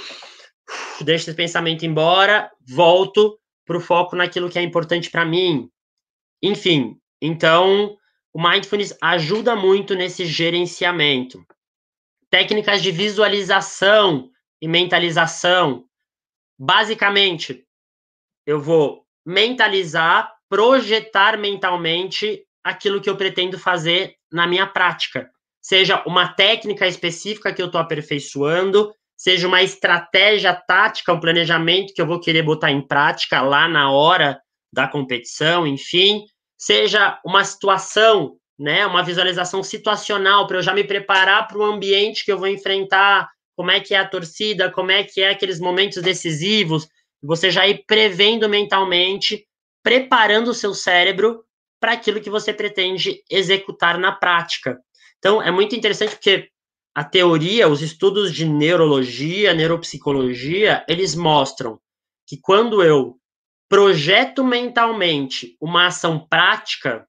deixo 1.05 1.31
esse 1.31 1.37
pensamento 1.37 1.85
embora, 1.85 2.51
volto 2.67 3.39
para 3.65 3.77
o 3.77 3.81
foco 3.81 4.17
naquilo 4.17 4.51
que 4.51 4.59
é 4.59 4.63
importante 4.63 5.11
para 5.11 5.25
mim? 5.25 5.71
Enfim, 6.43 6.99
então 7.21 7.97
o 8.33 8.43
mindfulness 8.43 8.97
ajuda 9.01 9.55
muito 9.55 9.95
nesse 9.95 10.25
gerenciamento. 10.25 11.45
Técnicas 12.31 12.83
de 12.83 12.91
visualização 12.91 14.31
e 14.61 14.67
mentalização. 14.67 15.85
Basicamente, 16.59 17.67
eu 18.47 18.61
vou 18.61 19.07
mentalizar, 19.25 20.33
projetar 20.49 21.37
mentalmente 21.37 22.45
aquilo 22.65 23.01
que 23.01 23.11
eu 23.11 23.17
pretendo 23.17 23.59
fazer 23.59 24.17
na 24.31 24.47
minha 24.47 24.67
prática. 24.67 25.31
Seja 25.61 26.03
uma 26.07 26.33
técnica 26.33 26.87
específica 26.87 27.53
que 27.53 27.61
eu 27.61 27.67
estou 27.67 27.81
aperfeiçoando, 27.81 28.95
seja 29.23 29.47
uma 29.47 29.63
estratégia 29.63 30.53
tática, 30.53 31.13
um 31.13 31.21
planejamento 31.21 31.95
que 31.95 32.03
eu 32.03 32.07
vou 32.07 32.19
querer 32.19 32.43
botar 32.43 32.73
em 32.73 32.85
prática 32.85 33.41
lá 33.41 33.69
na 33.69 33.89
hora 33.89 34.41
da 34.75 34.89
competição, 34.89 35.65
enfim, 35.65 36.25
seja 36.59 37.21
uma 37.25 37.45
situação, 37.45 38.33
né, 38.59 38.85
uma 38.85 39.01
visualização 39.01 39.63
situacional 39.63 40.49
para 40.49 40.57
eu 40.57 40.63
já 40.63 40.75
me 40.75 40.83
preparar 40.83 41.47
para 41.47 41.57
o 41.57 41.63
ambiente 41.63 42.25
que 42.25 42.33
eu 42.33 42.39
vou 42.39 42.49
enfrentar, 42.49 43.31
como 43.55 43.71
é 43.71 43.79
que 43.79 43.95
é 43.95 43.99
a 43.99 44.09
torcida, 44.09 44.73
como 44.73 44.91
é 44.91 45.05
que 45.05 45.21
é 45.23 45.31
aqueles 45.31 45.61
momentos 45.61 46.03
decisivos, 46.03 46.89
você 47.23 47.49
já 47.49 47.65
ir 47.65 47.85
prevendo 47.87 48.49
mentalmente, 48.49 49.47
preparando 49.85 50.49
o 50.49 50.55
seu 50.55 50.75
cérebro 50.75 51.45
para 51.79 51.93
aquilo 51.93 52.21
que 52.21 52.31
você 52.31 52.53
pretende 52.53 53.23
executar 53.31 53.99
na 53.99 54.11
prática. 54.11 54.81
Então, 55.21 55.41
é 55.41 55.53
muito 55.53 55.77
interessante 55.77 56.17
porque 56.17 56.49
a 56.95 57.03
teoria, 57.03 57.69
os 57.69 57.81
estudos 57.81 58.33
de 58.33 58.45
neurologia, 58.45 59.55
neuropsicologia, 59.55 60.85
eles 60.89 61.15
mostram 61.15 61.81
que 62.27 62.37
quando 62.37 62.83
eu 62.83 63.19
projeto 63.69 64.45
mentalmente 64.45 65.57
uma 65.61 65.87
ação 65.87 66.27
prática, 66.29 67.09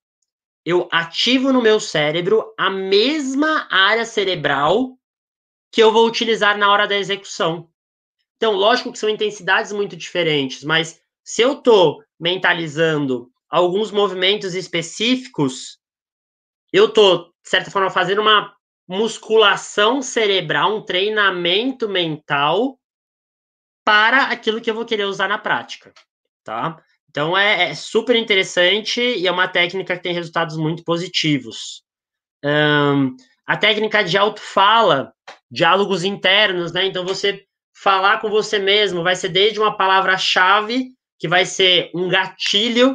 eu 0.65 0.87
ativo 0.91 1.51
no 1.51 1.61
meu 1.61 1.79
cérebro 1.79 2.53
a 2.57 2.69
mesma 2.69 3.67
área 3.69 4.05
cerebral 4.05 4.97
que 5.71 5.83
eu 5.83 5.91
vou 5.91 6.07
utilizar 6.07 6.57
na 6.57 6.71
hora 6.71 6.87
da 6.87 6.95
execução. 6.95 7.69
Então, 8.37 8.53
lógico 8.53 8.91
que 8.91 8.99
são 8.99 9.09
intensidades 9.09 9.73
muito 9.73 9.97
diferentes, 9.97 10.63
mas 10.63 11.01
se 11.23 11.41
eu 11.41 11.53
estou 11.53 12.01
mentalizando 12.19 13.29
alguns 13.49 13.91
movimentos 13.91 14.55
específicos, 14.55 15.79
eu 16.71 16.85
estou, 16.85 17.25
de 17.43 17.49
certa 17.49 17.69
forma, 17.69 17.89
fazendo 17.89 18.21
uma 18.21 18.55
musculação 18.87 20.01
cerebral, 20.01 20.77
um 20.77 20.85
treinamento 20.85 21.87
mental 21.87 22.79
para 23.85 24.27
aquilo 24.27 24.61
que 24.61 24.69
eu 24.69 24.75
vou 24.75 24.85
querer 24.85 25.05
usar 25.05 25.27
na 25.27 25.37
prática 25.37 25.93
tá? 26.43 26.77
Então 27.09 27.37
é, 27.37 27.69
é, 27.69 27.75
super 27.75 28.15
interessante 28.15 29.01
e 29.01 29.27
é 29.27 29.31
uma 29.31 29.47
técnica 29.47 29.95
que 29.95 30.03
tem 30.03 30.13
resultados 30.13 30.57
muito 30.57 30.83
positivos. 30.83 31.83
Um, 32.43 33.15
a 33.45 33.57
técnica 33.57 34.03
de 34.03 34.17
autofala, 34.17 35.13
diálogos 35.49 36.03
internos, 36.03 36.71
né? 36.71 36.85
Então 36.85 37.05
você 37.05 37.45
falar 37.75 38.19
com 38.19 38.29
você 38.29 38.59
mesmo 38.59 39.03
vai 39.03 39.15
ser 39.15 39.29
desde 39.29 39.59
uma 39.59 39.75
palavra-chave, 39.75 40.89
que 41.19 41.27
vai 41.27 41.45
ser 41.45 41.91
um 41.93 42.07
gatilho 42.07 42.93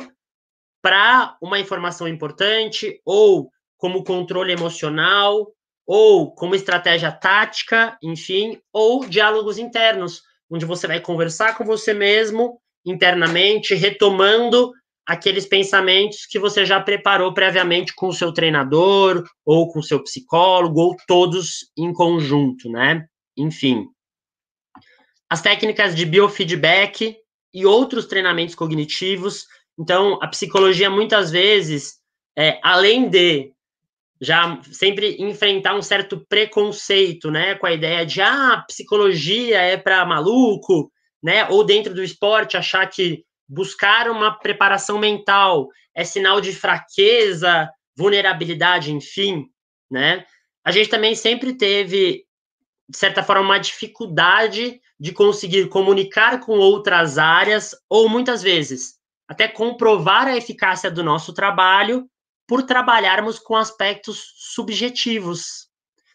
para 0.82 1.36
uma 1.42 1.58
informação 1.58 2.06
importante, 2.08 3.00
ou 3.04 3.50
como 3.76 4.04
controle 4.04 4.52
emocional, 4.52 5.52
ou 5.88 6.30
como 6.30 6.54
estratégia 6.54 7.10
tática, 7.10 7.96
enfim, 8.02 8.60
ou 8.70 9.06
diálogos 9.06 9.56
internos, 9.56 10.22
onde 10.50 10.66
você 10.66 10.86
vai 10.86 11.00
conversar 11.00 11.56
com 11.56 11.64
você 11.64 11.94
mesmo 11.94 12.60
internamente, 12.84 13.74
retomando 13.74 14.70
aqueles 15.06 15.46
pensamentos 15.46 16.26
que 16.26 16.38
você 16.38 16.66
já 16.66 16.78
preparou 16.78 17.32
previamente 17.32 17.94
com 17.94 18.08
o 18.08 18.12
seu 18.12 18.30
treinador, 18.32 19.24
ou 19.46 19.72
com 19.72 19.78
o 19.78 19.82
seu 19.82 20.02
psicólogo, 20.02 20.78
ou 20.78 20.96
todos 21.06 21.70
em 21.74 21.90
conjunto, 21.90 22.70
né? 22.70 23.06
Enfim. 23.34 23.86
As 25.30 25.40
técnicas 25.40 25.96
de 25.96 26.04
biofeedback 26.04 27.16
e 27.54 27.64
outros 27.64 28.04
treinamentos 28.04 28.54
cognitivos. 28.54 29.46
Então, 29.78 30.18
a 30.20 30.28
psicologia, 30.28 30.90
muitas 30.90 31.30
vezes, 31.30 31.94
é, 32.36 32.60
além 32.62 33.08
de 33.08 33.54
já 34.20 34.60
sempre 34.72 35.16
enfrentar 35.20 35.74
um 35.74 35.82
certo 35.82 36.24
preconceito, 36.28 37.30
né, 37.30 37.54
com 37.54 37.66
a 37.66 37.72
ideia 37.72 38.04
de 38.04 38.20
ah, 38.20 38.64
psicologia 38.66 39.60
é 39.60 39.76
para 39.76 40.04
maluco, 40.04 40.90
né, 41.22 41.48
ou 41.48 41.64
dentro 41.64 41.94
do 41.94 42.02
esporte 42.02 42.56
achar 42.56 42.86
que 42.88 43.24
buscar 43.48 44.10
uma 44.10 44.32
preparação 44.32 44.98
mental 44.98 45.68
é 45.94 46.04
sinal 46.04 46.40
de 46.40 46.52
fraqueza, 46.52 47.70
vulnerabilidade, 47.96 48.92
enfim, 48.92 49.46
né? 49.90 50.24
A 50.64 50.70
gente 50.70 50.90
também 50.90 51.14
sempre 51.14 51.54
teve 51.54 52.24
de 52.88 52.96
certa 52.96 53.22
forma 53.22 53.42
uma 53.42 53.58
dificuldade 53.58 54.80
de 54.98 55.12
conseguir 55.12 55.68
comunicar 55.68 56.40
com 56.40 56.52
outras 56.58 57.18
áreas 57.18 57.74
ou 57.88 58.08
muitas 58.08 58.42
vezes 58.42 58.98
até 59.26 59.46
comprovar 59.46 60.26
a 60.26 60.36
eficácia 60.36 60.90
do 60.90 61.04
nosso 61.04 61.34
trabalho 61.34 62.08
por 62.48 62.62
trabalharmos 62.62 63.38
com 63.38 63.54
aspectos 63.54 64.32
subjetivos. 64.36 65.68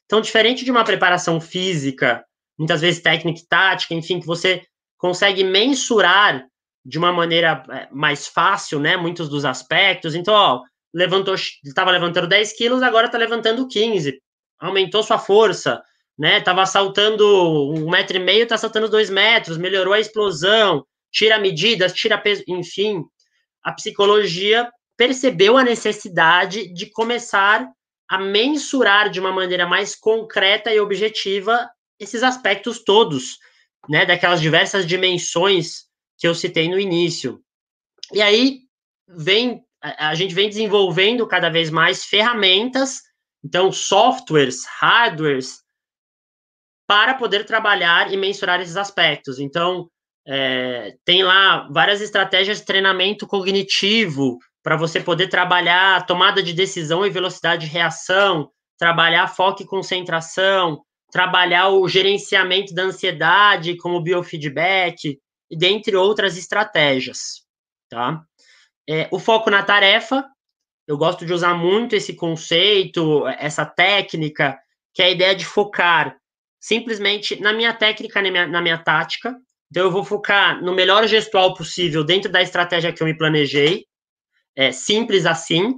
Então, 0.05 0.19
diferente 0.19 0.65
de 0.65 0.71
uma 0.71 0.83
preparação 0.83 1.39
física, 1.39 2.25
muitas 2.57 2.81
vezes 2.81 3.03
técnica 3.03 3.39
e 3.39 3.47
tática, 3.47 3.93
enfim, 3.93 4.19
que 4.19 4.25
você 4.25 4.65
consegue 4.97 5.43
mensurar 5.43 6.43
de 6.83 6.97
uma 6.97 7.13
maneira 7.13 7.63
é, 7.69 7.87
mais 7.91 8.27
fácil, 8.27 8.79
né, 8.79 8.97
muitos 8.97 9.29
dos 9.29 9.45
aspectos. 9.45 10.15
Então, 10.15 10.33
ó, 10.33 10.61
levantou, 10.91 11.35
estava 11.35 11.91
levantando 11.91 12.27
10 12.27 12.53
quilos, 12.53 12.81
agora 12.81 13.05
está 13.05 13.17
levantando 13.17 13.67
15, 13.67 14.19
aumentou 14.59 15.03
sua 15.03 15.19
força, 15.19 15.81
né, 16.17 16.39
estava 16.39 16.65
saltando 16.65 17.25
um 17.71 17.89
metro 17.89 18.17
e 18.17 18.19
meio, 18.19 18.43
está 18.43 18.57
saltando 18.57 18.89
dois 18.89 19.09
metros, 19.09 19.57
melhorou 19.57 19.93
a 19.93 19.99
explosão, 19.99 20.83
tira 21.11 21.37
medidas, 21.37 21.93
tira 21.93 22.17
peso, 22.17 22.43
enfim, 22.47 23.03
a 23.63 23.71
psicologia 23.71 24.69
percebeu 24.97 25.58
a 25.58 25.63
necessidade 25.63 26.71
de 26.73 26.86
começar 26.88 27.69
a 28.10 28.17
mensurar 28.17 29.10
de 29.10 29.19
uma 29.19 29.32
maneira 29.32 29.65
mais 29.65 29.95
concreta 29.95 30.73
e 30.73 30.79
objetiva 30.79 31.69
esses 31.99 32.21
aspectos 32.21 32.84
todos, 32.84 33.38
né, 33.89 34.06
daquelas 34.06 34.41
diversas 34.41 34.86
dimensões 34.86 35.86
que 36.17 36.27
eu 36.27 36.36
citei 36.36 36.69
no 36.69 36.79
início. 36.79 37.41
E 38.12 38.21
aí 38.21 38.62
vem 39.08 39.63
a 39.84 40.15
gente 40.15 40.34
vem 40.34 40.47
desenvolvendo 40.47 41.27
cada 41.27 41.49
vez 41.49 41.69
mais 41.69 42.06
ferramentas, 42.06 43.01
então 43.43 43.69
softwares, 43.69 44.65
hardwares 44.65 45.62
para 46.88 47.13
poder 47.15 47.45
trabalhar 47.45 48.13
e 48.13 48.15
mensurar 48.15 48.62
esses 48.62 48.77
aspectos. 48.77 49.39
Então, 49.39 49.89
é, 50.25 50.95
tem 51.03 51.23
lá 51.23 51.67
várias 51.69 52.01
estratégias 52.01 52.60
de 52.60 52.65
treinamento 52.65 53.27
cognitivo, 53.27 54.38
para 54.63 54.78
você 54.78 55.02
poder 55.02 55.28
trabalhar 55.28 56.06
tomada 56.06 56.41
de 56.41 56.54
decisão 56.54 57.06
e 57.06 57.10
velocidade 57.10 57.67
de 57.67 57.71
reação, 57.71 58.49
trabalhar 58.80 59.28
foco 59.28 59.62
e 59.62 59.67
concentração, 59.67 60.82
trabalhar 61.12 61.69
o 61.69 61.88
gerenciamento 61.88 62.73
da 62.73 62.84
ansiedade 62.84 63.78
como 63.78 64.02
biofeedback, 64.02 65.19
e 65.52 65.58
dentre 65.58 65.95
outras 65.95 66.38
estratégias, 66.38 67.43
tá? 67.89 68.23
É, 68.89 69.08
o 69.12 69.19
foco 69.19 69.52
na 69.52 69.62
tarefa, 69.62 70.26
eu 70.88 70.97
gosto 70.97 71.26
de 71.26 71.34
usar 71.34 71.54
muito 71.54 71.95
esse 71.95 72.15
conceito, 72.15 73.28
essa 73.28 73.65
técnica, 73.65 74.58
que 74.93 75.02
é 75.02 75.06
a 75.06 75.12
ideia 75.12 75.36
de 75.36 75.45
focar 75.45 76.17
simplesmente 76.60 77.39
na 77.39 77.54
minha 77.54 77.73
técnica, 77.73 78.21
na 78.21 78.32
minha, 78.32 78.47
na 78.47 78.62
minha 78.62 78.78
tática. 78.78 79.36
Então, 79.69 79.84
eu 79.84 79.91
vou 79.91 80.04
focar 80.04 80.63
no 80.63 80.73
melhor 80.73 81.06
gestual 81.08 81.54
possível 81.54 82.04
dentro 82.04 82.32
da 82.32 82.41
estratégia 82.41 82.91
que 82.91 83.04
eu 83.04 83.08
me 83.08 83.17
planejei, 83.17 83.86
é, 84.55 84.71
simples 84.71 85.25
assim, 85.25 85.75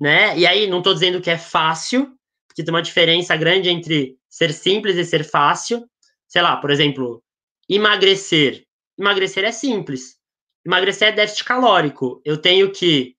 né? 0.00 0.36
E 0.38 0.46
aí, 0.46 0.66
não 0.66 0.78
estou 0.78 0.94
dizendo 0.94 1.20
que 1.20 1.30
é 1.30 1.38
fácil, 1.38 2.16
porque 2.46 2.62
tem 2.62 2.74
uma 2.74 2.82
diferença 2.82 3.36
grande 3.36 3.68
entre 3.68 4.16
ser 4.28 4.52
simples 4.52 4.96
e 4.96 5.04
ser 5.04 5.24
fácil. 5.24 5.88
Sei 6.26 6.42
lá, 6.42 6.56
por 6.56 6.70
exemplo, 6.70 7.22
emagrecer. 7.68 8.64
Emagrecer 8.98 9.44
é 9.44 9.52
simples. 9.52 10.16
Emagrecer 10.64 11.08
é 11.08 11.12
déficit 11.12 11.44
calórico. 11.44 12.20
Eu 12.24 12.36
tenho 12.36 12.70
que 12.72 13.16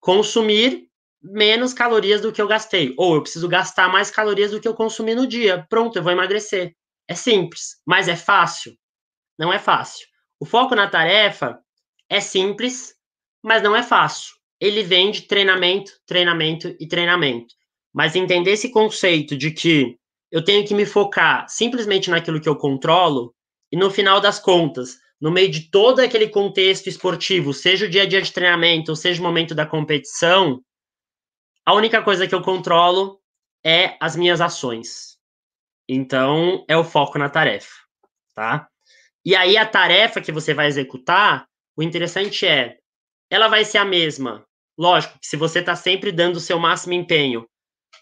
consumir 0.00 0.88
menos 1.22 1.74
calorias 1.74 2.20
do 2.20 2.32
que 2.32 2.40
eu 2.40 2.48
gastei. 2.48 2.94
Ou 2.96 3.14
eu 3.14 3.22
preciso 3.22 3.48
gastar 3.48 3.88
mais 3.88 4.10
calorias 4.10 4.50
do 4.50 4.60
que 4.60 4.68
eu 4.68 4.74
consumi 4.74 5.14
no 5.14 5.26
dia. 5.26 5.66
Pronto, 5.68 5.96
eu 5.96 6.02
vou 6.02 6.12
emagrecer. 6.12 6.74
É 7.06 7.14
simples, 7.14 7.80
mas 7.86 8.08
é 8.08 8.16
fácil? 8.16 8.76
Não 9.38 9.52
é 9.52 9.58
fácil. 9.58 10.06
O 10.38 10.46
foco 10.46 10.74
na 10.74 10.88
tarefa 10.88 11.58
é 12.08 12.20
simples, 12.20 12.94
mas 13.42 13.62
não 13.62 13.74
é 13.74 13.82
fácil. 13.82 14.34
Ele 14.60 14.82
vem 14.82 15.10
de 15.10 15.22
treinamento, 15.22 15.92
treinamento 16.06 16.74
e 16.78 16.86
treinamento. 16.86 17.54
Mas 17.92 18.14
entender 18.14 18.52
esse 18.52 18.70
conceito 18.70 19.36
de 19.36 19.50
que 19.50 19.96
eu 20.30 20.44
tenho 20.44 20.66
que 20.66 20.74
me 20.74 20.86
focar 20.86 21.48
simplesmente 21.48 22.10
naquilo 22.10 22.40
que 22.40 22.48
eu 22.48 22.56
controlo, 22.56 23.34
e 23.72 23.76
no 23.76 23.90
final 23.90 24.20
das 24.20 24.38
contas, 24.38 24.98
no 25.20 25.30
meio 25.30 25.50
de 25.50 25.70
todo 25.70 26.00
aquele 26.00 26.28
contexto 26.28 26.88
esportivo, 26.88 27.52
seja 27.52 27.86
o 27.86 27.88
dia 27.88 28.02
a 28.02 28.06
dia 28.06 28.22
de 28.22 28.32
treinamento, 28.32 28.90
ou 28.90 28.96
seja 28.96 29.20
o 29.20 29.24
momento 29.24 29.54
da 29.54 29.66
competição, 29.66 30.62
a 31.64 31.74
única 31.74 32.02
coisa 32.02 32.26
que 32.26 32.34
eu 32.34 32.42
controlo 32.42 33.20
é 33.64 33.96
as 34.00 34.16
minhas 34.16 34.40
ações. 34.40 35.18
Então, 35.88 36.64
é 36.68 36.76
o 36.76 36.84
foco 36.84 37.18
na 37.18 37.28
tarefa, 37.28 37.70
tá? 38.34 38.68
E 39.24 39.36
aí, 39.36 39.56
a 39.56 39.66
tarefa 39.66 40.20
que 40.20 40.32
você 40.32 40.54
vai 40.54 40.66
executar, 40.66 41.46
o 41.76 41.82
interessante 41.82 42.46
é, 42.46 42.78
ela 43.30 43.48
vai 43.48 43.64
ser 43.64 43.78
a 43.78 43.84
mesma. 43.84 44.44
Lógico 44.78 45.18
se 45.22 45.36
você 45.36 45.60
está 45.60 45.76
sempre 45.76 46.10
dando 46.10 46.36
o 46.36 46.40
seu 46.40 46.58
máximo 46.58 46.94
empenho, 46.94 47.46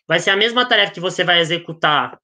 vai 0.07 0.19
ser 0.21 0.31
a 0.31 0.37
mesma 0.37 0.67
tarefa 0.67 0.93
que 0.93 1.01
você 1.01 1.23
vai 1.23 1.41
executar, 1.41 2.19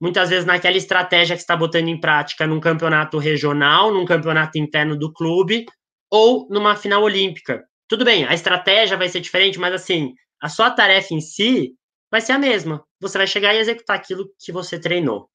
muitas 0.00 0.30
vezes 0.30 0.44
naquela 0.44 0.76
estratégia 0.76 1.36
que 1.36 1.42
está 1.42 1.56
botando 1.56 1.88
em 1.88 2.00
prática 2.00 2.46
num 2.46 2.60
campeonato 2.60 3.18
regional, 3.18 3.92
num 3.92 4.04
campeonato 4.04 4.58
interno 4.58 4.96
do 4.96 5.12
clube, 5.12 5.66
ou 6.10 6.46
numa 6.50 6.76
final 6.76 7.02
olímpica. 7.02 7.64
Tudo 7.88 8.04
bem, 8.04 8.24
a 8.24 8.34
estratégia 8.34 8.96
vai 8.96 9.08
ser 9.08 9.20
diferente, 9.20 9.58
mas 9.58 9.74
assim, 9.74 10.14
a 10.40 10.48
sua 10.48 10.70
tarefa 10.70 11.14
em 11.14 11.20
si 11.20 11.74
vai 12.10 12.20
ser 12.20 12.32
a 12.32 12.38
mesma. 12.38 12.84
Você 13.00 13.18
vai 13.18 13.26
chegar 13.26 13.54
e 13.54 13.58
executar 13.58 13.96
aquilo 13.96 14.28
que 14.38 14.52
você 14.52 14.78
treinou. 14.78 15.28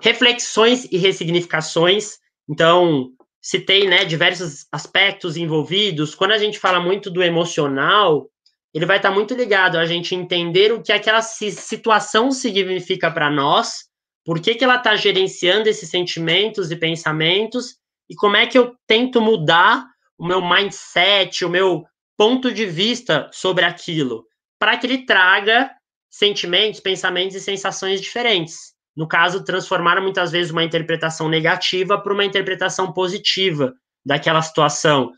Reflexões 0.00 0.84
e 0.90 0.96
ressignificações. 0.96 2.18
Então, 2.48 3.12
citei 3.44 3.86
né, 3.86 4.06
diversos 4.06 4.66
aspectos 4.72 5.36
envolvidos. 5.36 6.14
Quando 6.14 6.30
a 6.32 6.38
gente 6.38 6.58
fala 6.58 6.80
muito 6.80 7.10
do 7.10 7.22
emocional, 7.22 8.30
ele 8.72 8.86
vai 8.86 8.96
estar 8.96 9.10
muito 9.10 9.34
ligado 9.34 9.76
a 9.76 9.84
gente 9.84 10.14
entender 10.14 10.72
o 10.72 10.82
que 10.82 10.90
aquela 10.90 11.20
situação 11.20 12.32
significa 12.32 13.10
para 13.10 13.30
nós, 13.30 13.84
por 14.24 14.40
que, 14.40 14.54
que 14.54 14.64
ela 14.64 14.76
está 14.76 14.96
gerenciando 14.96 15.68
esses 15.68 15.90
sentimentos 15.90 16.70
e 16.70 16.76
pensamentos, 16.76 17.76
e 18.08 18.14
como 18.14 18.34
é 18.34 18.46
que 18.46 18.56
eu 18.56 18.74
tento 18.86 19.20
mudar 19.20 19.84
o 20.16 20.26
meu 20.26 20.40
mindset, 20.40 21.44
o 21.44 21.50
meu 21.50 21.84
ponto 22.16 22.50
de 22.50 22.64
vista 22.64 23.28
sobre 23.30 23.66
aquilo, 23.66 24.24
para 24.58 24.78
que 24.78 24.86
ele 24.86 25.04
traga 25.04 25.70
sentimentos, 26.08 26.80
pensamentos 26.80 27.36
e 27.36 27.40
sensações 27.40 28.00
diferentes. 28.00 28.73
No 28.96 29.08
caso, 29.08 29.44
transformar 29.44 30.00
muitas 30.00 30.30
vezes 30.30 30.52
uma 30.52 30.62
interpretação 30.62 31.28
negativa 31.28 32.00
para 32.00 32.12
uma 32.12 32.24
interpretação 32.24 32.92
positiva 32.92 33.74
daquela 34.04 34.40
situação. 34.40 35.12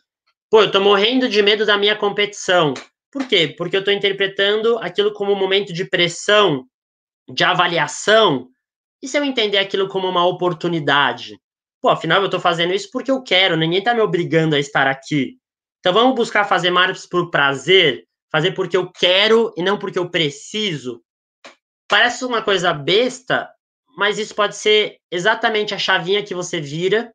Pô, 0.50 0.60
eu 0.60 0.66
estou 0.66 0.80
morrendo 0.80 1.28
de 1.28 1.42
medo 1.42 1.66
da 1.66 1.76
minha 1.76 1.96
competição. 1.96 2.72
Por 3.10 3.26
quê? 3.26 3.54
Porque 3.56 3.76
eu 3.76 3.80
estou 3.80 3.92
interpretando 3.92 4.78
aquilo 4.78 5.12
como 5.12 5.32
um 5.32 5.38
momento 5.38 5.72
de 5.72 5.84
pressão, 5.84 6.64
de 7.28 7.44
avaliação. 7.44 8.48
E 9.02 9.08
se 9.08 9.18
eu 9.18 9.24
entender 9.24 9.58
aquilo 9.58 9.88
como 9.88 10.08
uma 10.08 10.24
oportunidade? 10.24 11.38
Pô, 11.80 11.88
afinal, 11.90 12.20
eu 12.20 12.26
estou 12.26 12.40
fazendo 12.40 12.72
isso 12.72 12.88
porque 12.92 13.10
eu 13.10 13.22
quero, 13.22 13.56
ninguém 13.56 13.78
está 13.80 13.94
me 13.94 14.00
obrigando 14.00 14.56
a 14.56 14.58
estar 14.58 14.86
aqui. 14.86 15.36
Então 15.80 15.92
vamos 15.92 16.14
buscar 16.14 16.44
fazer 16.44 16.70
mais 16.70 17.06
por 17.06 17.30
prazer, 17.30 18.04
fazer 18.30 18.52
porque 18.52 18.76
eu 18.76 18.90
quero 18.90 19.52
e 19.56 19.62
não 19.62 19.78
porque 19.78 19.98
eu 19.98 20.10
preciso. 20.10 21.00
Parece 21.88 22.24
uma 22.24 22.42
coisa 22.42 22.72
besta, 22.72 23.48
mas 23.96 24.18
isso 24.18 24.34
pode 24.34 24.56
ser 24.56 24.98
exatamente 25.10 25.74
a 25.74 25.78
chavinha 25.78 26.22
que 26.22 26.34
você 26.34 26.60
vira, 26.60 27.12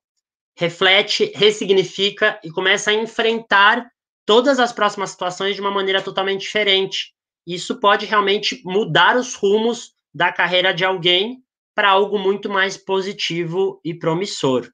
reflete, 0.58 1.32
ressignifica 1.36 2.40
e 2.44 2.50
começa 2.50 2.90
a 2.90 2.94
enfrentar 2.94 3.90
todas 4.26 4.60
as 4.60 4.74
próximas 4.74 5.12
situações 5.12 5.56
de 5.56 5.62
uma 5.62 5.72
maneira 5.72 6.02
totalmente 6.02 6.42
diferente. 6.42 7.14
Isso 7.46 7.80
pode 7.80 8.06
realmente 8.06 8.62
mudar 8.66 9.16
os 9.16 9.36
rumos 9.36 9.94
da 10.14 10.32
carreira 10.32 10.74
de 10.74 10.84
alguém 10.84 11.44
para 11.76 11.90
algo 11.90 12.20
muito 12.20 12.50
mais 12.50 12.78
positivo 12.78 13.80
e 13.84 13.94
promissor. 13.94 14.70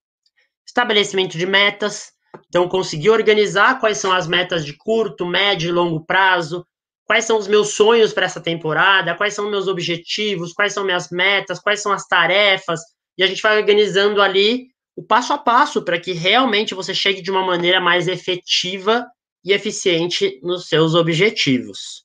Estabelecimento 0.65 1.37
de 1.37 1.45
metas. 1.45 2.11
Então, 2.49 2.67
conseguir 2.67 3.09
organizar 3.09 3.79
quais 3.79 3.97
são 3.97 4.11
as 4.11 4.27
metas 4.27 4.65
de 4.65 4.73
curto, 4.73 5.25
médio 5.25 5.69
e 5.69 5.71
longo 5.71 6.05
prazo, 6.05 6.65
quais 7.07 7.23
são 7.25 7.37
os 7.37 7.47
meus 7.47 7.69
sonhos 7.73 8.13
para 8.13 8.25
essa 8.25 8.41
temporada, 8.41 9.15
quais 9.15 9.33
são 9.33 9.49
meus 9.49 9.67
objetivos, 9.67 10.51
quais 10.51 10.73
são 10.73 10.83
minhas 10.83 11.09
metas, 11.09 11.57
quais 11.57 11.81
são 11.81 11.93
as 11.93 12.05
tarefas, 12.05 12.81
e 13.17 13.23
a 13.23 13.27
gente 13.27 13.41
vai 13.41 13.57
organizando 13.57 14.21
ali 14.21 14.67
o 14.95 15.01
passo 15.01 15.31
a 15.31 15.37
passo 15.37 15.81
para 15.81 15.99
que 15.99 16.11
realmente 16.11 16.75
você 16.75 16.93
chegue 16.93 17.21
de 17.21 17.31
uma 17.31 17.45
maneira 17.45 17.79
mais 17.79 18.07
efetiva 18.07 19.07
e 19.43 19.53
eficiente 19.53 20.39
nos 20.43 20.67
seus 20.67 20.95
objetivos. 20.95 22.03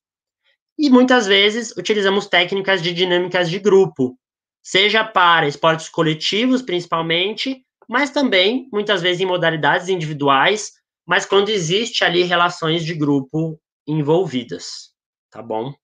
E 0.78 0.88
muitas 0.88 1.26
vezes 1.26 1.76
utilizamos 1.76 2.26
técnicas 2.26 2.80
de 2.80 2.92
dinâmicas 2.92 3.50
de 3.50 3.59
grupo, 3.59 4.16
seja 4.62 5.05
para 5.05 5.48
esportes 5.48 5.88
coletivos, 5.88 6.62
principalmente, 6.62 7.64
mas 7.88 8.11
também, 8.11 8.68
muitas 8.72 9.03
vezes, 9.03 9.20
em 9.20 9.26
modalidades 9.26 9.88
individuais, 9.88 10.70
mas 11.05 11.26
quando 11.26 11.48
existe 11.48 12.05
ali 12.05 12.22
relações 12.22 12.84
de 12.84 12.94
grupo 12.94 13.59
envolvidas, 13.86 14.91
tá 15.32 15.42
bom? 15.42 15.74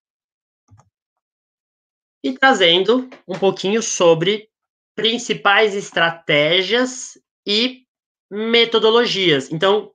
E 2.22 2.32
trazendo 2.34 3.09
um 3.26 3.38
pouquinho 3.38 3.82
sobre 3.82 4.49
principais 4.94 5.74
estratégias 5.74 7.18
e 7.46 7.84
metodologias. 8.30 9.51
Então, 9.51 9.90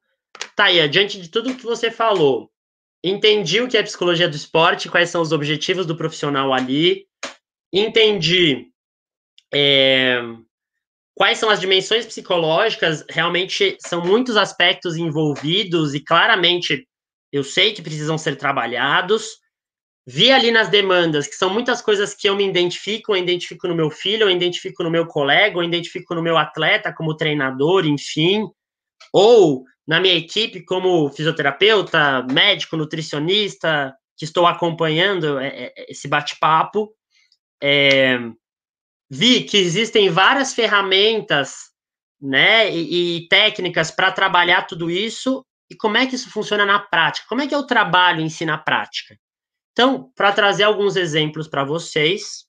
aí, 0.57 0.87
diante 0.89 1.21
de 1.21 1.29
tudo 1.29 1.55
que 1.55 1.63
você 1.63 1.91
falou, 1.91 2.51
entendi 3.03 3.61
o 3.61 3.67
que 3.67 3.77
é 3.77 3.83
psicologia 3.83 4.27
do 4.27 4.35
esporte, 4.35 4.89
quais 4.89 5.09
são 5.09 5.21
os 5.21 5.31
objetivos 5.31 5.85
do 5.85 5.95
profissional 5.95 6.51
ali, 6.51 7.05
entendi 7.71 8.71
é, 9.53 10.19
quais 11.13 11.37
são 11.37 11.49
as 11.49 11.59
dimensões 11.59 12.05
psicológicas, 12.05 13.05
realmente 13.07 13.77
são 13.79 14.03
muitos 14.03 14.35
aspectos 14.35 14.97
envolvidos 14.97 15.93
e 15.93 15.99
claramente 15.99 16.87
eu 17.31 17.43
sei 17.43 17.73
que 17.73 17.81
precisam 17.81 18.17
ser 18.17 18.35
trabalhados. 18.35 19.42
Vi 20.05 20.31
ali 20.31 20.51
nas 20.51 20.67
demandas 20.67 21.27
que 21.27 21.35
são 21.35 21.49
muitas 21.49 21.81
coisas 21.81 22.13
que 22.13 22.27
eu 22.27 22.35
me 22.35 22.45
identifico, 22.45 23.13
eu 23.13 23.21
identifico 23.21 23.67
no 23.67 23.75
meu 23.75 23.89
filho, 23.89 24.23
eu 24.23 24.29
identifico 24.29 24.83
no 24.83 24.91
meu 24.91 25.07
colega, 25.07 25.57
eu 25.57 25.63
identifico 25.63 26.13
no 26.13 26.21
meu 26.21 26.37
atleta 26.37 26.93
como 26.93 27.15
treinador, 27.15 27.85
enfim, 27.85 28.45
ou 29.13 29.63
na 29.87 30.01
minha 30.01 30.15
equipe 30.15 30.63
como 30.65 31.09
fisioterapeuta, 31.09 32.23
médico, 32.31 32.75
nutricionista, 32.75 33.95
que 34.17 34.25
estou 34.25 34.45
acompanhando 34.45 35.39
é, 35.39 35.47
é, 35.47 35.91
esse 35.91 36.07
bate-papo. 36.07 36.93
É, 37.61 38.19
vi 39.09 39.43
que 39.43 39.57
existem 39.57 40.09
várias 40.09 40.53
ferramentas 40.53 41.71
né, 42.21 42.73
e, 42.73 43.17
e 43.17 43.27
técnicas 43.27 43.91
para 43.91 44.11
trabalhar 44.11 44.63
tudo 44.63 44.89
isso 44.91 45.45
e 45.69 45.75
como 45.75 45.97
é 45.97 46.05
que 46.05 46.15
isso 46.15 46.29
funciona 46.29 46.65
na 46.65 46.79
prática? 46.79 47.27
Como 47.27 47.41
é 47.41 47.47
que 47.47 47.53
é 47.53 47.57
o 47.57 47.67
trabalho 47.67 48.21
em 48.21 48.29
si 48.29 48.45
na 48.45 48.57
prática? 48.57 49.17
Então, 49.73 50.11
para 50.15 50.31
trazer 50.31 50.63
alguns 50.63 50.95
exemplos 50.95 51.47
para 51.47 51.63
vocês, 51.63 52.45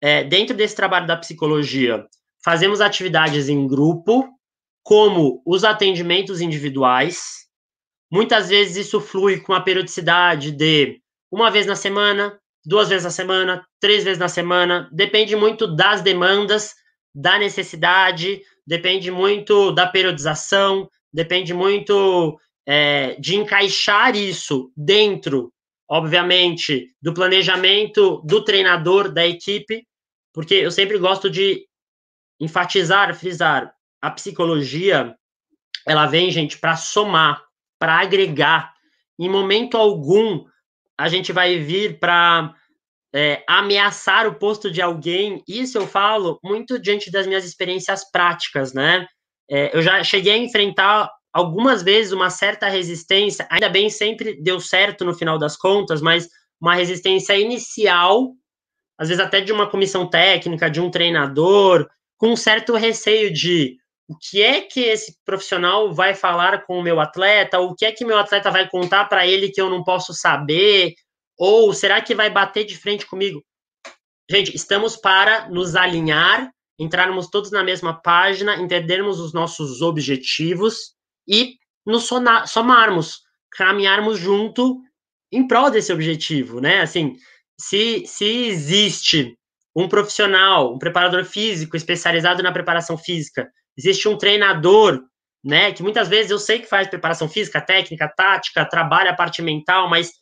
é, 0.00 0.22
dentro 0.22 0.54
desse 0.54 0.76
trabalho 0.76 1.06
da 1.06 1.16
psicologia, 1.16 2.06
fazemos 2.44 2.82
atividades 2.82 3.48
em 3.48 3.66
grupo, 3.66 4.28
como 4.82 5.42
os 5.46 5.64
atendimentos 5.64 6.42
individuais. 6.42 7.46
Muitas 8.12 8.50
vezes 8.50 8.86
isso 8.86 9.00
flui 9.00 9.40
com 9.40 9.54
a 9.54 9.62
periodicidade 9.62 10.50
de 10.52 11.00
uma 11.32 11.50
vez 11.50 11.64
na 11.64 11.74
semana, 11.74 12.38
duas 12.62 12.90
vezes 12.90 13.04
na 13.04 13.10
semana, 13.10 13.66
três 13.80 14.04
vezes 14.04 14.18
na 14.18 14.28
semana, 14.28 14.90
depende 14.92 15.34
muito 15.34 15.66
das 15.66 16.02
demandas, 16.02 16.74
da 17.14 17.38
necessidade, 17.38 18.42
depende 18.66 19.10
muito 19.10 19.72
da 19.72 19.86
periodização, 19.86 20.88
depende 21.10 21.54
muito 21.54 22.38
é, 22.66 23.16
de 23.18 23.36
encaixar 23.36 24.14
isso 24.14 24.70
dentro, 24.76 25.50
obviamente, 25.94 26.92
do 27.00 27.14
planejamento 27.14 28.20
do 28.24 28.44
treinador, 28.44 29.12
da 29.12 29.24
equipe, 29.24 29.86
porque 30.32 30.54
eu 30.54 30.72
sempre 30.72 30.98
gosto 30.98 31.30
de 31.30 31.68
enfatizar, 32.40 33.14
frisar, 33.14 33.72
a 34.02 34.10
psicologia, 34.10 35.14
ela 35.86 36.06
vem, 36.06 36.32
gente, 36.32 36.58
para 36.58 36.74
somar, 36.74 37.44
para 37.78 38.00
agregar. 38.00 38.74
Em 39.16 39.28
momento 39.28 39.76
algum, 39.76 40.44
a 40.98 41.08
gente 41.08 41.32
vai 41.32 41.60
vir 41.60 42.00
para 42.00 42.52
é, 43.14 43.44
ameaçar 43.46 44.26
o 44.26 44.34
posto 44.34 44.72
de 44.72 44.82
alguém. 44.82 45.44
Isso 45.46 45.78
eu 45.78 45.86
falo 45.86 46.40
muito 46.42 46.76
diante 46.76 47.08
das 47.08 47.24
minhas 47.24 47.44
experiências 47.44 48.10
práticas, 48.10 48.74
né? 48.74 49.06
É, 49.48 49.76
eu 49.76 49.80
já 49.80 50.02
cheguei 50.02 50.32
a 50.32 50.38
enfrentar 50.38 51.08
algumas 51.34 51.82
vezes 51.82 52.12
uma 52.12 52.30
certa 52.30 52.68
resistência, 52.68 53.46
ainda 53.50 53.68
bem 53.68 53.90
sempre 53.90 54.40
deu 54.40 54.60
certo 54.60 55.04
no 55.04 55.12
final 55.12 55.36
das 55.36 55.56
contas, 55.56 56.00
mas 56.00 56.28
uma 56.60 56.76
resistência 56.76 57.36
inicial, 57.36 58.32
às 58.96 59.08
vezes 59.08 59.22
até 59.22 59.40
de 59.40 59.52
uma 59.52 59.68
comissão 59.68 60.08
técnica, 60.08 60.70
de 60.70 60.80
um 60.80 60.90
treinador, 60.90 61.88
com 62.16 62.28
um 62.28 62.36
certo 62.36 62.76
receio 62.76 63.32
de 63.32 63.76
o 64.06 64.16
que 64.16 64.40
é 64.40 64.60
que 64.60 64.80
esse 64.80 65.16
profissional 65.24 65.92
vai 65.92 66.14
falar 66.14 66.64
com 66.64 66.78
o 66.78 66.82
meu 66.82 67.00
atleta, 67.00 67.58
o 67.58 67.74
que 67.74 67.84
é 67.84 67.90
que 67.90 68.04
meu 68.04 68.18
atleta 68.18 68.50
vai 68.50 68.68
contar 68.68 69.06
para 69.06 69.26
ele 69.26 69.50
que 69.50 69.60
eu 69.60 69.68
não 69.68 69.82
posso 69.82 70.14
saber, 70.14 70.94
ou 71.36 71.72
será 71.72 72.00
que 72.00 72.14
vai 72.14 72.30
bater 72.30 72.64
de 72.64 72.76
frente 72.76 73.06
comigo? 73.06 73.42
Gente, 74.30 74.54
estamos 74.54 74.96
para 74.96 75.48
nos 75.50 75.74
alinhar 75.74 76.48
entrarmos 76.78 77.28
todos 77.28 77.52
na 77.52 77.62
mesma 77.62 77.94
página, 77.94 78.56
entendermos 78.56 79.20
os 79.20 79.32
nossos 79.32 79.80
objetivos 79.80 80.94
e 81.26 81.56
nos 81.86 82.08
somarmos, 82.46 83.20
caminharmos 83.50 84.18
junto 84.18 84.80
em 85.30 85.46
prol 85.46 85.70
desse 85.70 85.92
objetivo, 85.92 86.60
né? 86.60 86.80
Assim, 86.80 87.16
se, 87.58 88.04
se 88.06 88.24
existe 88.24 89.36
um 89.74 89.88
profissional, 89.88 90.72
um 90.74 90.78
preparador 90.78 91.24
físico 91.24 91.76
especializado 91.76 92.42
na 92.42 92.52
preparação 92.52 92.96
física, 92.96 93.48
existe 93.76 94.08
um 94.08 94.16
treinador, 94.16 95.02
né, 95.44 95.72
que 95.72 95.82
muitas 95.82 96.08
vezes 96.08 96.30
eu 96.30 96.38
sei 96.38 96.60
que 96.60 96.66
faz 96.66 96.88
preparação 96.88 97.28
física, 97.28 97.60
técnica, 97.60 98.08
tática, 98.08 98.64
trabalha 98.64 99.10
a 99.10 99.16
parte 99.16 99.42
mental, 99.42 99.90
mas 99.90 100.12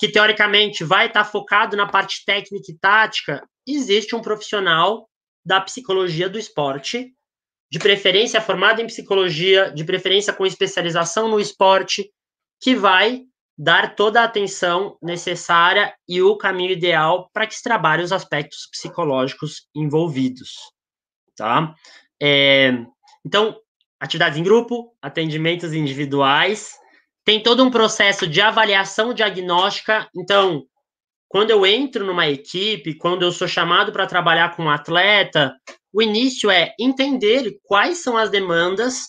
que 0.00 0.08
teoricamente 0.08 0.82
vai 0.84 1.06
estar 1.06 1.24
focado 1.24 1.76
na 1.76 1.86
parte 1.86 2.24
técnica 2.24 2.72
e 2.72 2.78
tática, 2.78 3.46
existe 3.66 4.14
um 4.14 4.22
profissional 4.22 5.08
da 5.44 5.60
psicologia 5.60 6.28
do 6.28 6.38
esporte, 6.38 7.12
de 7.70 7.78
preferência 7.78 8.40
formado 8.40 8.80
em 8.80 8.86
psicologia, 8.86 9.70
de 9.70 9.84
preferência 9.84 10.32
com 10.32 10.46
especialização 10.46 11.28
no 11.28 11.38
esporte, 11.38 12.10
que 12.60 12.74
vai 12.74 13.22
dar 13.56 13.96
toda 13.96 14.20
a 14.20 14.24
atenção 14.24 14.96
necessária 15.02 15.92
e 16.08 16.22
o 16.22 16.36
caminho 16.36 16.70
ideal 16.70 17.28
para 17.32 17.46
que 17.46 17.54
se 17.54 17.62
trabalhe 17.62 18.02
os 18.02 18.12
aspectos 18.12 18.68
psicológicos 18.70 19.66
envolvidos, 19.74 20.52
tá? 21.36 21.74
É, 22.22 22.72
então, 23.26 23.56
atividades 24.00 24.38
em 24.38 24.44
grupo, 24.44 24.94
atendimentos 25.02 25.72
individuais, 25.72 26.78
tem 27.24 27.42
todo 27.42 27.64
um 27.64 27.70
processo 27.70 28.26
de 28.26 28.40
avaliação 28.40 29.12
diagnóstica. 29.12 30.08
Então, 30.16 30.64
quando 31.28 31.50
eu 31.50 31.66
entro 31.66 32.06
numa 32.06 32.28
equipe, 32.28 32.94
quando 32.94 33.22
eu 33.22 33.32
sou 33.32 33.46
chamado 33.46 33.92
para 33.92 34.06
trabalhar 34.06 34.56
com 34.56 34.64
um 34.64 34.70
atleta, 34.70 35.54
o 35.92 36.02
início 36.02 36.50
é 36.50 36.74
entender 36.78 37.58
quais 37.64 38.02
são 38.02 38.16
as 38.16 38.30
demandas 38.30 39.08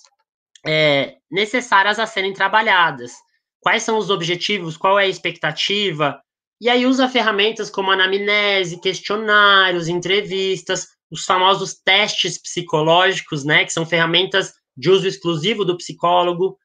é, 0.65 1.15
necessárias 1.30 1.99
a 1.99 2.05
serem 2.05 2.34
trabalhadas, 2.34 3.13
quais 3.59 3.84
são 3.84 3.97
os 3.97 4.09
objetivos, 4.09 4.77
qual 4.77 4.99
é 4.99 5.03
a 5.03 5.09
expectativa, 5.09 6.19
e 6.61 6.69
aí 6.69 6.86
usa 6.86 7.07
ferramentas 7.07 7.69
como 7.69 7.91
anamnese, 7.91 8.82
questionários, 8.82 9.88
entrevistas, 9.88 10.88
os 11.09 11.23
famosos 11.23 11.75
testes 11.75 12.38
psicológicos, 12.38 13.43
né, 13.45 13.65
que 13.65 13.73
são 13.73 13.86
ferramentas 13.86 14.53
de 14.75 14.89
uso 14.89 15.07
exclusivo 15.07 15.65
do 15.65 15.77
psicólogo, 15.77 16.57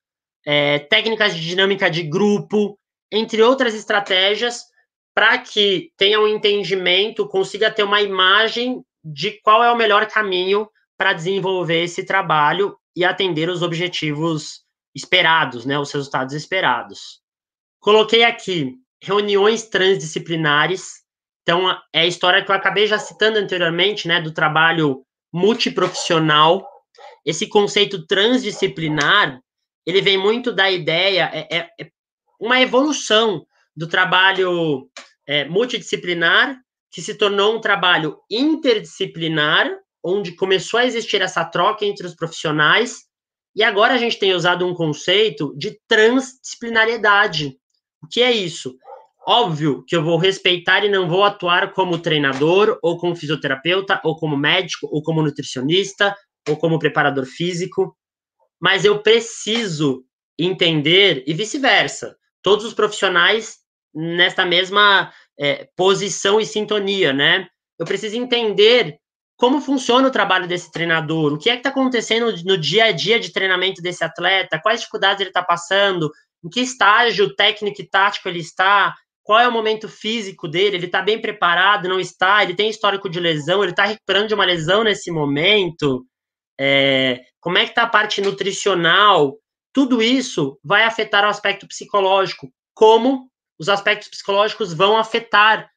é, 0.47 0.81
técnicas 0.81 1.35
de 1.35 1.41
dinâmica 1.41 1.89
de 1.89 2.03
grupo, 2.03 2.79
entre 3.11 3.43
outras 3.43 3.75
estratégias 3.75 4.63
para 5.15 5.39
que 5.39 5.93
tenha 5.97 6.21
um 6.21 6.27
entendimento, 6.27 7.29
consiga 7.29 7.71
ter 7.71 7.85
uma 7.85 8.03
imagem 8.03 8.85
de 9.05 9.33
qual 9.43 9.63
é 9.63 9.71
o 9.71 9.77
melhor 9.77 10.07
caminho 10.07 10.69
para 10.97 11.13
desenvolver 11.13 11.83
esse 11.83 12.05
trabalho 12.05 12.77
e 12.97 13.05
atender 13.05 13.49
os 13.49 13.63
objetivos 13.63 14.65
esperados, 14.95 15.67
né, 15.67 15.79
os 15.79 15.93
resultados 15.93 16.35
esperados. 16.35 17.21
Coloquei 17.81 18.25
aqui 18.25 18.77
reuniões 19.03 19.65
transdisciplinares. 19.65 21.03
Então, 21.43 21.71
é 21.93 22.01
a 22.01 22.07
história 22.07 22.43
que 22.43 22.51
eu 22.51 22.55
acabei 22.55 22.87
já 22.87 22.99
citando 22.99 23.39
anteriormente, 23.39 24.09
né, 24.09 24.21
do 24.21 24.33
trabalho 24.33 25.05
multiprofissional. 25.33 26.67
Esse 27.27 27.47
conceito 27.49 28.07
transdisciplinar, 28.07 29.41
ele 29.85 30.01
vem 30.01 30.17
muito 30.17 30.53
da 30.53 30.71
ideia, 30.71 31.31
é, 31.33 31.59
é, 31.59 31.71
é 31.81 31.91
uma 32.41 32.61
evolução 32.61 33.45
do 33.77 33.89
trabalho 33.89 34.89
é, 35.27 35.45
multidisciplinar, 35.45 36.59
que 36.95 37.03
se 37.03 37.17
tornou 37.17 37.57
um 37.57 37.61
trabalho 37.61 38.21
interdisciplinar, 38.31 39.69
onde 40.01 40.31
começou 40.31 40.79
a 40.79 40.87
existir 40.87 41.21
essa 41.21 41.45
troca 41.45 41.85
entre 41.85 42.07
os 42.07 42.15
profissionais, 42.15 43.03
e 43.57 43.65
agora 43.65 43.95
a 43.95 43.99
gente 43.99 44.17
tem 44.17 44.33
usado 44.33 44.65
um 44.65 44.73
conceito 44.73 45.53
de 45.59 45.77
transdisciplinariedade. 45.89 47.59
O 48.01 48.07
que 48.07 48.23
é 48.23 48.31
isso? 48.31 48.77
Óbvio 49.27 49.85
que 49.89 49.97
eu 49.97 50.05
vou 50.05 50.17
respeitar 50.17 50.85
e 50.85 50.89
não 50.89 51.09
vou 51.09 51.25
atuar 51.25 51.73
como 51.73 51.99
treinador, 51.99 52.79
ou 52.81 52.97
como 52.97 53.17
fisioterapeuta, 53.17 54.01
ou 54.05 54.17
como 54.17 54.37
médico, 54.37 54.89
ou 54.93 55.03
como 55.03 55.21
nutricionista, 55.21 56.15
ou 56.49 56.57
como 56.57 56.79
preparador 56.79 57.27
físico, 57.27 57.97
mas 58.61 58.85
eu 58.85 59.03
preciso 59.03 60.05
entender, 60.39 61.25
e 61.27 61.35
vice-versa, 61.35 62.17
todos 62.41 62.65
os 62.65 62.73
profissionais 62.73 63.65
nesta 63.93 64.45
mesma 64.45 65.13
é, 65.39 65.69
posição 65.77 66.41
e 66.41 66.47
sintonia, 66.47 67.13
né? 67.13 67.47
Eu 67.79 67.87
preciso 67.87 68.17
entender 68.17 68.99
como 69.37 69.61
funciona 69.61 70.07
o 70.07 70.13
trabalho 70.13 70.47
desse 70.47 70.71
treinador, 70.71 71.33
o 71.33 71.39
que 71.39 71.51
é 71.51 71.55
que 71.55 71.59
está 71.59 71.71
acontecendo 71.71 72.33
no 72.45 72.57
dia 72.57 72.85
a 72.85 72.93
dia 72.93 73.19
de 73.19 73.33
treinamento 73.33 73.83
desse 73.83 74.05
atleta, 74.05 74.61
quais 74.63 74.81
dificuldades 74.81 75.21
ele 75.21 75.31
está 75.31 75.43
passando, 75.43 76.11
em 76.45 76.49
que 76.49 76.61
estágio 76.61 77.35
técnico 77.35 77.81
e 77.83 77.89
tático 77.89 78.29
ele 78.29 78.39
está, 78.39 78.95
qual 79.25 79.41
é 79.41 79.49
o 79.49 79.53
momento 79.53 79.89
físico 79.89 80.47
dele, 80.47 80.77
ele 80.77 80.87
está 80.87 81.03
bem 81.03 81.21
preparado, 81.21 81.89
não 81.89 81.99
está, 81.99 82.43
ele 82.43 82.55
tem 82.55 82.69
histórico 82.69 83.09
de 83.09 83.19
lesão, 83.19 83.63
ele 83.63 83.73
está 83.73 83.85
recuperando 83.85 84.29
de 84.29 84.35
uma 84.35 84.45
lesão 84.45 84.85
nesse 84.85 85.11
momento, 85.11 86.07
é, 86.61 87.23
como 87.41 87.59
é 87.59 87.65
que 87.65 87.71
está 87.71 87.83
a 87.83 87.89
parte 87.89 88.21
nutricional, 88.21 89.37
tudo 89.73 90.01
isso 90.01 90.59
vai 90.63 90.85
afetar 90.85 91.25
o 91.25 91.29
aspecto 91.29 91.67
psicológico, 91.67 92.53
como 92.75 93.29
os 93.59 93.69
aspectos 93.69 94.09
psicológicos 94.09 94.73
vão 94.73 94.97
afetar 94.97 95.69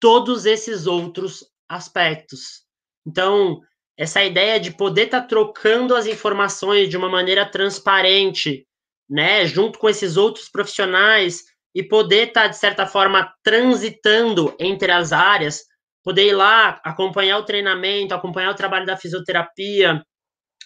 todos 0.00 0.46
esses 0.46 0.86
outros 0.86 1.44
aspectos. 1.68 2.62
Então, 3.06 3.60
essa 3.96 4.22
ideia 4.22 4.58
de 4.58 4.70
poder 4.70 5.04
estar 5.04 5.22
tá 5.22 5.26
trocando 5.26 5.94
as 5.94 6.06
informações 6.06 6.88
de 6.88 6.96
uma 6.96 7.08
maneira 7.08 7.48
transparente, 7.48 8.66
né, 9.08 9.46
junto 9.46 9.78
com 9.78 9.88
esses 9.88 10.16
outros 10.16 10.48
profissionais 10.48 11.44
e 11.74 11.82
poder 11.82 12.28
estar, 12.28 12.42
tá, 12.42 12.48
de 12.48 12.56
certa 12.56 12.86
forma, 12.86 13.32
transitando 13.42 14.54
entre 14.58 14.90
as 14.90 15.12
áreas, 15.12 15.62
poder 16.02 16.26
ir 16.26 16.34
lá 16.34 16.80
acompanhar 16.84 17.38
o 17.38 17.44
treinamento, 17.44 18.14
acompanhar 18.14 18.50
o 18.50 18.56
trabalho 18.56 18.86
da 18.86 18.96
fisioterapia, 18.96 20.02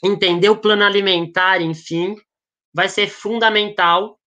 entender 0.03 0.49
o 0.49 0.61
plano 0.61 0.85
alimentar, 0.85 1.61
enfim, 1.61 2.17
vai 2.75 2.89
ser 2.89 3.09
fundamental 3.09 4.19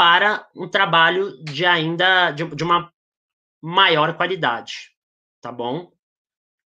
para 0.00 0.48
um 0.56 0.66
trabalho 0.66 1.36
de 1.44 1.66
ainda 1.66 2.30
de, 2.30 2.42
de 2.56 2.64
uma 2.64 2.90
maior 3.62 4.14
qualidade, 4.14 4.92
tá 5.42 5.52
bom? 5.52 5.92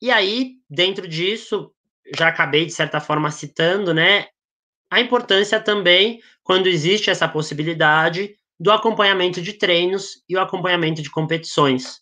E 0.00 0.08
aí, 0.08 0.52
dentro 0.70 1.08
disso, 1.08 1.72
já 2.16 2.28
acabei 2.28 2.64
de 2.64 2.70
certa 2.70 3.00
forma 3.00 3.32
citando, 3.32 3.92
né, 3.92 4.28
a 4.88 5.00
importância 5.00 5.58
também 5.58 6.20
quando 6.44 6.68
existe 6.68 7.10
essa 7.10 7.26
possibilidade 7.26 8.36
do 8.56 8.70
acompanhamento 8.70 9.42
de 9.42 9.54
treinos 9.54 10.22
e 10.28 10.36
o 10.36 10.40
acompanhamento 10.40 11.02
de 11.02 11.10
competições. 11.10 12.00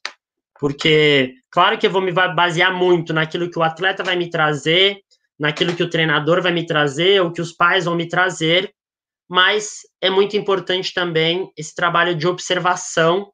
Porque, 0.61 1.33
claro 1.51 1.79
que 1.79 1.87
eu 1.87 1.91
vou 1.91 2.03
me 2.03 2.13
basear 2.13 2.77
muito 2.77 3.15
naquilo 3.15 3.51
que 3.51 3.59
o 3.59 3.63
atleta 3.63 4.05
vai 4.05 4.17
me 4.17 4.29
trazer, 4.29 5.01
naquilo 5.39 5.75
que 5.75 5.83
o 5.83 5.89
treinador 5.89 6.43
vai 6.43 6.53
me 6.53 6.67
trazer, 6.67 7.23
ou 7.23 7.33
que 7.33 7.41
os 7.41 7.53
pais 7.53 7.87
vão 7.87 7.95
me 7.95 8.07
trazer, 8.07 8.71
mas 9.33 9.79
é 9.99 10.11
muito 10.11 10.37
importante 10.37 10.93
também 10.93 11.51
esse 11.57 11.75
trabalho 11.75 12.15
de 12.15 12.29
observação, 12.29 13.33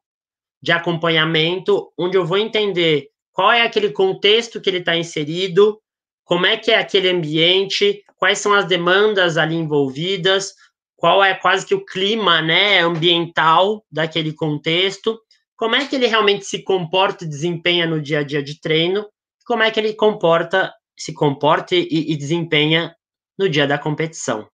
de 0.63 0.71
acompanhamento, 0.71 1.91
onde 1.99 2.15
eu 2.15 2.25
vou 2.25 2.37
entender 2.37 3.09
qual 3.33 3.51
é 3.51 3.63
aquele 3.63 3.91
contexto 3.91 4.61
que 4.61 4.69
ele 4.69 4.77
está 4.77 4.95
inserido, 4.95 5.77
como 6.23 6.45
é 6.45 6.55
que 6.55 6.71
é 6.71 6.77
aquele 6.77 7.09
ambiente, 7.09 8.01
quais 8.15 8.39
são 8.39 8.53
as 8.53 8.63
demandas 8.63 9.35
ali 9.35 9.55
envolvidas, 9.55 10.53
qual 10.95 11.21
é 11.21 11.33
quase 11.33 11.65
que 11.65 11.75
o 11.75 11.83
clima 11.83 12.41
né, 12.41 12.79
ambiental 12.79 13.85
daquele 13.91 14.31
contexto, 14.31 15.19
como 15.57 15.75
é 15.75 15.85
que 15.85 15.97
ele 15.97 16.07
realmente 16.07 16.45
se 16.45 16.63
comporta 16.63 17.25
e 17.25 17.27
desempenha 17.27 17.85
no 17.85 18.01
dia 18.01 18.19
a 18.19 18.23
dia 18.23 18.41
de 18.41 18.57
treino, 18.61 19.05
como 19.45 19.63
é 19.63 19.69
que 19.69 19.77
ele 19.77 19.93
comporta, 19.93 20.73
se 20.97 21.11
comporta 21.13 21.75
e, 21.75 21.87
e 21.91 22.15
desempenha 22.15 22.95
no 23.37 23.49
dia 23.49 23.67
da 23.67 23.77
competição, 23.77 24.47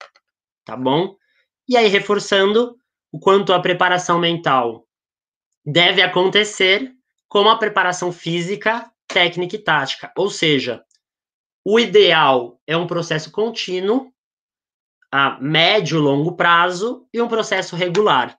tá 0.65 0.75
bom? 0.75 1.15
E 1.67 1.75
aí, 1.75 1.87
reforçando 1.87 2.75
o 3.11 3.19
quanto 3.19 3.53
a 3.53 3.59
preparação 3.59 4.19
mental 4.19 4.85
deve 5.65 6.01
acontecer, 6.01 6.91
como 7.27 7.49
a 7.49 7.57
preparação 7.57 8.11
física, 8.11 8.91
técnica 9.07 9.55
e 9.55 9.59
tática. 9.59 10.11
Ou 10.15 10.29
seja, 10.29 10.83
o 11.63 11.79
ideal 11.79 12.59
é 12.67 12.77
um 12.77 12.85
processo 12.85 13.31
contínuo, 13.31 14.11
a 15.11 15.39
médio 15.41 15.99
longo 15.99 16.35
prazo, 16.35 17.07
e 17.11 17.19
um 17.21 17.27
processo 17.27 17.75
regular. 17.75 18.37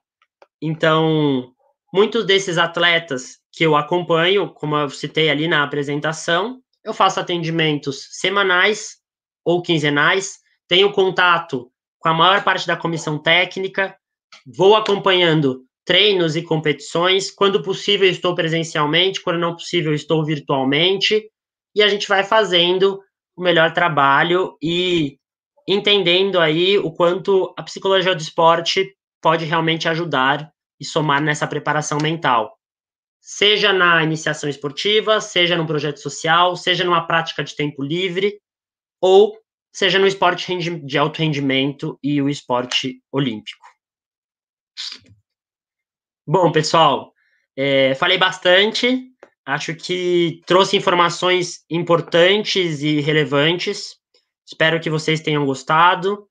Então, 0.61 1.53
muitos 1.93 2.25
desses 2.25 2.57
atletas 2.57 3.39
que 3.51 3.63
eu 3.63 3.75
acompanho, 3.75 4.53
como 4.53 4.77
eu 4.77 4.89
citei 4.89 5.29
ali 5.29 5.47
na 5.47 5.63
apresentação, 5.63 6.61
eu 6.83 6.93
faço 6.93 7.19
atendimentos 7.19 8.07
semanais 8.11 8.99
ou 9.43 9.61
quinzenais, 9.61 10.39
tenho 10.67 10.93
contato 10.93 11.71
com 11.99 12.09
a 12.09 12.13
maior 12.13 12.43
parte 12.43 12.67
da 12.67 12.77
comissão 12.77 13.17
técnica, 13.17 13.97
vou 14.45 14.75
acompanhando 14.75 15.63
treinos 15.85 16.35
e 16.35 16.41
competições. 16.41 17.31
Quando 17.31 17.63
possível, 17.63 18.09
estou 18.09 18.35
presencialmente, 18.35 19.21
quando 19.21 19.39
não 19.39 19.53
possível, 19.53 19.93
estou 19.93 20.23
virtualmente. 20.23 21.29
E 21.73 21.81
a 21.81 21.87
gente 21.87 22.07
vai 22.07 22.23
fazendo 22.23 22.99
o 23.35 23.41
melhor 23.41 23.71
trabalho 23.71 24.57
e 24.61 25.17
entendendo 25.67 26.39
aí 26.39 26.77
o 26.77 26.91
quanto 26.91 27.53
a 27.57 27.63
psicologia 27.63 28.15
do 28.15 28.21
esporte 28.21 28.95
pode 29.21 29.45
realmente 29.45 29.87
ajudar 29.87 30.51
e 30.79 30.85
somar 30.85 31.21
nessa 31.21 31.47
preparação 31.47 31.97
mental. 32.01 32.57
Seja 33.21 33.73
na 33.73 34.03
iniciação 34.03 34.49
esportiva, 34.49 35.19
seja 35.19 35.57
no 35.57 35.67
projeto 35.67 35.97
social, 35.99 36.55
seja 36.55 36.83
numa 36.83 37.05
prática 37.05 37.43
de 37.43 37.55
tempo 37.55 37.83
livre, 37.83 38.39
ou 39.01 39.37
seja 39.77 39.99
no 39.99 40.07
esporte 40.07 40.51
de 40.57 40.97
alto 40.97 41.19
rendimento 41.19 41.99
e 42.01 42.19
o 42.19 42.27
esporte 42.27 42.99
olímpico. 43.11 43.63
Bom, 46.25 46.51
pessoal, 46.51 47.13
é, 47.55 47.93
falei 47.93 48.17
bastante, 48.17 49.03
acho 49.45 49.75
que 49.75 50.41
trouxe 50.47 50.75
informações 50.75 51.63
importantes 51.69 52.81
e 52.81 53.01
relevantes. 53.01 53.97
Espero 54.47 54.79
que 54.79 54.89
vocês 54.89 55.21
tenham 55.21 55.45
gostado. 55.45 56.27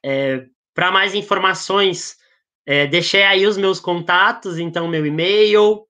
É, 0.00 0.46
Para 0.72 0.92
mais 0.92 1.16
informações, 1.16 2.16
é, 2.64 2.86
deixei 2.86 3.24
aí 3.24 3.44
os 3.44 3.56
meus 3.56 3.80
contatos, 3.80 4.56
então 4.56 4.86
meu 4.86 5.04
e-mail, 5.04 5.84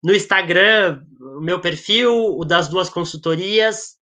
no 0.00 0.14
Instagram, 0.14 1.02
o 1.18 1.40
meu 1.40 1.60
perfil, 1.60 2.38
o 2.38 2.44
das 2.44 2.68
duas 2.68 2.88
consultorias, 2.88 3.95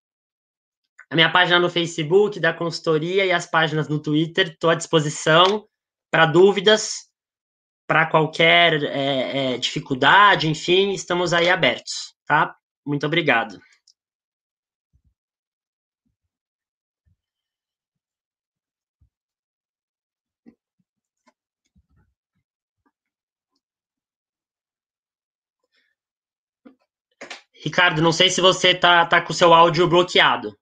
a 1.15 1.17
minha 1.17 1.31
página 1.31 1.61
no 1.61 1.71
Facebook 1.71 2.41
da 2.41 2.53
consultoria 2.53 3.25
e 3.25 3.31
as 3.31 3.47
páginas 3.47 3.89
no 3.89 4.01
Twitter. 4.01 4.49
Estou 4.49 4.69
à 4.69 4.75
disposição 4.75 5.65
para 6.11 6.27
dúvidas, 6.27 7.09
para 7.87 8.07
qualquer 8.07 8.83
é, 8.83 9.55
é, 9.55 9.59
dificuldade, 9.59 10.49
enfim, 10.49 10.93
estamos 10.93 11.33
aí 11.33 11.49
abertos, 11.49 12.15
tá? 12.27 12.57
Muito 12.85 13.07
obrigado. 13.07 13.61
Ricardo, 27.65 28.03
não 28.03 28.12
sei 28.12 28.29
se 28.31 28.41
você 28.41 28.75
tá, 28.75 29.07
tá 29.07 29.23
com 29.23 29.33
o 29.33 29.35
seu 29.35 29.55
áudio 29.55 29.89
bloqueado. 29.89 30.55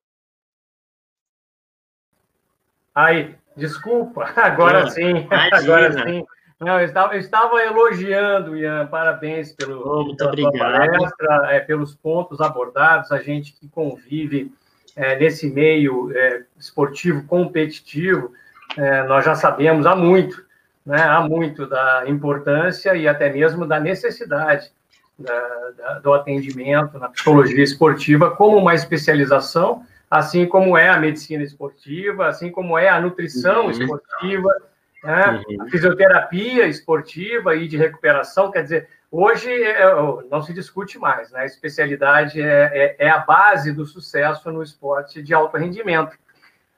Aí, 2.95 3.34
desculpa, 3.57 4.24
agora 4.36 4.88
sim, 4.90 5.26
agora 5.53 5.93
sim. 6.05 6.24
Não, 6.61 6.78
eu 6.78 6.86
estava, 6.86 7.14
eu 7.14 7.18
estava 7.18 7.61
elogiando, 7.61 8.57
Ian, 8.57 8.86
parabéns 8.86 9.53
pelo, 9.53 9.82
oh, 9.84 10.05
muito 10.05 10.24
obrigado. 10.24 10.57
palestra, 10.57 11.49
é, 11.51 11.59
pelos 11.59 11.93
pontos 11.97 12.40
abordados, 12.40 13.11
a 13.11 13.18
gente 13.18 13.53
que 13.53 13.68
convive 13.68 14.53
é, 14.95 15.16
nesse 15.18 15.51
meio 15.51 16.16
é, 16.16 16.45
esportivo 16.57 17.26
competitivo, 17.26 18.32
é, 18.76 19.03
nós 19.05 19.24
já 19.24 19.34
sabemos 19.34 19.86
há 19.86 19.97
muito, 19.97 20.45
né, 20.86 21.03
há 21.03 21.20
muito 21.20 21.66
da 21.66 22.05
importância 22.07 22.95
e 22.95 23.09
até 23.09 23.28
mesmo 23.32 23.66
da 23.66 23.80
necessidade 23.80 24.70
da, 25.18 25.70
da, 25.76 25.99
do 25.99 26.12
atendimento 26.12 26.97
na 26.97 27.09
psicologia 27.09 27.62
esportiva 27.62 28.30
como 28.30 28.57
uma 28.57 28.74
especialização 28.74 29.84
assim 30.13 30.47
como 30.47 30.77
é 30.77 30.91
a 30.91 30.99
medicina 30.99 31.43
esportiva, 31.43 32.27
assim 32.27 32.51
como 32.51 32.77
é 32.77 32.87
a 32.87 33.01
nutrição 33.01 33.65
uhum. 33.65 33.71
esportiva, 33.71 34.55
né? 35.03 35.43
uhum. 35.49 35.63
a 35.63 35.71
fisioterapia 35.71 36.67
esportiva 36.67 37.57
e 37.57 37.67
de 37.67 37.79
recuperação. 37.79 38.51
Quer 38.51 38.63
dizer, 38.63 38.89
hoje 39.11 39.51
é, 39.51 39.83
não 40.31 40.43
se 40.43 40.53
discute 40.53 40.99
mais, 40.99 41.31
né? 41.31 41.41
A 41.41 41.45
especialidade 41.47 42.43
é, 42.43 42.45
é, 42.47 43.07
é, 43.07 43.09
a 43.09 43.21
base 43.21 43.73
do 43.73 43.87
sucesso 43.87 44.53
no 44.53 44.63
esporte 44.63 45.23
de 45.23 45.33
alto 45.33 45.57
rendimento. 45.57 46.15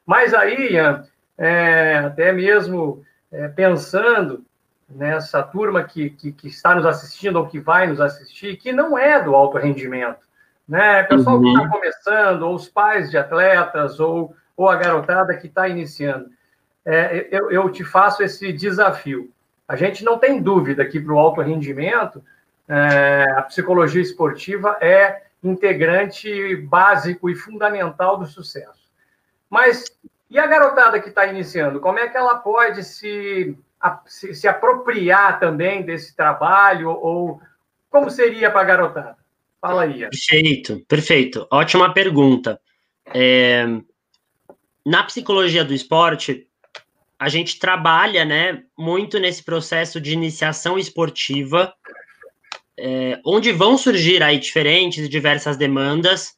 Mas 0.07 0.32
aí, 0.32 0.74
Ian, 0.74 1.05
é, 1.37 1.97
até 2.07 2.30
mesmo 2.30 3.05
é, 3.32 3.49
pensando 3.49 4.45
nessa 4.89 5.43
turma 5.43 5.82
que, 5.82 6.11
que, 6.11 6.30
que 6.30 6.47
está 6.47 6.72
nos 6.72 6.87
assistindo 6.87 7.35
ou 7.35 7.49
que 7.49 7.59
vai 7.59 7.89
nos 7.89 8.01
assistir, 8.01 8.59
que 8.59 8.70
não 8.70 8.97
é 8.97 9.20
do 9.20 9.35
alto 9.35 9.59
rendimento 9.59 10.24
né? 10.68 11.02
Pessoal 11.04 11.36
uhum. 11.36 11.42
que 11.42 11.48
está 11.50 11.68
começando, 11.68 12.42
ou 12.42 12.54
os 12.54 12.68
pais 12.68 13.10
de 13.10 13.18
atletas, 13.18 14.00
ou, 14.00 14.34
ou 14.56 14.68
a 14.68 14.76
garotada 14.76 15.36
que 15.36 15.46
está 15.46 15.68
iniciando. 15.68 16.28
É, 16.84 17.28
eu, 17.30 17.50
eu 17.50 17.70
te 17.70 17.84
faço 17.84 18.22
esse 18.22 18.52
desafio. 18.52 19.30
A 19.66 19.76
gente 19.76 20.04
não 20.04 20.18
tem 20.18 20.42
dúvida 20.42 20.84
que 20.84 21.00
para 21.00 21.12
o 21.12 21.18
alto 21.18 21.40
rendimento 21.40 22.22
é, 22.68 23.24
a 23.36 23.42
psicologia 23.42 24.02
esportiva 24.02 24.76
é 24.80 25.22
integrante 25.42 26.56
básico 26.56 27.28
e 27.28 27.34
fundamental 27.34 28.16
do 28.16 28.26
sucesso. 28.26 28.90
Mas 29.48 29.84
e 30.30 30.38
a 30.38 30.46
garotada 30.46 31.00
que 31.00 31.10
está 31.10 31.26
iniciando, 31.26 31.80
como 31.80 31.98
é 31.98 32.08
que 32.08 32.16
ela 32.16 32.36
pode 32.36 32.82
se, 32.82 33.56
a, 33.80 34.00
se, 34.06 34.34
se, 34.34 34.48
apropriar 34.48 35.38
também 35.38 35.82
desse 35.82 36.16
trabalho? 36.16 36.90
Ou 36.90 37.40
como 37.88 38.10
seria 38.10 38.50
para 38.50 38.62
a 38.62 38.64
garotada? 38.64 39.24
Fala 39.64 39.84
aí. 39.84 40.00
Perfeito, 40.00 40.84
perfeito. 40.86 41.46
Ótima 41.50 41.90
pergunta. 41.94 42.60
É, 43.14 43.64
na 44.84 45.02
psicologia 45.04 45.64
do 45.64 45.72
esporte, 45.72 46.46
a 47.18 47.30
gente 47.30 47.58
trabalha 47.58 48.26
né, 48.26 48.62
muito 48.76 49.18
nesse 49.18 49.42
processo 49.42 49.98
de 49.98 50.12
iniciação 50.12 50.78
esportiva 50.78 51.72
é, 52.78 53.18
onde 53.24 53.52
vão 53.52 53.78
surgir 53.78 54.22
aí 54.22 54.38
diferentes 54.38 55.02
e 55.02 55.08
diversas 55.08 55.56
demandas, 55.56 56.34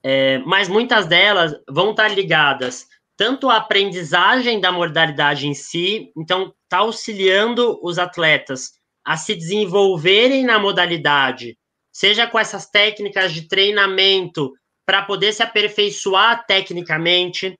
é, 0.00 0.38
mas 0.46 0.68
muitas 0.68 1.04
delas 1.06 1.52
vão 1.68 1.90
estar 1.90 2.06
ligadas 2.14 2.86
tanto 3.16 3.50
à 3.50 3.56
aprendizagem 3.56 4.60
da 4.60 4.70
modalidade 4.70 5.48
em 5.48 5.54
si, 5.54 6.12
então 6.16 6.54
está 6.62 6.78
auxiliando 6.78 7.76
os 7.82 7.98
atletas 7.98 8.74
a 9.04 9.16
se 9.16 9.34
desenvolverem 9.34 10.44
na 10.44 10.60
modalidade, 10.60 11.58
seja 11.98 12.28
com 12.28 12.38
essas 12.38 12.70
técnicas 12.70 13.32
de 13.32 13.48
treinamento 13.48 14.54
para 14.86 15.02
poder 15.02 15.32
se 15.32 15.42
aperfeiçoar 15.42 16.46
tecnicamente, 16.46 17.58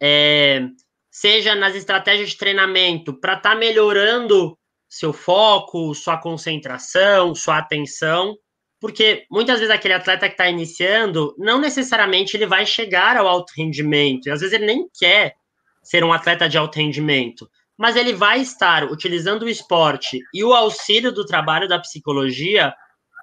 é, 0.00 0.62
seja 1.10 1.52
nas 1.56 1.74
estratégias 1.74 2.30
de 2.30 2.36
treinamento 2.36 3.12
para 3.12 3.34
estar 3.34 3.50
tá 3.50 3.56
melhorando 3.56 4.56
seu 4.88 5.12
foco, 5.12 5.92
sua 5.92 6.16
concentração, 6.18 7.34
sua 7.34 7.58
atenção, 7.58 8.38
porque 8.78 9.26
muitas 9.28 9.58
vezes 9.58 9.74
aquele 9.74 9.94
atleta 9.94 10.28
que 10.28 10.34
está 10.34 10.48
iniciando, 10.48 11.34
não 11.36 11.58
necessariamente 11.58 12.36
ele 12.36 12.46
vai 12.46 12.64
chegar 12.64 13.16
ao 13.16 13.26
alto 13.26 13.52
rendimento, 13.56 14.28
e 14.28 14.30
às 14.30 14.38
vezes 14.38 14.54
ele 14.54 14.66
nem 14.66 14.88
quer 14.96 15.34
ser 15.82 16.04
um 16.04 16.12
atleta 16.12 16.48
de 16.48 16.56
alto 16.56 16.76
rendimento, 16.76 17.50
mas 17.76 17.96
ele 17.96 18.12
vai 18.12 18.40
estar 18.40 18.84
utilizando 18.84 19.42
o 19.42 19.48
esporte 19.48 20.20
e 20.32 20.44
o 20.44 20.54
auxílio 20.54 21.10
do 21.10 21.26
trabalho 21.26 21.66
da 21.66 21.80
psicologia 21.80 22.72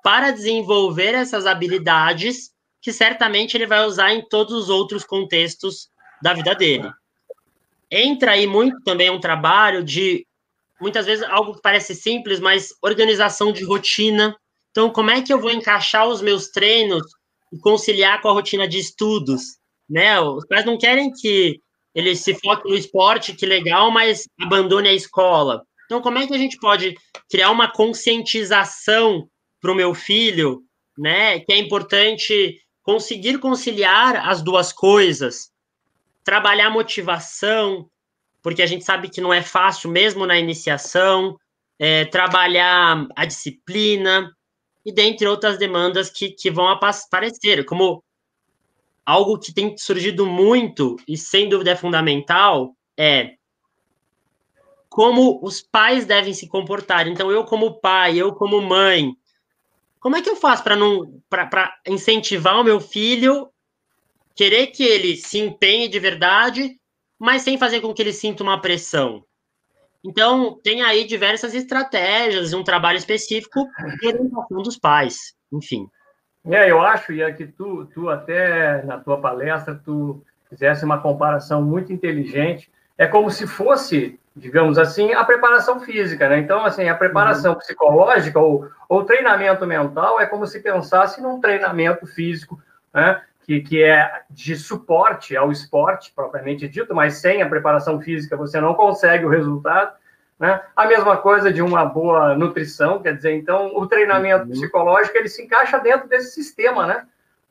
para 0.04 0.32
desenvolver 0.32 1.16
essas 1.16 1.45
habilidades 1.45 2.51
que 2.82 2.91
certamente 2.91 3.56
ele 3.56 3.66
vai 3.66 3.86
usar 3.86 4.14
em 4.14 4.28
todos 4.28 4.54
os 4.54 4.70
outros 4.70 5.06
contextos 5.06 5.88
da 6.22 6.34
vida 6.34 6.54
dele. 6.54 6.91
Entra 7.89 8.32
aí 8.32 8.45
muito 8.45 8.82
também 8.84 9.10
um 9.10 9.20
trabalho 9.20 9.84
de 9.84 10.28
muitas 10.82 11.06
vezes 11.06 11.24
algo 11.30 11.56
que 11.56 11.62
parece 11.62 11.95
simples, 11.95 12.41
mas 12.41 12.70
organização 12.82 13.54
de 13.54 13.64
rotina. 13.64 14.36
Então, 14.72 14.89
como 14.89 15.12
é 15.12 15.22
que 15.22 15.32
eu 15.32 15.39
vou 15.39 15.51
encaixar 15.51 16.08
os 16.08 16.22
meus 16.22 16.49
treinos 16.49 17.04
e 17.54 17.58
conciliar 17.60 18.22
com 18.22 18.28
a 18.28 18.34
rotina 18.34 18.68
de 18.68 18.80
estudos? 18.80 19.58
Né? 19.89 20.20
Os 20.20 20.45
pais 20.45 20.66
não 20.66 20.78
querem 20.78 21.12
que 21.12 21.62
ele 21.95 22.16
se 22.16 22.34
foque 22.36 22.68
no 22.68 22.76
esporte, 22.76 23.34
que 23.34 23.45
legal, 23.45 23.91
mas 23.91 24.28
abandone 24.41 24.89
a 24.89 24.93
escola. 24.93 25.64
Então, 25.86 26.01
como 26.01 26.18
é 26.18 26.28
que 26.28 26.34
a 26.34 26.38
gente 26.38 26.58
pode 26.58 26.95
criar 27.30 27.51
uma 27.51 27.72
conscientização 27.72 29.30
para 29.64 29.72
o 29.72 29.76
meu 29.76 29.93
filho, 29.95 30.61
né? 30.97 31.39
Que 31.39 31.53
é 31.53 31.57
importante 31.57 32.59
conseguir 32.84 33.39
conciliar 33.39 34.28
as 34.28 34.41
duas 34.41 34.74
coisas, 34.74 35.49
trabalhar 36.22 36.70
motivação, 36.70 37.89
porque 38.41 38.61
a 38.61 38.66
gente 38.66 38.84
sabe 38.84 39.09
que 39.09 39.22
não 39.22 39.34
é 39.34 39.41
fácil, 39.41 39.89
mesmo 39.89 40.26
na 40.28 40.38
iniciação, 40.38 41.38
é, 41.80 42.03
trabalhar 42.03 43.07
a 43.16 43.24
disciplina 43.24 44.30
e 44.86 44.91
dentre 44.91 45.26
outras 45.26 45.57
demandas 45.57 46.09
que, 46.09 46.32
que 46.32 46.51
vão 46.51 46.68
aparecer, 46.68 47.64
como 47.64 48.03
algo 49.05 49.39
que 49.39 49.53
tem 49.53 49.78
surgido 49.78 50.26
muito 50.26 50.97
e 51.07 51.18
sem 51.18 51.47
dúvida 51.47 51.72
é 51.72 51.76
fundamental 51.76 52.76
é 52.97 53.36
como 54.89 55.39
os 55.41 55.61
pais 55.61 56.05
devem 56.05 56.34
se 56.34 56.47
comportar. 56.47 57.07
Então, 57.07 57.32
eu 57.32 57.45
como 57.45 57.80
pai, 57.80 58.16
eu 58.18 58.36
como 58.36 58.61
mãe, 58.61 59.16
como 60.04 60.16
é 60.16 60.22
que 60.22 60.30
eu 60.30 60.36
faço 60.36 60.64
para 60.64 60.76
não 60.76 61.20
para 61.28 61.74
incentivar 61.88 62.60
o 62.60 62.64
meu 62.64 62.80
filho, 62.80 63.49
querer 64.36 64.68
que 64.68 64.84
ele 64.84 65.16
se 65.16 65.39
empenhe 65.39 65.88
de 65.88 65.99
verdade 65.99 66.78
mas 67.24 67.43
sem 67.43 67.58
fazer 67.58 67.80
com 67.80 67.93
que 67.93 68.01
ele 68.01 68.12
sinta 68.12 68.43
uma 68.43 68.60
pressão. 68.60 69.24
Então, 70.04 70.60
tem 70.62 70.82
aí 70.82 71.06
diversas 71.06 71.54
estratégias, 71.54 72.51
um 72.51 72.66
trabalho 72.66 72.97
específico 72.97 73.66
de 73.97 74.08
orientação 74.08 74.62
dos 74.62 74.78
pais, 74.78 75.34
enfim. 75.49 75.88
É, 76.45 76.70
eu 76.70 76.82
acho, 76.82 77.14
Ian, 77.14 77.32
que 77.32 77.47
tu, 77.47 77.86
tu 77.93 78.10
até 78.10 78.84
na 78.84 78.97
tua 78.97 79.22
palestra, 79.22 79.74
tu 79.74 80.22
fizesse 80.49 80.84
uma 80.84 81.01
comparação 81.01 81.62
muito 81.62 81.93
inteligente. 81.93 82.70
É 82.97 83.08
como 83.08 83.32
se 83.32 83.47
fosse, 83.47 84.20
digamos 84.36 84.77
assim, 84.77 85.13
a 85.13 85.23
preparação 85.23 85.79
física, 85.79 86.27
né? 86.27 86.39
Então, 86.39 86.65
assim, 86.65 86.89
a 86.89 86.95
preparação 86.95 87.53
uhum. 87.53 87.59
psicológica 87.59 88.39
ou, 88.39 88.67
ou 88.89 89.03
treinamento 89.03 89.65
mental 89.65 90.19
é 90.19 90.25
como 90.25 90.47
se 90.47 90.59
pensasse 90.59 91.21
num 91.21 91.39
treinamento 91.39 92.07
físico, 92.07 92.59
né? 92.93 93.21
que, 93.43 93.61
que 93.61 93.84
é 93.84 94.21
de 94.29 94.55
suporte 94.55 95.36
ao 95.36 95.51
esporte, 95.51 96.11
propriamente 96.15 96.67
dito, 96.67 96.95
mas 96.95 97.15
sem 97.15 97.41
a 97.41 97.49
preparação 97.49 97.99
física 97.99 98.38
você 98.38 98.59
não 98.59 98.73
consegue 98.73 99.25
o 99.25 99.29
resultado. 99.29 99.93
Né? 100.39 100.61
A 100.75 100.88
mesma 100.88 101.17
coisa 101.17 101.51
de 101.51 101.61
uma 101.61 101.86
boa 101.86 102.36
nutrição, 102.36 103.01
quer 103.01 103.15
dizer, 103.15 103.34
então 103.34 103.75
o 103.75 103.86
treinamento 103.86 104.45
uhum. 104.45 104.51
psicológico 104.51 105.17
ele 105.17 105.29
se 105.29 105.43
encaixa 105.43 105.77
dentro 105.79 106.07
desse 106.07 106.31
sistema, 106.31 106.88
né? 106.88 107.05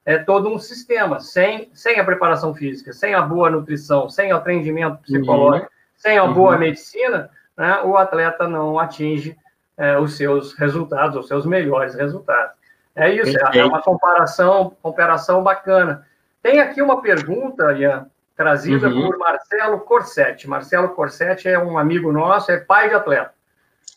É 0.04 0.18
todo 0.18 0.48
um 0.48 0.58
sistema, 0.58 1.20
sem, 1.20 1.70
sem 1.72 2.00
a 2.00 2.04
preparação 2.04 2.52
física, 2.52 2.92
sem 2.92 3.14
a 3.14 3.22
boa 3.22 3.48
nutrição, 3.48 4.10
sem 4.10 4.32
o 4.32 4.36
atendimento 4.36 4.98
psicológico, 4.98 5.66
uhum. 5.66 5.81
Sem 6.02 6.18
a 6.18 6.26
boa 6.26 6.54
uhum. 6.54 6.58
medicina, 6.58 7.30
né? 7.56 7.80
o 7.84 7.96
atleta 7.96 8.48
não 8.48 8.76
atinge 8.76 9.36
é, 9.76 9.96
os 9.96 10.16
seus 10.16 10.52
resultados, 10.52 11.16
os 11.16 11.28
seus 11.28 11.46
melhores 11.46 11.94
resultados. 11.94 12.56
É 12.94 13.08
isso, 13.08 13.32
Perfeito. 13.32 13.58
é 13.58 13.64
uma 13.64 13.80
comparação, 13.80 14.76
comparação 14.82 15.44
bacana. 15.44 16.04
Tem 16.42 16.58
aqui 16.58 16.82
uma 16.82 17.00
pergunta, 17.00 17.72
Ian, 17.72 18.10
trazida 18.36 18.88
uhum. 18.88 19.06
por 19.06 19.16
Marcelo 19.16 19.78
Corsetti. 19.80 20.48
Marcelo 20.48 20.88
Corsetti 20.88 21.48
é 21.48 21.56
um 21.56 21.78
amigo 21.78 22.10
nosso, 22.10 22.50
é 22.50 22.58
pai 22.58 22.88
de 22.88 22.96
atleta. 22.96 23.32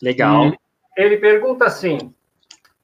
Legal. 0.00 0.46
E 0.46 0.58
ele 0.96 1.16
pergunta 1.16 1.64
assim: 1.64 2.14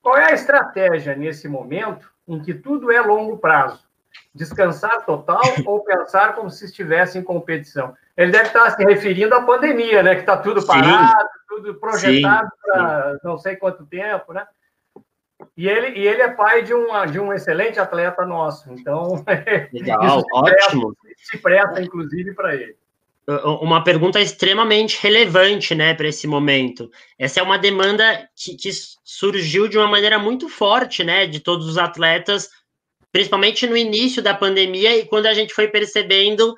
qual 0.02 0.16
é 0.16 0.32
a 0.32 0.34
estratégia 0.34 1.14
nesse 1.14 1.48
momento 1.48 2.10
em 2.26 2.42
que 2.42 2.52
tudo 2.52 2.90
é 2.90 3.00
longo 3.00 3.38
prazo? 3.38 3.84
Descansar 4.34 5.04
total 5.04 5.42
ou 5.66 5.84
pensar 5.84 6.34
como 6.34 6.50
se 6.50 6.64
estivesse 6.64 7.18
em 7.18 7.22
competição? 7.22 7.94
Ele 8.16 8.32
deve 8.32 8.46
estar 8.46 8.70
se 8.70 8.84
referindo 8.84 9.34
à 9.34 9.42
pandemia, 9.42 10.02
né? 10.02 10.14
Que 10.14 10.20
está 10.20 10.36
tudo 10.36 10.64
parado, 10.64 11.20
Sim. 11.20 11.38
tudo 11.48 11.74
projetado 11.74 12.50
para 12.62 13.18
não 13.22 13.36
sei 13.36 13.56
quanto 13.56 13.84
tempo, 13.86 14.32
né? 14.32 14.46
E 15.56 15.68
ele, 15.68 15.98
e 15.98 16.06
ele 16.06 16.22
é 16.22 16.28
pai 16.28 16.62
de, 16.62 16.72
uma, 16.72 17.04
de 17.04 17.18
um 17.18 17.32
excelente 17.32 17.78
atleta 17.78 18.24
nosso. 18.24 18.72
Então, 18.72 19.24
Legal, 19.72 20.20
se 20.20 20.26
ótimo. 20.32 20.94
Presta, 20.94 21.30
se 21.30 21.38
presta, 21.38 21.82
inclusive, 21.82 22.34
para 22.34 22.54
ele. 22.54 22.76
Uma 23.60 23.84
pergunta 23.84 24.20
extremamente 24.20 25.00
relevante, 25.00 25.76
né, 25.76 25.94
para 25.94 26.08
esse 26.08 26.26
momento. 26.26 26.90
Essa 27.16 27.38
é 27.38 27.42
uma 27.42 27.56
demanda 27.56 28.28
que, 28.34 28.56
que 28.56 28.70
surgiu 29.04 29.68
de 29.68 29.78
uma 29.78 29.86
maneira 29.86 30.18
muito 30.18 30.48
forte, 30.48 31.04
né, 31.04 31.26
de 31.26 31.38
todos 31.38 31.68
os 31.68 31.78
atletas, 31.78 32.50
principalmente 33.12 33.66
no 33.66 33.76
início 33.76 34.22
da 34.22 34.34
pandemia 34.34 34.96
e 34.96 35.06
quando 35.06 35.26
a 35.26 35.34
gente 35.34 35.52
foi 35.52 35.68
percebendo 35.68 36.56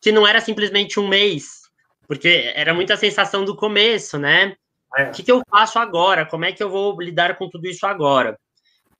que 0.00 0.12
não 0.12 0.26
era 0.26 0.40
simplesmente 0.40 1.00
um 1.00 1.08
mês, 1.08 1.62
porque 2.06 2.52
era 2.54 2.72
muita 2.72 2.96
sensação 2.96 3.44
do 3.44 3.56
começo, 3.56 4.16
né? 4.16 4.56
É. 4.96 5.08
O 5.08 5.12
que, 5.12 5.24
que 5.24 5.32
eu 5.32 5.42
faço 5.50 5.78
agora? 5.78 6.24
Como 6.24 6.44
é 6.44 6.52
que 6.52 6.62
eu 6.62 6.70
vou 6.70 7.00
lidar 7.00 7.36
com 7.36 7.50
tudo 7.50 7.66
isso 7.66 7.84
agora? 7.84 8.38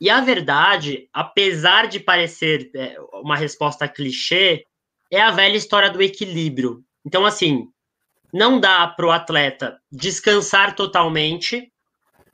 E 0.01 0.11
a 0.11 0.21
verdade, 0.21 1.09
apesar 1.13 1.87
de 1.87 2.01
parecer 2.01 2.71
é, 2.75 2.97
uma 3.15 3.37
resposta 3.37 3.89
clichê, 3.89 4.67
é 5.11 5.21
a 5.21 5.31
velha 5.31 5.57
história 5.57 5.89
do 5.89 6.03
equilíbrio. 6.03 6.83
Então, 7.05 7.25
assim, 7.25 7.69
não 8.33 8.61
dá 8.61 8.87
para 8.89 9.07
o 9.07 9.11
atleta 9.11 9.79
descansar 9.91 10.75
totalmente, 10.75 11.73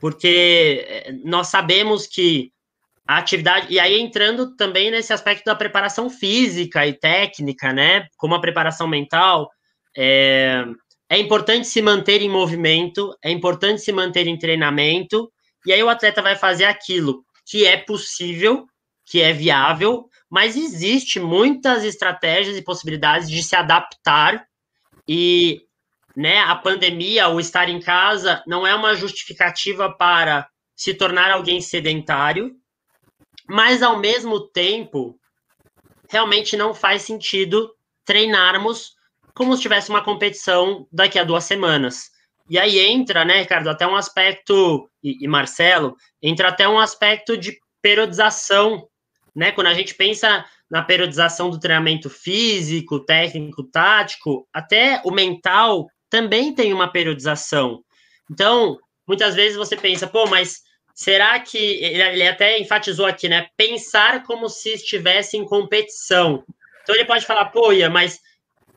porque 0.00 0.84
é, 0.88 1.12
nós 1.24 1.48
sabemos 1.48 2.06
que 2.06 2.50
a 3.06 3.18
atividade. 3.18 3.66
E 3.70 3.78
aí, 3.78 4.00
entrando 4.00 4.54
também 4.56 4.90
nesse 4.90 5.12
aspecto 5.12 5.44
da 5.44 5.54
preparação 5.54 6.08
física 6.08 6.86
e 6.86 6.92
técnica, 6.92 7.72
né? 7.72 8.06
Como 8.16 8.34
a 8.34 8.40
preparação 8.40 8.86
mental. 8.86 9.50
É, 9.96 10.64
é 11.08 11.18
importante 11.18 11.68
se 11.68 11.82
manter 11.82 12.22
em 12.22 12.28
movimento, 12.28 13.14
é 13.22 13.30
importante 13.30 13.82
se 13.82 13.92
manter 13.92 14.26
em 14.26 14.38
treinamento, 14.38 15.30
e 15.66 15.72
aí 15.72 15.82
o 15.82 15.90
atleta 15.90 16.22
vai 16.22 16.36
fazer 16.36 16.64
aquilo 16.64 17.22
que 17.46 17.66
é 17.66 17.76
possível, 17.76 18.66
que 19.04 19.20
é 19.20 19.32
viável, 19.32 20.08
mas 20.30 20.56
existe 20.56 21.20
muitas 21.20 21.84
estratégias 21.84 22.56
e 22.56 22.62
possibilidades 22.62 23.28
de 23.28 23.42
se 23.42 23.54
adaptar 23.54 24.46
e 25.06 25.60
né, 26.16 26.38
a 26.38 26.54
pandemia, 26.54 27.28
o 27.28 27.38
estar 27.38 27.68
em 27.68 27.80
casa, 27.80 28.42
não 28.46 28.66
é 28.66 28.74
uma 28.74 28.94
justificativa 28.94 29.92
para 29.94 30.48
se 30.74 30.94
tornar 30.94 31.30
alguém 31.30 31.60
sedentário, 31.60 32.52
mas 33.48 33.82
ao 33.82 33.98
mesmo 33.98 34.40
tempo, 34.40 35.18
realmente 36.08 36.56
não 36.56 36.74
faz 36.74 37.02
sentido 37.02 37.74
treinarmos 38.04 38.94
como 39.34 39.56
se 39.56 39.62
tivesse 39.62 39.88
uma 39.88 40.04
competição 40.04 40.86
daqui 40.92 41.18
a 41.18 41.24
duas 41.24 41.44
semanas. 41.44 42.10
E 42.50 42.58
aí 42.58 42.78
entra, 42.78 43.24
né, 43.24 43.40
Ricardo, 43.40 43.70
até 43.70 43.86
um 43.86 43.96
aspecto, 43.96 44.90
e, 45.02 45.24
e 45.24 45.28
Marcelo, 45.28 45.96
entra 46.20 46.48
até 46.48 46.68
um 46.68 46.78
aspecto 46.78 47.36
de 47.36 47.58
periodização, 47.80 48.86
né? 49.34 49.52
Quando 49.52 49.68
a 49.68 49.74
gente 49.74 49.94
pensa 49.94 50.44
na 50.70 50.82
periodização 50.82 51.48
do 51.48 51.58
treinamento 51.58 52.10
físico, 52.10 53.00
técnico, 53.00 53.64
tático, 53.64 54.46
até 54.52 55.00
o 55.04 55.10
mental 55.10 55.86
também 56.10 56.54
tem 56.54 56.72
uma 56.72 56.92
periodização. 56.92 57.82
Então, 58.30 58.78
muitas 59.06 59.34
vezes 59.34 59.56
você 59.56 59.76
pensa, 59.76 60.06
pô, 60.06 60.26
mas 60.26 60.60
será 60.94 61.38
que 61.40 61.58
ele 61.58 62.26
até 62.26 62.58
enfatizou 62.58 63.06
aqui, 63.06 63.28
né? 63.28 63.48
Pensar 63.56 64.22
como 64.24 64.48
se 64.48 64.74
estivesse 64.74 65.36
em 65.36 65.44
competição. 65.44 66.44
Então 66.82 66.94
ele 66.94 67.04
pode 67.04 67.26
falar, 67.26 67.46
pô, 67.46 67.72
Ia, 67.72 67.88
mas 67.88 68.20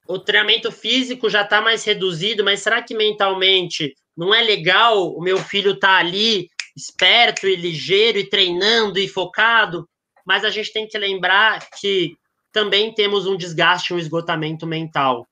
o 0.08 0.20
treinamento 0.20 0.72
físico 0.72 1.30
já 1.30 1.42
está 1.42 1.62
mais 1.62 1.84
reduzido, 1.84 2.44
mas 2.44 2.62
será 2.62 2.82
que 2.82 2.96
mentalmente 2.96 3.94
não 4.16 4.34
é 4.34 4.42
legal 4.42 5.14
o 5.14 5.22
meu 5.22 5.38
filho 5.38 5.78
tá 5.78 5.98
ali 5.98 6.50
esperto 6.76 7.48
e 7.48 7.56
ligeiro 7.56 8.18
e 8.20 8.30
treinando 8.30 9.00
e 9.00 9.08
focado? 9.08 9.88
Mas 10.26 10.44
a 10.44 10.50
gente 10.50 10.72
tem 10.72 10.88
que 10.88 10.98
lembrar 10.98 11.70
que 11.80 12.16
também 12.52 12.94
temos 12.94 13.28
um 13.28 13.36
desgaste, 13.36 13.94
um 13.94 14.00
esgotamento 14.00 14.66
mental. 14.66 15.28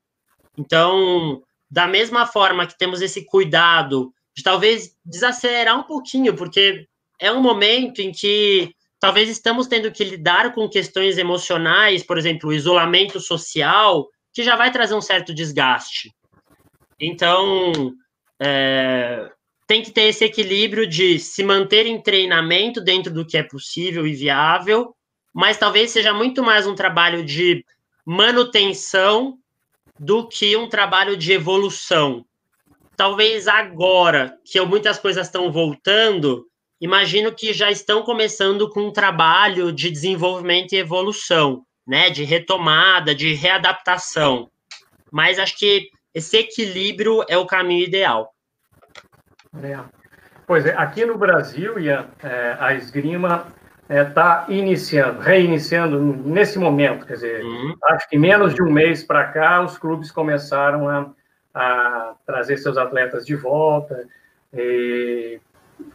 Então, 0.57 1.41
da 1.69 1.87
mesma 1.87 2.25
forma 2.25 2.67
que 2.67 2.77
temos 2.77 3.01
esse 3.01 3.25
cuidado 3.25 4.12
de 4.35 4.43
talvez 4.43 4.95
desacelerar 5.05 5.79
um 5.79 5.83
pouquinho, 5.83 6.35
porque 6.35 6.87
é 7.19 7.31
um 7.31 7.41
momento 7.41 7.99
em 7.99 8.11
que 8.11 8.73
talvez 8.99 9.29
estamos 9.29 9.67
tendo 9.67 9.91
que 9.91 10.03
lidar 10.03 10.53
com 10.53 10.69
questões 10.69 11.17
emocionais, 11.17 12.03
por 12.03 12.17
exemplo, 12.17 12.49
o 12.49 12.53
isolamento 12.53 13.19
social, 13.19 14.07
que 14.33 14.43
já 14.43 14.55
vai 14.55 14.71
trazer 14.71 14.95
um 14.95 15.01
certo 15.01 15.33
desgaste. 15.33 16.11
Então, 16.99 17.93
é, 18.41 19.29
tem 19.67 19.81
que 19.81 19.91
ter 19.91 20.03
esse 20.03 20.25
equilíbrio 20.25 20.87
de 20.87 21.19
se 21.19 21.43
manter 21.43 21.85
em 21.85 22.01
treinamento 22.01 22.81
dentro 22.81 23.13
do 23.13 23.25
que 23.25 23.37
é 23.37 23.43
possível 23.43 24.07
e 24.07 24.13
viável, 24.13 24.95
mas 25.33 25.57
talvez 25.57 25.91
seja 25.91 26.13
muito 26.13 26.43
mais 26.43 26.67
um 26.67 26.75
trabalho 26.75 27.23
de 27.23 27.65
manutenção 28.05 29.37
do 29.99 30.27
que 30.27 30.55
um 30.55 30.67
trabalho 30.67 31.15
de 31.15 31.31
evolução. 31.31 32.25
Talvez 32.95 33.47
agora 33.47 34.37
que 34.45 34.59
muitas 34.61 34.99
coisas 34.99 35.27
estão 35.27 35.51
voltando, 35.51 36.45
imagino 36.79 37.31
que 37.31 37.53
já 37.53 37.71
estão 37.71 38.03
começando 38.03 38.69
com 38.69 38.87
um 38.87 38.93
trabalho 38.93 39.71
de 39.71 39.89
desenvolvimento 39.89 40.73
e 40.73 40.77
evolução 40.77 41.65
né, 41.87 42.09
de 42.09 42.23
retomada, 42.23 43.13
de 43.13 43.33
readaptação. 43.33 44.49
Mas 45.11 45.39
acho 45.39 45.57
que 45.57 45.89
esse 46.13 46.37
equilíbrio 46.37 47.23
é 47.27 47.37
o 47.37 47.45
caminho 47.45 47.83
ideal. 47.83 48.33
É. 49.61 49.79
Pois 50.45 50.65
é, 50.65 50.75
aqui 50.75 51.05
no 51.05 51.17
Brasil, 51.17 51.79
Ian, 51.79 52.07
é, 52.21 52.57
a 52.59 52.73
esgrima 52.73 53.47
está 53.89 54.45
é, 54.49 54.53
iniciando, 54.53 55.19
reiniciando 55.19 55.99
nesse 55.99 56.59
momento. 56.59 57.05
Quer 57.05 57.13
dizer, 57.13 57.43
uhum. 57.43 57.75
acho 57.85 58.09
que 58.09 58.17
menos 58.17 58.53
de 58.53 58.61
um 58.61 58.71
mês 58.71 59.03
para 59.03 59.25
cá, 59.25 59.61
os 59.61 59.77
clubes 59.77 60.11
começaram 60.11 60.89
a, 60.89 61.11
a 61.53 62.13
trazer 62.25 62.57
seus 62.57 62.77
atletas 62.77 63.25
de 63.25 63.35
volta. 63.35 64.07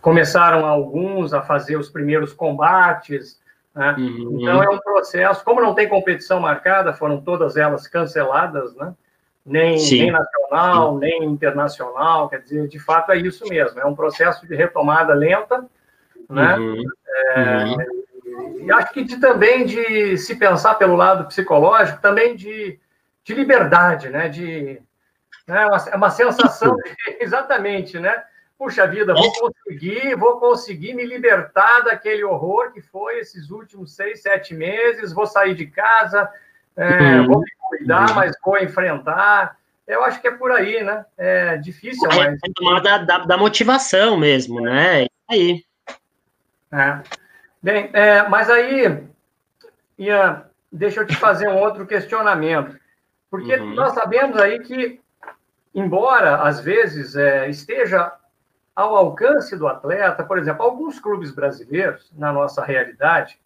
começaram 0.00 0.66
alguns 0.66 1.34
a 1.34 1.42
fazer 1.42 1.76
os 1.76 1.88
primeiros 1.88 2.32
combates, 2.32 3.40
né? 3.74 3.94
Uhum. 3.98 4.38
Então, 4.40 4.62
é 4.62 4.68
um 4.68 4.78
processo, 4.78 5.44
como 5.44 5.61
não 5.61 5.74
tem 5.74 5.88
competição 5.88 6.40
marcada, 6.40 6.92
foram 6.92 7.20
todas 7.20 7.56
elas 7.56 7.86
canceladas, 7.86 8.74
né? 8.74 8.94
nem, 9.48 9.78
nem 9.78 10.11
nacional, 10.12 10.94
Sim. 10.94 10.98
nem 11.00 11.24
internacional, 11.24 12.28
quer 12.28 12.42
dizer, 12.42 12.68
de 12.68 12.78
fato 12.78 13.12
é 13.12 13.16
isso 13.16 13.48
mesmo, 13.48 13.80
é 13.80 13.86
um 13.86 13.94
processo 13.94 14.46
de 14.46 14.54
retomada 14.54 15.14
lenta, 15.14 15.64
né? 16.28 16.56
Uhum. 16.56 16.84
É, 17.09 17.64
uhum. 17.64 18.66
E 18.66 18.72
acho 18.72 18.92
que 18.92 19.02
de, 19.02 19.18
também 19.18 19.64
de 19.64 20.18
se 20.18 20.36
pensar 20.36 20.74
pelo 20.74 20.94
lado 20.94 21.26
psicológico, 21.26 22.00
também 22.02 22.36
de, 22.36 22.78
de 23.24 23.34
liberdade, 23.34 24.11
né? 24.11 24.28
De, 24.28 24.80
né? 25.49 25.66
Uma, 25.66 25.96
uma 25.96 26.11
sensação 26.11 26.76
de, 26.76 26.94
exatamente, 27.20 27.99
né? 27.99 28.22
puxa 28.59 28.86
vida, 28.88 29.14
vou 29.14 29.32
conseguir, 29.32 30.16
vou 30.16 30.40
conseguir 30.40 30.92
me 30.92 31.07
libertar 31.07 31.82
daquele 31.82 32.24
horror 32.24 32.72
que 32.72 32.82
foi 32.82 33.20
esses 33.20 33.51
últimos 33.51 33.94
seis, 33.94 34.20
sete 34.20 34.53
meses, 34.53 35.12
vou 35.12 35.26
sair 35.26 35.55
de 35.55 35.66
casa, 35.66 36.28
é, 36.76 37.20
uhum. 37.20 37.26
vou 37.28 37.40
me 37.40 37.51
cuidar, 37.68 38.09
uhum. 38.09 38.14
mas 38.16 38.36
vou 38.44 38.59
enfrentar. 38.59 39.57
Eu 39.86 40.05
acho 40.05 40.20
que 40.20 40.26
é 40.26 40.32
por 40.32 40.51
aí, 40.51 40.82
né? 40.82 41.07
É 41.16 41.57
difícil, 41.57 42.11
é, 42.11 42.16
mas... 42.16 42.38
É 42.42 42.80
da, 42.82 42.99
da, 42.99 43.18
da, 43.18 43.38
motivação 43.38 44.18
mesmo, 44.18 44.61
né? 44.61 45.05
É 45.05 45.09
aí. 45.30 45.64
É. 46.72 46.99
Bem, 47.62 47.90
é, 47.92 48.28
mas 48.28 48.51
aí, 48.51 49.05
Ian, 49.99 50.44
deixa 50.70 51.01
eu 51.01 51.07
te 51.07 51.16
fazer 51.16 51.49
um 51.49 51.57
outro 51.57 51.86
questionamento. 51.86 52.78
Porque 53.30 53.55
uhum. 53.55 53.74
nós 53.74 53.94
sabemos 53.94 54.36
aí 54.36 54.59
que, 54.61 55.01
embora 55.79 56.43
às 56.43 56.61
vezes 56.61 57.16
é, 57.16 57.49
esteja 57.49 58.12
ao 58.74 58.95
alcance 58.95 59.57
do 59.57 59.66
atleta, 59.66 60.22
por 60.22 60.39
exemplo, 60.39 60.62
alguns 60.64 61.01
clubes 61.01 61.33
brasileiros, 61.33 62.12
na 62.16 62.33
nossa 62.33 62.64
realidade, 62.64 63.39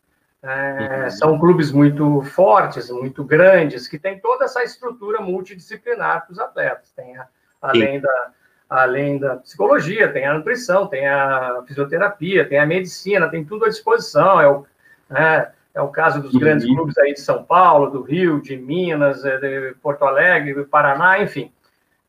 é, 0.43 1.05
uhum. 1.05 1.11
são 1.11 1.39
clubes 1.39 1.71
muito 1.71 2.21
fortes, 2.23 2.91
muito 2.91 3.25
grandes, 3.25 3.87
que 3.87 3.99
têm 3.99 4.19
toda 4.19 4.45
essa 4.45 4.63
estrutura 4.63 5.21
multidisciplinar 5.21 6.27
para 6.27 6.33
os 6.33 6.39
atletas. 6.39 6.91
Tem 6.93 7.17
a, 7.17 7.29
além, 7.63 8.01
da, 8.01 8.31
além 8.69 9.19
da 9.19 9.37
psicologia, 9.37 10.13
tem 10.13 10.27
a 10.27 10.35
nutrição, 10.35 10.87
tem 10.87 11.07
a 11.07 11.63
fisioterapia, 11.67 12.47
tem 12.47 12.59
a 12.59 12.67
medicina, 12.67 13.31
tem 13.31 13.45
tudo 13.45 13.65
à 13.65 13.69
disposição. 13.69 14.41
É 14.41 14.49
o, 14.49 14.67
é, 15.17 15.51
é 15.75 15.81
o 15.81 15.89
caso 15.89 16.21
dos 16.21 16.35
uhum. 16.35 16.41
grandes 16.41 16.67
clubes 16.67 16.99
aí 16.99 17.15
de 17.15 17.21
São 17.21 17.45
Paulo, 17.45 17.89
do 17.89 18.03
Rio, 18.03 18.43
de 18.43 18.57
Minas, 18.57 19.25
é, 19.25 19.39
de 19.39 19.75
Porto 19.81 20.05
Alegre, 20.05 20.55
do 20.55 20.67
Paraná, 20.67 21.23
enfim. 21.23 21.53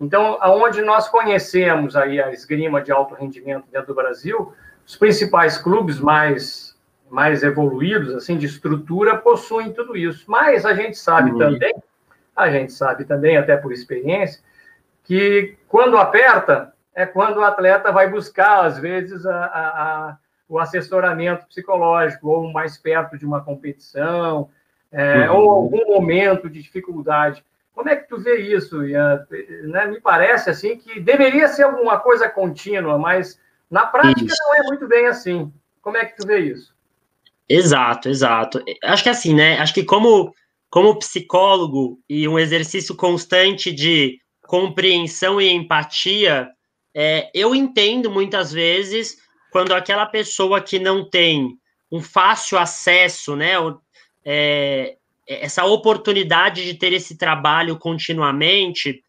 Então, 0.04 0.38
aonde 0.42 0.82
nós 0.82 1.08
conhecemos 1.08 1.96
aí 1.96 2.22
a 2.22 2.32
esgrima 2.32 2.82
de 2.82 2.92
alto 2.92 3.16
rendimento 3.16 3.66
dentro 3.72 3.88
do 3.88 3.96
Brasil, 3.96 4.54
os 4.86 4.98
principais 4.98 5.58
clubes 5.58 6.00
mais 6.00 6.74
mais 7.10 7.44
evoluídos, 7.44 8.12
assim, 8.16 8.40
de 8.40 8.48
estrutura, 8.48 9.16
possuem 9.16 9.72
tudo 9.72 9.96
isso. 9.96 10.26
Mas 10.28 10.66
a 10.66 10.74
gente 10.74 10.98
sabe 10.98 11.30
uhum. 11.30 11.38
também, 11.38 11.76
a 12.36 12.50
gente 12.50 12.74
sabe 12.74 13.06
também, 13.06 13.38
até 13.38 13.56
por 13.56 13.72
experiência, 13.72 14.42
que 15.04 15.56
quando 15.68 15.96
aperta, 15.96 16.74
é 16.96 17.06
quando 17.06 17.38
o 17.38 17.44
atleta 17.44 17.92
vai 17.92 18.10
buscar, 18.10 18.66
às 18.66 18.80
vezes, 18.80 19.28
a, 19.28 19.46
a, 19.46 19.68
a, 20.10 20.18
o 20.50 20.58
assessoramento 20.58 21.46
psicológico, 21.46 22.30
ou 22.30 22.52
mais 22.52 22.80
perto 22.80 23.16
de 23.16 23.28
uma 23.28 23.44
competição, 23.44 24.50
é, 24.92 25.30
uhum. 25.30 25.38
ou 25.38 25.52
algum 25.52 25.94
momento 25.94 26.50
de 26.50 26.64
dificuldade. 26.64 27.46
Como 27.74 27.90
é 27.90 27.96
que 27.96 28.08
tu 28.08 28.20
vê 28.20 28.38
isso, 28.42 28.86
Ian? 28.86 29.26
Né? 29.64 29.88
Me 29.88 30.00
parece 30.00 30.50
assim 30.50 30.78
que 30.78 31.00
deveria 31.00 31.48
ser 31.48 31.64
alguma 31.64 32.00
coisa 32.00 32.30
contínua, 32.30 32.98
mas 32.98 33.40
na 33.70 33.86
prática 33.86 34.26
isso. 34.26 34.44
não 34.46 34.56
é 34.56 34.64
muito 34.64 34.88
bem 34.88 35.08
assim. 35.08 35.52
Como 35.82 35.98
é 35.98 36.06
que 36.06 36.16
tu 36.16 36.28
vê 36.28 36.40
isso? 36.40 36.74
Exato, 37.50 38.10
exato. 38.10 38.64
Acho 38.84 39.04
que 39.04 39.10
assim, 39.10 39.34
né? 39.34 39.60
Acho 39.60 39.74
que 39.74 39.84
como 39.84 40.34
como 40.70 40.98
psicólogo 40.98 42.00
e 42.10 42.28
um 42.28 42.40
exercício 42.40 42.96
constante 42.96 43.72
de 43.72 44.18
compreensão 44.42 45.40
e 45.40 45.48
empatia, 45.52 46.50
é, 46.96 47.30
eu 47.32 47.54
entendo 47.54 48.10
muitas 48.10 48.52
vezes 48.52 49.18
quando 49.52 49.72
aquela 49.72 50.08
pessoa 50.08 50.60
que 50.60 50.80
não 50.80 51.08
tem 51.08 51.60
um 51.92 52.02
fácil 52.02 52.58
acesso, 52.58 53.36
né, 53.36 53.52
é, 53.56 53.68
é, 54.26 54.98
essa 55.28 55.66
oportunidade 55.66 56.66
de 56.66 56.74
ter 56.74 56.94
esse 56.94 57.18
trabalho 57.18 57.78
continuamente, 57.78 59.04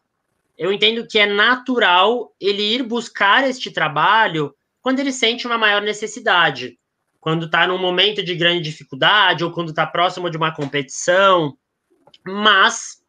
eu 0.57 0.71
entendo 0.71 1.05
que 1.07 1.19
é 1.19 1.25
natural 1.25 2.33
ele 2.39 2.61
ir 2.61 2.83
buscar 2.83 3.47
este 3.47 3.71
trabalho 3.71 4.55
quando 4.81 4.99
ele 4.99 5.11
sente 5.11 5.45
uma 5.45 5.57
maior 5.57 5.81
necessidade, 5.81 6.77
quando 7.19 7.45
está 7.47 7.67
num 7.67 7.77
momento 7.77 8.23
de 8.23 8.35
grande 8.35 8.61
dificuldade 8.61 9.43
ou 9.43 9.51
quando 9.51 9.69
está 9.69 9.85
próximo 9.85 10.29
de 10.29 10.37
uma 10.37 10.53
competição. 10.53 11.57
Mas 12.25 13.01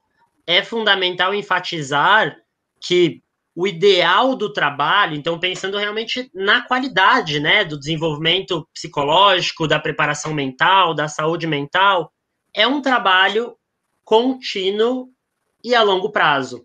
é 0.46 0.62
fundamental 0.62 1.34
enfatizar 1.34 2.36
que 2.80 3.22
o 3.54 3.66
ideal 3.66 4.34
do 4.34 4.52
trabalho, 4.52 5.16
então 5.16 5.38
pensando 5.38 5.78
realmente 5.78 6.30
na 6.34 6.60
qualidade, 6.62 7.40
né, 7.40 7.64
do 7.64 7.78
desenvolvimento 7.78 8.68
psicológico, 8.74 9.66
da 9.66 9.78
preparação 9.78 10.34
mental, 10.34 10.94
da 10.94 11.08
saúde 11.08 11.46
mental, 11.46 12.12
é 12.56 12.66
um 12.66 12.80
trabalho 12.80 13.54
contínuo 14.02 15.10
e 15.62 15.74
a 15.74 15.82
longo 15.82 16.10
prazo. 16.10 16.64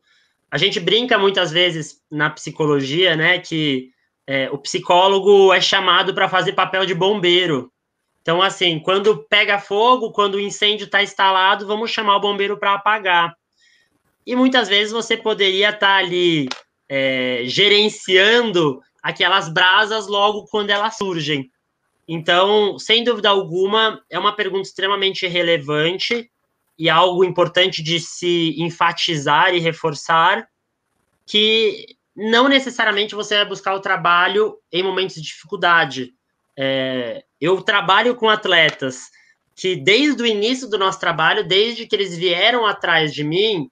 A 0.49 0.57
gente 0.57 0.79
brinca 0.79 1.17
muitas 1.17 1.51
vezes 1.51 2.01
na 2.09 2.29
psicologia, 2.29 3.15
né, 3.15 3.39
que 3.39 3.89
é, 4.25 4.49
o 4.51 4.57
psicólogo 4.57 5.53
é 5.53 5.59
chamado 5.59 6.13
para 6.13 6.29
fazer 6.29 6.53
papel 6.53 6.85
de 6.85 6.95
bombeiro. 6.95 7.71
Então, 8.21 8.41
assim, 8.41 8.79
quando 8.79 9.25
pega 9.29 9.59
fogo, 9.59 10.11
quando 10.11 10.35
o 10.35 10.39
incêndio 10.39 10.85
está 10.85 11.03
instalado, 11.03 11.67
vamos 11.67 11.91
chamar 11.91 12.15
o 12.15 12.21
bombeiro 12.21 12.57
para 12.57 12.75
apagar. 12.75 13.35
E 14.25 14.35
muitas 14.35 14.69
vezes 14.69 14.93
você 14.93 15.17
poderia 15.17 15.69
estar 15.69 15.79
tá 15.79 15.95
ali 15.95 16.47
é, 16.87 17.41
gerenciando 17.45 18.79
aquelas 19.01 19.49
brasas 19.49 20.07
logo 20.07 20.45
quando 20.45 20.69
elas 20.69 20.95
surgem. 20.95 21.49
Então, 22.13 22.77
sem 22.77 23.05
dúvida 23.05 23.29
alguma, 23.29 24.03
é 24.09 24.19
uma 24.19 24.35
pergunta 24.35 24.67
extremamente 24.67 25.25
relevante 25.27 26.29
e 26.77 26.89
algo 26.89 27.23
importante 27.23 27.81
de 27.81 28.01
se 28.01 28.53
enfatizar 28.61 29.55
e 29.55 29.59
reforçar 29.59 30.45
que 31.25 31.95
não 32.13 32.49
necessariamente 32.49 33.15
você 33.15 33.35
vai 33.35 33.45
buscar 33.45 33.73
o 33.75 33.79
trabalho 33.79 34.57
em 34.69 34.83
momentos 34.83 35.15
de 35.15 35.21
dificuldade. 35.21 36.13
É, 36.59 37.23
eu 37.39 37.61
trabalho 37.61 38.13
com 38.13 38.27
atletas 38.27 39.09
que, 39.55 39.77
desde 39.77 40.21
o 40.21 40.25
início 40.25 40.69
do 40.69 40.77
nosso 40.77 40.99
trabalho, 40.99 41.47
desde 41.47 41.87
que 41.87 41.95
eles 41.95 42.17
vieram 42.17 42.65
atrás 42.65 43.13
de 43.13 43.23
mim, 43.23 43.71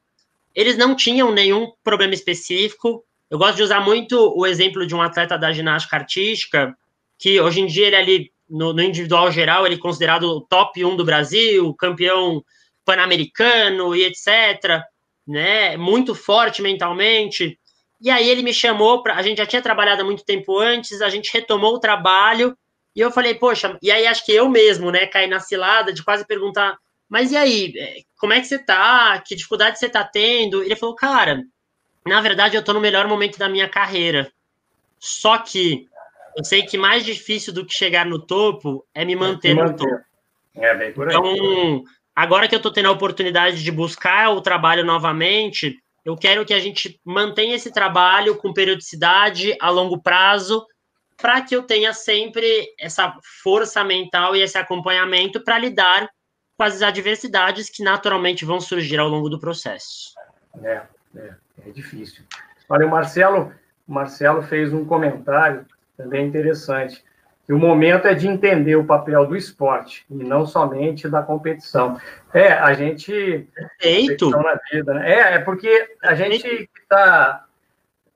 eles 0.55 0.77
não 0.77 0.95
tinham 0.95 1.29
nenhum 1.29 1.73
problema 1.83 2.13
específico. 2.13 3.03
Eu 3.29 3.37
gosto 3.37 3.57
de 3.57 3.63
usar 3.63 3.81
muito 3.81 4.33
o 4.33 4.47
exemplo 4.47 4.87
de 4.87 4.95
um 4.95 5.01
atleta 5.01 5.37
da 5.37 5.51
ginástica 5.51 5.97
artística, 5.97 6.73
que 7.19 7.39
hoje 7.39 7.59
em 7.59 7.67
dia 7.67 7.87
ele 7.87 7.95
ali, 7.97 8.31
no, 8.49 8.73
no 8.73 8.81
individual 8.81 9.29
geral, 9.29 9.65
ele 9.65 9.75
é 9.75 9.79
considerado 9.79 10.23
o 10.23 10.41
top 10.41 10.83
1 10.83 10.95
do 10.95 11.05
Brasil, 11.05 11.73
campeão 11.75 12.43
pan-americano 12.85 13.93
e 13.93 14.05
etc., 14.05 14.81
né? 15.27 15.77
Muito 15.77 16.15
forte 16.15 16.61
mentalmente. 16.61 17.59
E 18.01 18.09
aí 18.09 18.27
ele 18.27 18.41
me 18.41 18.53
chamou 18.53 19.03
para. 19.03 19.15
A 19.15 19.21
gente 19.21 19.37
já 19.37 19.45
tinha 19.45 19.61
trabalhado 19.61 20.05
muito 20.05 20.23
tempo 20.23 20.57
antes, 20.57 21.01
a 21.01 21.09
gente 21.09 21.29
retomou 21.31 21.75
o 21.75 21.79
trabalho, 21.79 22.57
e 22.95 23.01
eu 23.01 23.11
falei, 23.11 23.35
poxa, 23.35 23.77
e 23.81 23.91
aí 23.91 24.07
acho 24.07 24.25
que 24.25 24.31
eu 24.31 24.49
mesmo, 24.49 24.89
né, 24.89 25.05
caí 25.05 25.27
na 25.27 25.39
cilada 25.39 25.93
de 25.93 26.03
quase 26.03 26.25
perguntar, 26.25 26.77
mas 27.07 27.31
e 27.31 27.37
aí, 27.37 27.73
é, 27.77 28.01
como 28.17 28.33
é 28.33 28.39
que 28.39 28.47
você 28.47 28.57
tá? 28.57 29.21
Que 29.25 29.35
dificuldade 29.35 29.77
você 29.77 29.89
tá 29.89 30.03
tendo? 30.03 30.63
Ele 30.63 30.75
falou, 30.75 30.95
cara, 30.95 31.43
na 32.05 32.21
verdade 32.21 32.55
eu 32.55 32.63
tô 32.63 32.73
no 32.73 32.79
melhor 32.79 33.07
momento 33.07 33.37
da 33.37 33.49
minha 33.49 33.67
carreira. 33.67 34.31
Só 34.99 35.37
que 35.37 35.87
eu 36.35 36.43
sei 36.43 36.63
que 36.63 36.77
mais 36.77 37.05
difícil 37.05 37.53
do 37.53 37.65
que 37.65 37.73
chegar 37.73 38.05
no 38.05 38.19
topo 38.19 38.85
é 38.93 39.03
me 39.05 39.15
manter, 39.15 39.55
manter. 39.55 39.71
no 39.71 39.77
topo. 39.77 40.03
É 40.55 40.75
bem 40.75 40.91
por 40.91 41.09
aí. 41.09 41.15
Então, 41.15 41.83
agora 42.15 42.47
que 42.47 42.55
eu 42.55 42.61
tô 42.61 42.71
tendo 42.71 42.87
a 42.87 42.91
oportunidade 42.91 43.63
de 43.63 43.71
buscar 43.71 44.29
o 44.29 44.41
trabalho 44.41 44.83
novamente, 44.83 45.77
eu 46.03 46.17
quero 46.17 46.45
que 46.45 46.53
a 46.53 46.59
gente 46.59 46.99
mantenha 47.05 47.55
esse 47.55 47.71
trabalho 47.71 48.35
com 48.35 48.53
periodicidade 48.53 49.55
a 49.59 49.69
longo 49.69 50.01
prazo, 50.01 50.65
para 51.17 51.41
que 51.41 51.55
eu 51.55 51.63
tenha 51.63 51.93
sempre 51.93 52.73
essa 52.79 53.15
força 53.43 53.83
mental 53.83 54.35
e 54.35 54.41
esse 54.41 54.57
acompanhamento 54.57 55.43
para 55.43 55.59
lidar 55.59 56.09
com 56.57 56.63
as 56.63 56.81
adversidades 56.81 57.69
que 57.69 57.83
naturalmente 57.83 58.45
vão 58.45 58.59
surgir 58.59 58.97
ao 58.97 59.07
longo 59.07 59.29
do 59.29 59.39
processo. 59.39 60.13
É, 60.63 60.81
é, 61.15 61.33
é 61.67 61.71
difícil. 61.71 62.23
Olha, 62.67 62.85
o 62.85 62.89
Marcelo, 62.89 63.53
o 63.87 63.93
Marcelo 63.93 64.41
fez 64.41 64.73
um 64.73 64.85
comentário 64.85 65.65
também 65.99 66.25
interessante 66.25 67.03
que 67.45 67.51
o 67.51 67.59
momento 67.59 68.07
é 68.07 68.13
de 68.13 68.27
entender 68.27 68.75
o 68.75 68.85
papel 68.85 69.25
do 69.25 69.35
esporte 69.35 70.05
e 70.09 70.23
não 70.23 70.45
somente 70.45 71.09
da 71.09 71.21
competição. 71.21 71.99
É, 72.33 72.53
a 72.53 72.73
gente. 72.73 73.49
Perfeito. 73.79 74.29
Na 74.29 74.59
vida, 74.71 74.93
né? 74.93 75.11
É, 75.11 75.33
é 75.33 75.39
porque 75.39 75.89
a 76.01 76.15
gente 76.15 76.69
está 76.81 77.43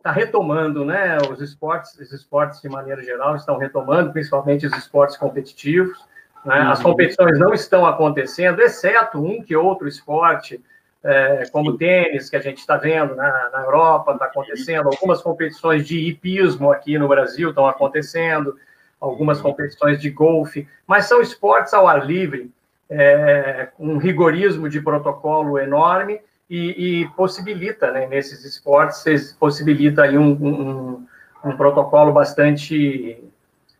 tá 0.01 0.11
retomando, 0.11 0.85
né? 0.85 1.17
Os 1.29 1.41
esportes, 1.41 1.97
os 1.99 2.13
esportes 2.13 2.61
de 2.61 2.69
maneira 2.69 3.03
geral 3.03 3.35
estão 3.35 3.57
retomando, 3.57 4.13
principalmente 4.13 4.65
os 4.67 4.77
esportes 4.77 5.17
competitivos. 5.17 5.97
Né? 6.45 6.61
Uhum. 6.61 6.71
As 6.71 6.81
competições 6.81 7.37
não 7.37 7.53
estão 7.53 7.85
acontecendo, 7.85 8.61
exceto 8.61 9.19
um 9.19 9.41
que 9.41 9.55
outro 9.55 9.87
esporte, 9.87 10.63
é, 11.03 11.43
como 11.51 11.71
o 11.71 11.77
tênis, 11.77 12.29
que 12.29 12.35
a 12.35 12.41
gente 12.41 12.59
está 12.59 12.77
vendo 12.77 13.15
na, 13.15 13.49
na 13.51 13.61
Europa, 13.61 14.13
está 14.13 14.25
acontecendo. 14.25 14.87
Algumas 14.87 15.21
competições 15.21 15.85
de 15.85 15.97
hipismo 15.97 16.71
aqui 16.71 16.97
no 16.97 17.07
Brasil 17.07 17.49
estão 17.49 17.67
acontecendo 17.67 18.55
algumas 19.03 19.41
competições 19.41 19.99
de 19.99 20.09
golfe, 20.09 20.65
mas 20.87 21.07
são 21.07 21.21
esportes 21.21 21.73
ao 21.73 21.89
ar 21.89 22.05
livre, 22.05 22.49
é, 22.89 23.67
um 23.77 23.97
rigorismo 23.97 24.69
de 24.69 24.79
protocolo 24.79 25.59
enorme 25.59 26.21
e, 26.49 27.01
e 27.01 27.09
possibilita, 27.09 27.91
né, 27.91 28.07
nesses 28.07 28.45
esportes, 28.45 29.35
possibilita 29.37 30.03
aí 30.03 30.17
um, 30.17 30.31
um, 30.31 31.07
um, 31.43 31.57
protocolo 31.57 32.13
bastante, 32.13 33.21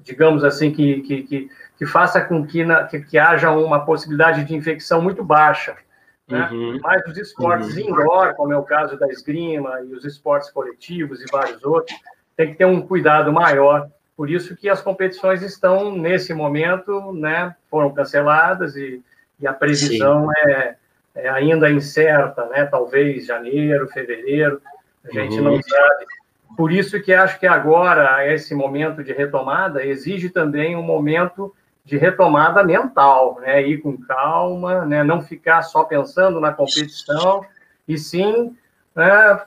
digamos 0.02 0.44
assim, 0.44 0.72
que, 0.72 1.02
que, 1.02 1.24
que, 1.24 1.50
que 1.78 1.86
faça 1.86 2.20
com 2.20 2.46
que, 2.46 2.66
na, 2.66 2.84
que, 2.84 3.00
que, 3.00 3.18
haja 3.18 3.50
uma 3.52 3.86
possibilidade 3.86 4.44
de 4.44 4.54
infecção 4.54 5.02
muito 5.02 5.24
baixa. 5.24 5.76
Né? 6.28 6.50
Uhum. 6.52 6.80
Mas 6.82 7.06
os 7.06 7.18
esportes 7.18 7.76
uhum. 7.76 7.90
indoor, 7.90 8.34
como 8.36 8.54
é 8.54 8.58
o 8.58 8.64
caso 8.64 8.98
da 8.98 9.08
esgrima 9.08 9.82
e 9.82 9.94
os 9.94 10.06
esportes 10.06 10.50
coletivos 10.52 11.22
e 11.22 11.26
vários 11.32 11.64
outros, 11.64 11.98
tem 12.36 12.52
que 12.52 12.58
ter 12.58 12.66
um 12.66 12.82
cuidado 12.82 13.32
maior 13.32 13.90
por 14.16 14.30
isso 14.30 14.56
que 14.56 14.70
as 14.70 14.82
competições 14.82 15.42
estão, 15.42 15.92
nesse 15.96 16.34
momento, 16.34 17.12
né, 17.14 17.56
foram 17.70 17.92
canceladas 17.92 18.76
e, 18.76 19.02
e 19.40 19.48
a 19.48 19.54
previsão 19.54 20.32
é, 20.32 20.76
é, 21.16 21.30
ainda 21.30 21.72
incerta, 21.72 22.46
né, 22.46 22.66
talvez 22.66 23.26
janeiro, 23.26 23.88
fevereiro, 23.88 24.62
a 25.04 25.12
gente 25.12 25.38
uhum. 25.38 25.44
não 25.44 25.62
sabe. 25.62 26.06
Por 26.56 26.72
isso 26.72 27.02
que 27.02 27.12
acho 27.12 27.40
que 27.40 27.48
agora, 27.48 28.32
esse 28.32 28.54
momento 28.54 29.04
de 29.04 29.12
retomada, 29.12 29.84
exige 29.84 30.30
também 30.30 30.76
um 30.76 30.84
momento 30.84 31.54
de 31.86 31.98
retomada 31.98 32.64
mental, 32.64 33.40
né, 33.42 33.62
ir 33.68 33.80
com 33.82 33.98
calma, 33.98 34.86
né, 34.86 35.04
não 35.04 35.22
ficar 35.22 35.62
só 35.64 35.84
pensando 35.84 36.40
na 36.40 36.54
competição, 36.54 37.46
e 37.88 37.98
sim 37.98 38.56
né, 38.96 39.42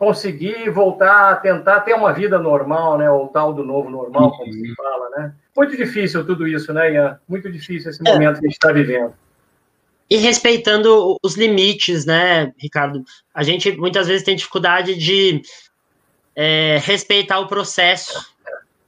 conseguir 0.00 0.70
voltar 0.70 1.30
a 1.30 1.36
tentar 1.36 1.80
ter 1.80 1.92
uma 1.92 2.10
vida 2.10 2.38
normal, 2.38 2.96
né? 2.96 3.10
O 3.10 3.28
tal 3.28 3.52
do 3.52 3.62
novo 3.62 3.90
normal, 3.90 4.30
como 4.30 4.50
se 4.50 4.74
fala, 4.74 5.10
né? 5.10 5.34
Muito 5.54 5.76
difícil 5.76 6.24
tudo 6.24 6.48
isso, 6.48 6.72
né, 6.72 6.94
Ian? 6.94 7.20
Muito 7.28 7.52
difícil 7.52 7.90
esse 7.90 8.00
é. 8.08 8.10
momento 8.10 8.40
que 8.40 8.46
a 8.46 8.48
gente 8.48 8.52
está 8.54 8.72
vivendo. 8.72 9.12
E 10.08 10.16
respeitando 10.16 11.18
os 11.22 11.36
limites, 11.36 12.06
né, 12.06 12.50
Ricardo? 12.56 13.04
A 13.34 13.42
gente 13.42 13.76
muitas 13.76 14.08
vezes 14.08 14.24
tem 14.24 14.34
dificuldade 14.34 14.96
de 14.96 15.42
é, 16.34 16.78
respeitar 16.82 17.38
o 17.38 17.46
processo. 17.46 18.34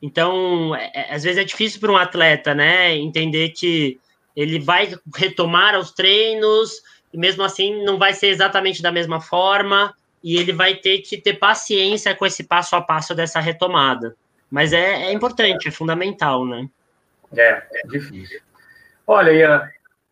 Então, 0.02 0.74
é, 0.74 0.90
é 0.92 1.14
às 1.14 1.22
vezes 1.22 1.38
é 1.38 1.44
difícil 1.44 1.80
para 1.80 1.92
um 1.92 1.96
atleta, 1.96 2.54
né, 2.54 2.94
entender 2.96 3.50
que 3.50 4.00
ele 4.34 4.58
vai 4.58 4.92
retomar 5.14 5.78
os 5.78 5.92
treinos 5.92 6.82
e 7.12 7.18
mesmo 7.18 7.44
assim 7.44 7.84
não 7.84 7.98
vai 7.98 8.12
ser 8.12 8.28
exatamente 8.28 8.82
da 8.82 8.90
mesma 8.90 9.20
forma 9.20 9.94
e 10.24 10.36
ele 10.36 10.52
vai 10.52 10.74
ter 10.74 10.98
que 10.98 11.20
ter 11.20 11.34
paciência 11.34 12.14
com 12.14 12.26
esse 12.26 12.44
passo 12.44 12.74
a 12.74 12.80
passo 12.80 13.14
dessa 13.14 13.40
retomada. 13.40 14.16
Mas 14.50 14.72
é, 14.72 15.04
é 15.04 15.12
importante, 15.12 15.68
é 15.68 15.70
fundamental, 15.70 16.44
né? 16.44 16.68
É, 17.34 17.62
é 17.72 17.86
difícil. 17.88 18.40
Olha, 19.06 19.32
Ian, 19.32 19.68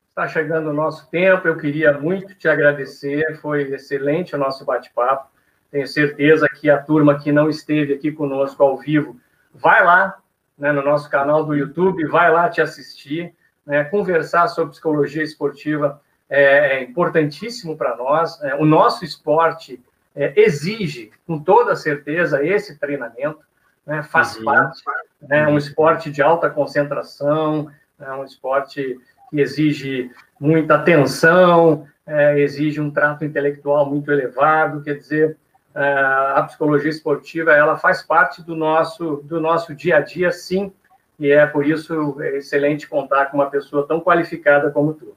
está 0.09 0.27
chegando 0.27 0.71
o 0.71 0.75
nosso 0.75 1.09
tempo, 1.11 1.47
eu 1.47 1.57
queria 1.57 1.93
muito 1.93 2.35
te 2.35 2.49
agradecer, 2.49 3.39
foi 3.41 3.63
excelente 3.63 4.35
o 4.35 4.39
nosso 4.39 4.65
bate-papo. 4.65 5.31
Tenho 5.71 5.87
certeza 5.87 6.49
que 6.49 6.69
a 6.69 6.79
turma 6.79 7.19
que 7.19 7.31
não 7.31 7.49
esteve 7.49 7.95
aqui 7.95 8.11
conosco 8.11 8.63
ao 8.63 8.77
vivo 8.79 9.21
vai 9.55 9.85
lá 9.85 10.19
né, 10.59 10.73
no 10.73 10.83
nosso 10.83 11.09
canal 11.11 11.45
do 11.45 11.55
YouTube, 11.55 12.07
vai 12.07 12.31
lá 12.31 12.49
te 12.49 12.61
assistir, 12.61 13.35
né, 13.67 13.85
conversar 13.85 14.49
sobre 14.49 14.73
psicologia 14.73 15.23
esportiva 15.23 16.01
é, 16.29 16.77
é 16.77 16.83
importantíssimo 16.83 17.77
para 17.77 17.97
nós. 17.97 18.41
Né? 18.41 18.55
O 18.55 18.65
nosso 18.65 19.05
esporte 19.05 19.83
é, 20.15 20.33
exige, 20.41 21.11
com 21.27 21.39
toda 21.39 21.75
certeza, 21.75 22.45
esse 22.45 22.79
treinamento, 22.79 23.41
né, 23.87 24.03
faz 24.03 24.37
uhum. 24.37 24.45
parte, 24.45 24.83
né, 25.23 25.47
um 25.49 25.59
esporte 25.59 26.11
de 26.11 26.23
alta 26.23 26.49
concentração, 26.51 27.71
é 27.99 28.13
um 28.13 28.25
esporte 28.25 28.99
que 29.31 29.41
exige 29.41 30.11
muita 30.39 30.77
atenção, 30.77 31.87
é, 32.07 32.41
exige 32.41 32.81
um 32.81 32.91
trato 32.91 33.25
intelectual 33.25 33.89
muito 33.89 34.11
elevado, 34.11 34.83
quer 34.83 34.95
dizer, 34.95 35.37
é, 35.37 35.50
a 35.75 36.43
psicologia 36.47 36.91
esportiva 36.91 37.53
ela 37.53 37.77
faz 37.77 38.03
parte 38.03 38.43
do 38.43 38.57
nosso 38.57 39.17
do 39.25 39.41
nosso 39.41 39.75
dia 39.75 39.99
a 39.99 40.01
dia, 40.01 40.33
sim, 40.33 40.73
e 41.19 41.31
é 41.31 41.47
por 41.47 41.67
isso 41.67 42.21
é 42.21 42.39
excelente 42.39 42.89
contar 42.89 43.27
com 43.27 43.39
uma 43.39 43.51
pessoa 43.51 43.87
tão 43.87 44.01
qualificada 44.01 44.71
como 44.71 44.95
tu. 44.95 45.15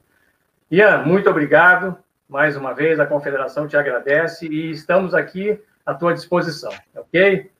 Ian, 0.72 1.04
muito 1.04 1.30
obrigado 1.30 1.98
mais 2.30 2.56
uma 2.56 2.74
vez, 2.74 3.00
a 3.00 3.06
Confederação 3.06 3.68
te 3.68 3.78
agradece 3.78 4.48
e 4.48 4.72
estamos 4.72 5.14
aqui 5.14 5.60
à 5.86 5.94
tua 5.94 6.14
disposição, 6.14 6.72
ok? 6.96 7.52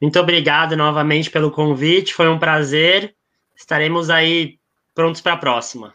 Muito 0.00 0.18
obrigado 0.20 0.76
novamente 0.76 1.30
pelo 1.30 1.50
convite, 1.50 2.12
foi 2.12 2.28
um 2.28 2.38
prazer. 2.38 3.14
Estaremos 3.54 4.10
aí 4.10 4.58
prontos 4.94 5.20
para 5.20 5.32
a 5.32 5.38
próxima. 5.38 5.94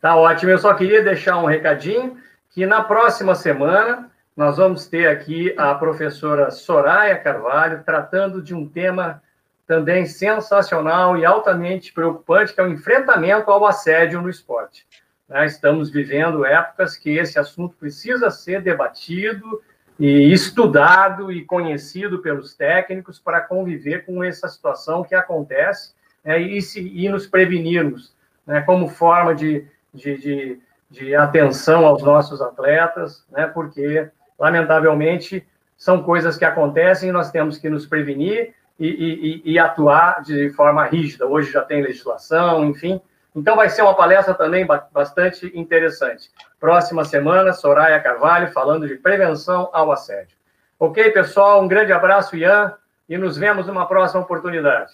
Tá 0.00 0.14
ótimo. 0.16 0.52
Eu 0.52 0.58
só 0.58 0.72
queria 0.74 1.02
deixar 1.02 1.38
um 1.38 1.46
recadinho 1.46 2.16
que 2.50 2.64
na 2.64 2.82
próxima 2.82 3.34
semana 3.34 4.07
nós 4.38 4.56
vamos 4.56 4.86
ter 4.86 5.08
aqui 5.08 5.52
a 5.58 5.74
professora 5.74 6.52
Soraya 6.52 7.18
Carvalho 7.18 7.82
tratando 7.82 8.40
de 8.40 8.54
um 8.54 8.68
tema 8.68 9.20
também 9.66 10.06
sensacional 10.06 11.18
e 11.18 11.26
altamente 11.26 11.92
preocupante, 11.92 12.54
que 12.54 12.60
é 12.60 12.62
o 12.62 12.68
enfrentamento 12.68 13.50
ao 13.50 13.66
assédio 13.66 14.22
no 14.22 14.30
esporte. 14.30 14.86
Né? 15.28 15.44
Estamos 15.44 15.90
vivendo 15.90 16.46
épocas 16.46 16.96
que 16.96 17.18
esse 17.18 17.36
assunto 17.36 17.74
precisa 17.74 18.30
ser 18.30 18.62
debatido 18.62 19.60
e 19.98 20.32
estudado 20.32 21.32
e 21.32 21.44
conhecido 21.44 22.20
pelos 22.20 22.54
técnicos 22.54 23.18
para 23.18 23.40
conviver 23.40 24.06
com 24.06 24.22
essa 24.22 24.46
situação 24.46 25.02
que 25.02 25.16
acontece 25.16 25.94
né? 26.24 26.40
e, 26.40 26.62
se, 26.62 26.80
e 26.80 27.08
nos 27.08 27.26
prevenirmos, 27.26 28.14
né? 28.46 28.60
como 28.60 28.88
forma 28.88 29.34
de, 29.34 29.66
de, 29.92 30.16
de, 30.16 30.60
de, 30.88 31.16
atenção 31.16 31.84
aos 31.84 32.04
nossos 32.04 32.40
atletas, 32.40 33.26
porque, 33.52 34.08
lamentavelmente, 34.38 35.46
são 35.76 36.02
coisas 36.02 36.36
que 36.36 36.44
acontecem 36.44 37.08
e 37.08 37.12
nós 37.12 37.30
temos 37.30 37.58
que 37.58 37.68
nos 37.68 37.86
prevenir 37.86 38.54
e, 38.78 39.42
e, 39.44 39.52
e 39.52 39.58
atuar 39.58 40.22
de 40.22 40.50
forma 40.50 40.84
rígida. 40.84 41.26
Hoje 41.26 41.52
já 41.52 41.62
tem 41.62 41.82
legislação, 41.82 42.64
enfim, 42.64 43.00
então, 43.38 43.54
vai 43.54 43.68
ser 43.68 43.82
uma 43.82 43.94
palestra 43.94 44.34
também 44.34 44.66
bastante 44.90 45.50
interessante. 45.56 46.28
Próxima 46.58 47.04
semana, 47.04 47.52
Soraya 47.52 48.00
Carvalho 48.00 48.50
falando 48.52 48.88
de 48.88 48.96
prevenção 48.96 49.70
ao 49.72 49.92
assédio. 49.92 50.36
Ok, 50.76 51.10
pessoal? 51.12 51.62
Um 51.62 51.68
grande 51.68 51.92
abraço, 51.92 52.36
Ian, 52.36 52.74
e 53.08 53.16
nos 53.16 53.36
vemos 53.36 53.66
numa 53.66 53.86
próxima 53.86 54.22
oportunidade. 54.22 54.92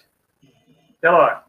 Até 0.99 1.09
logo. 1.09 1.44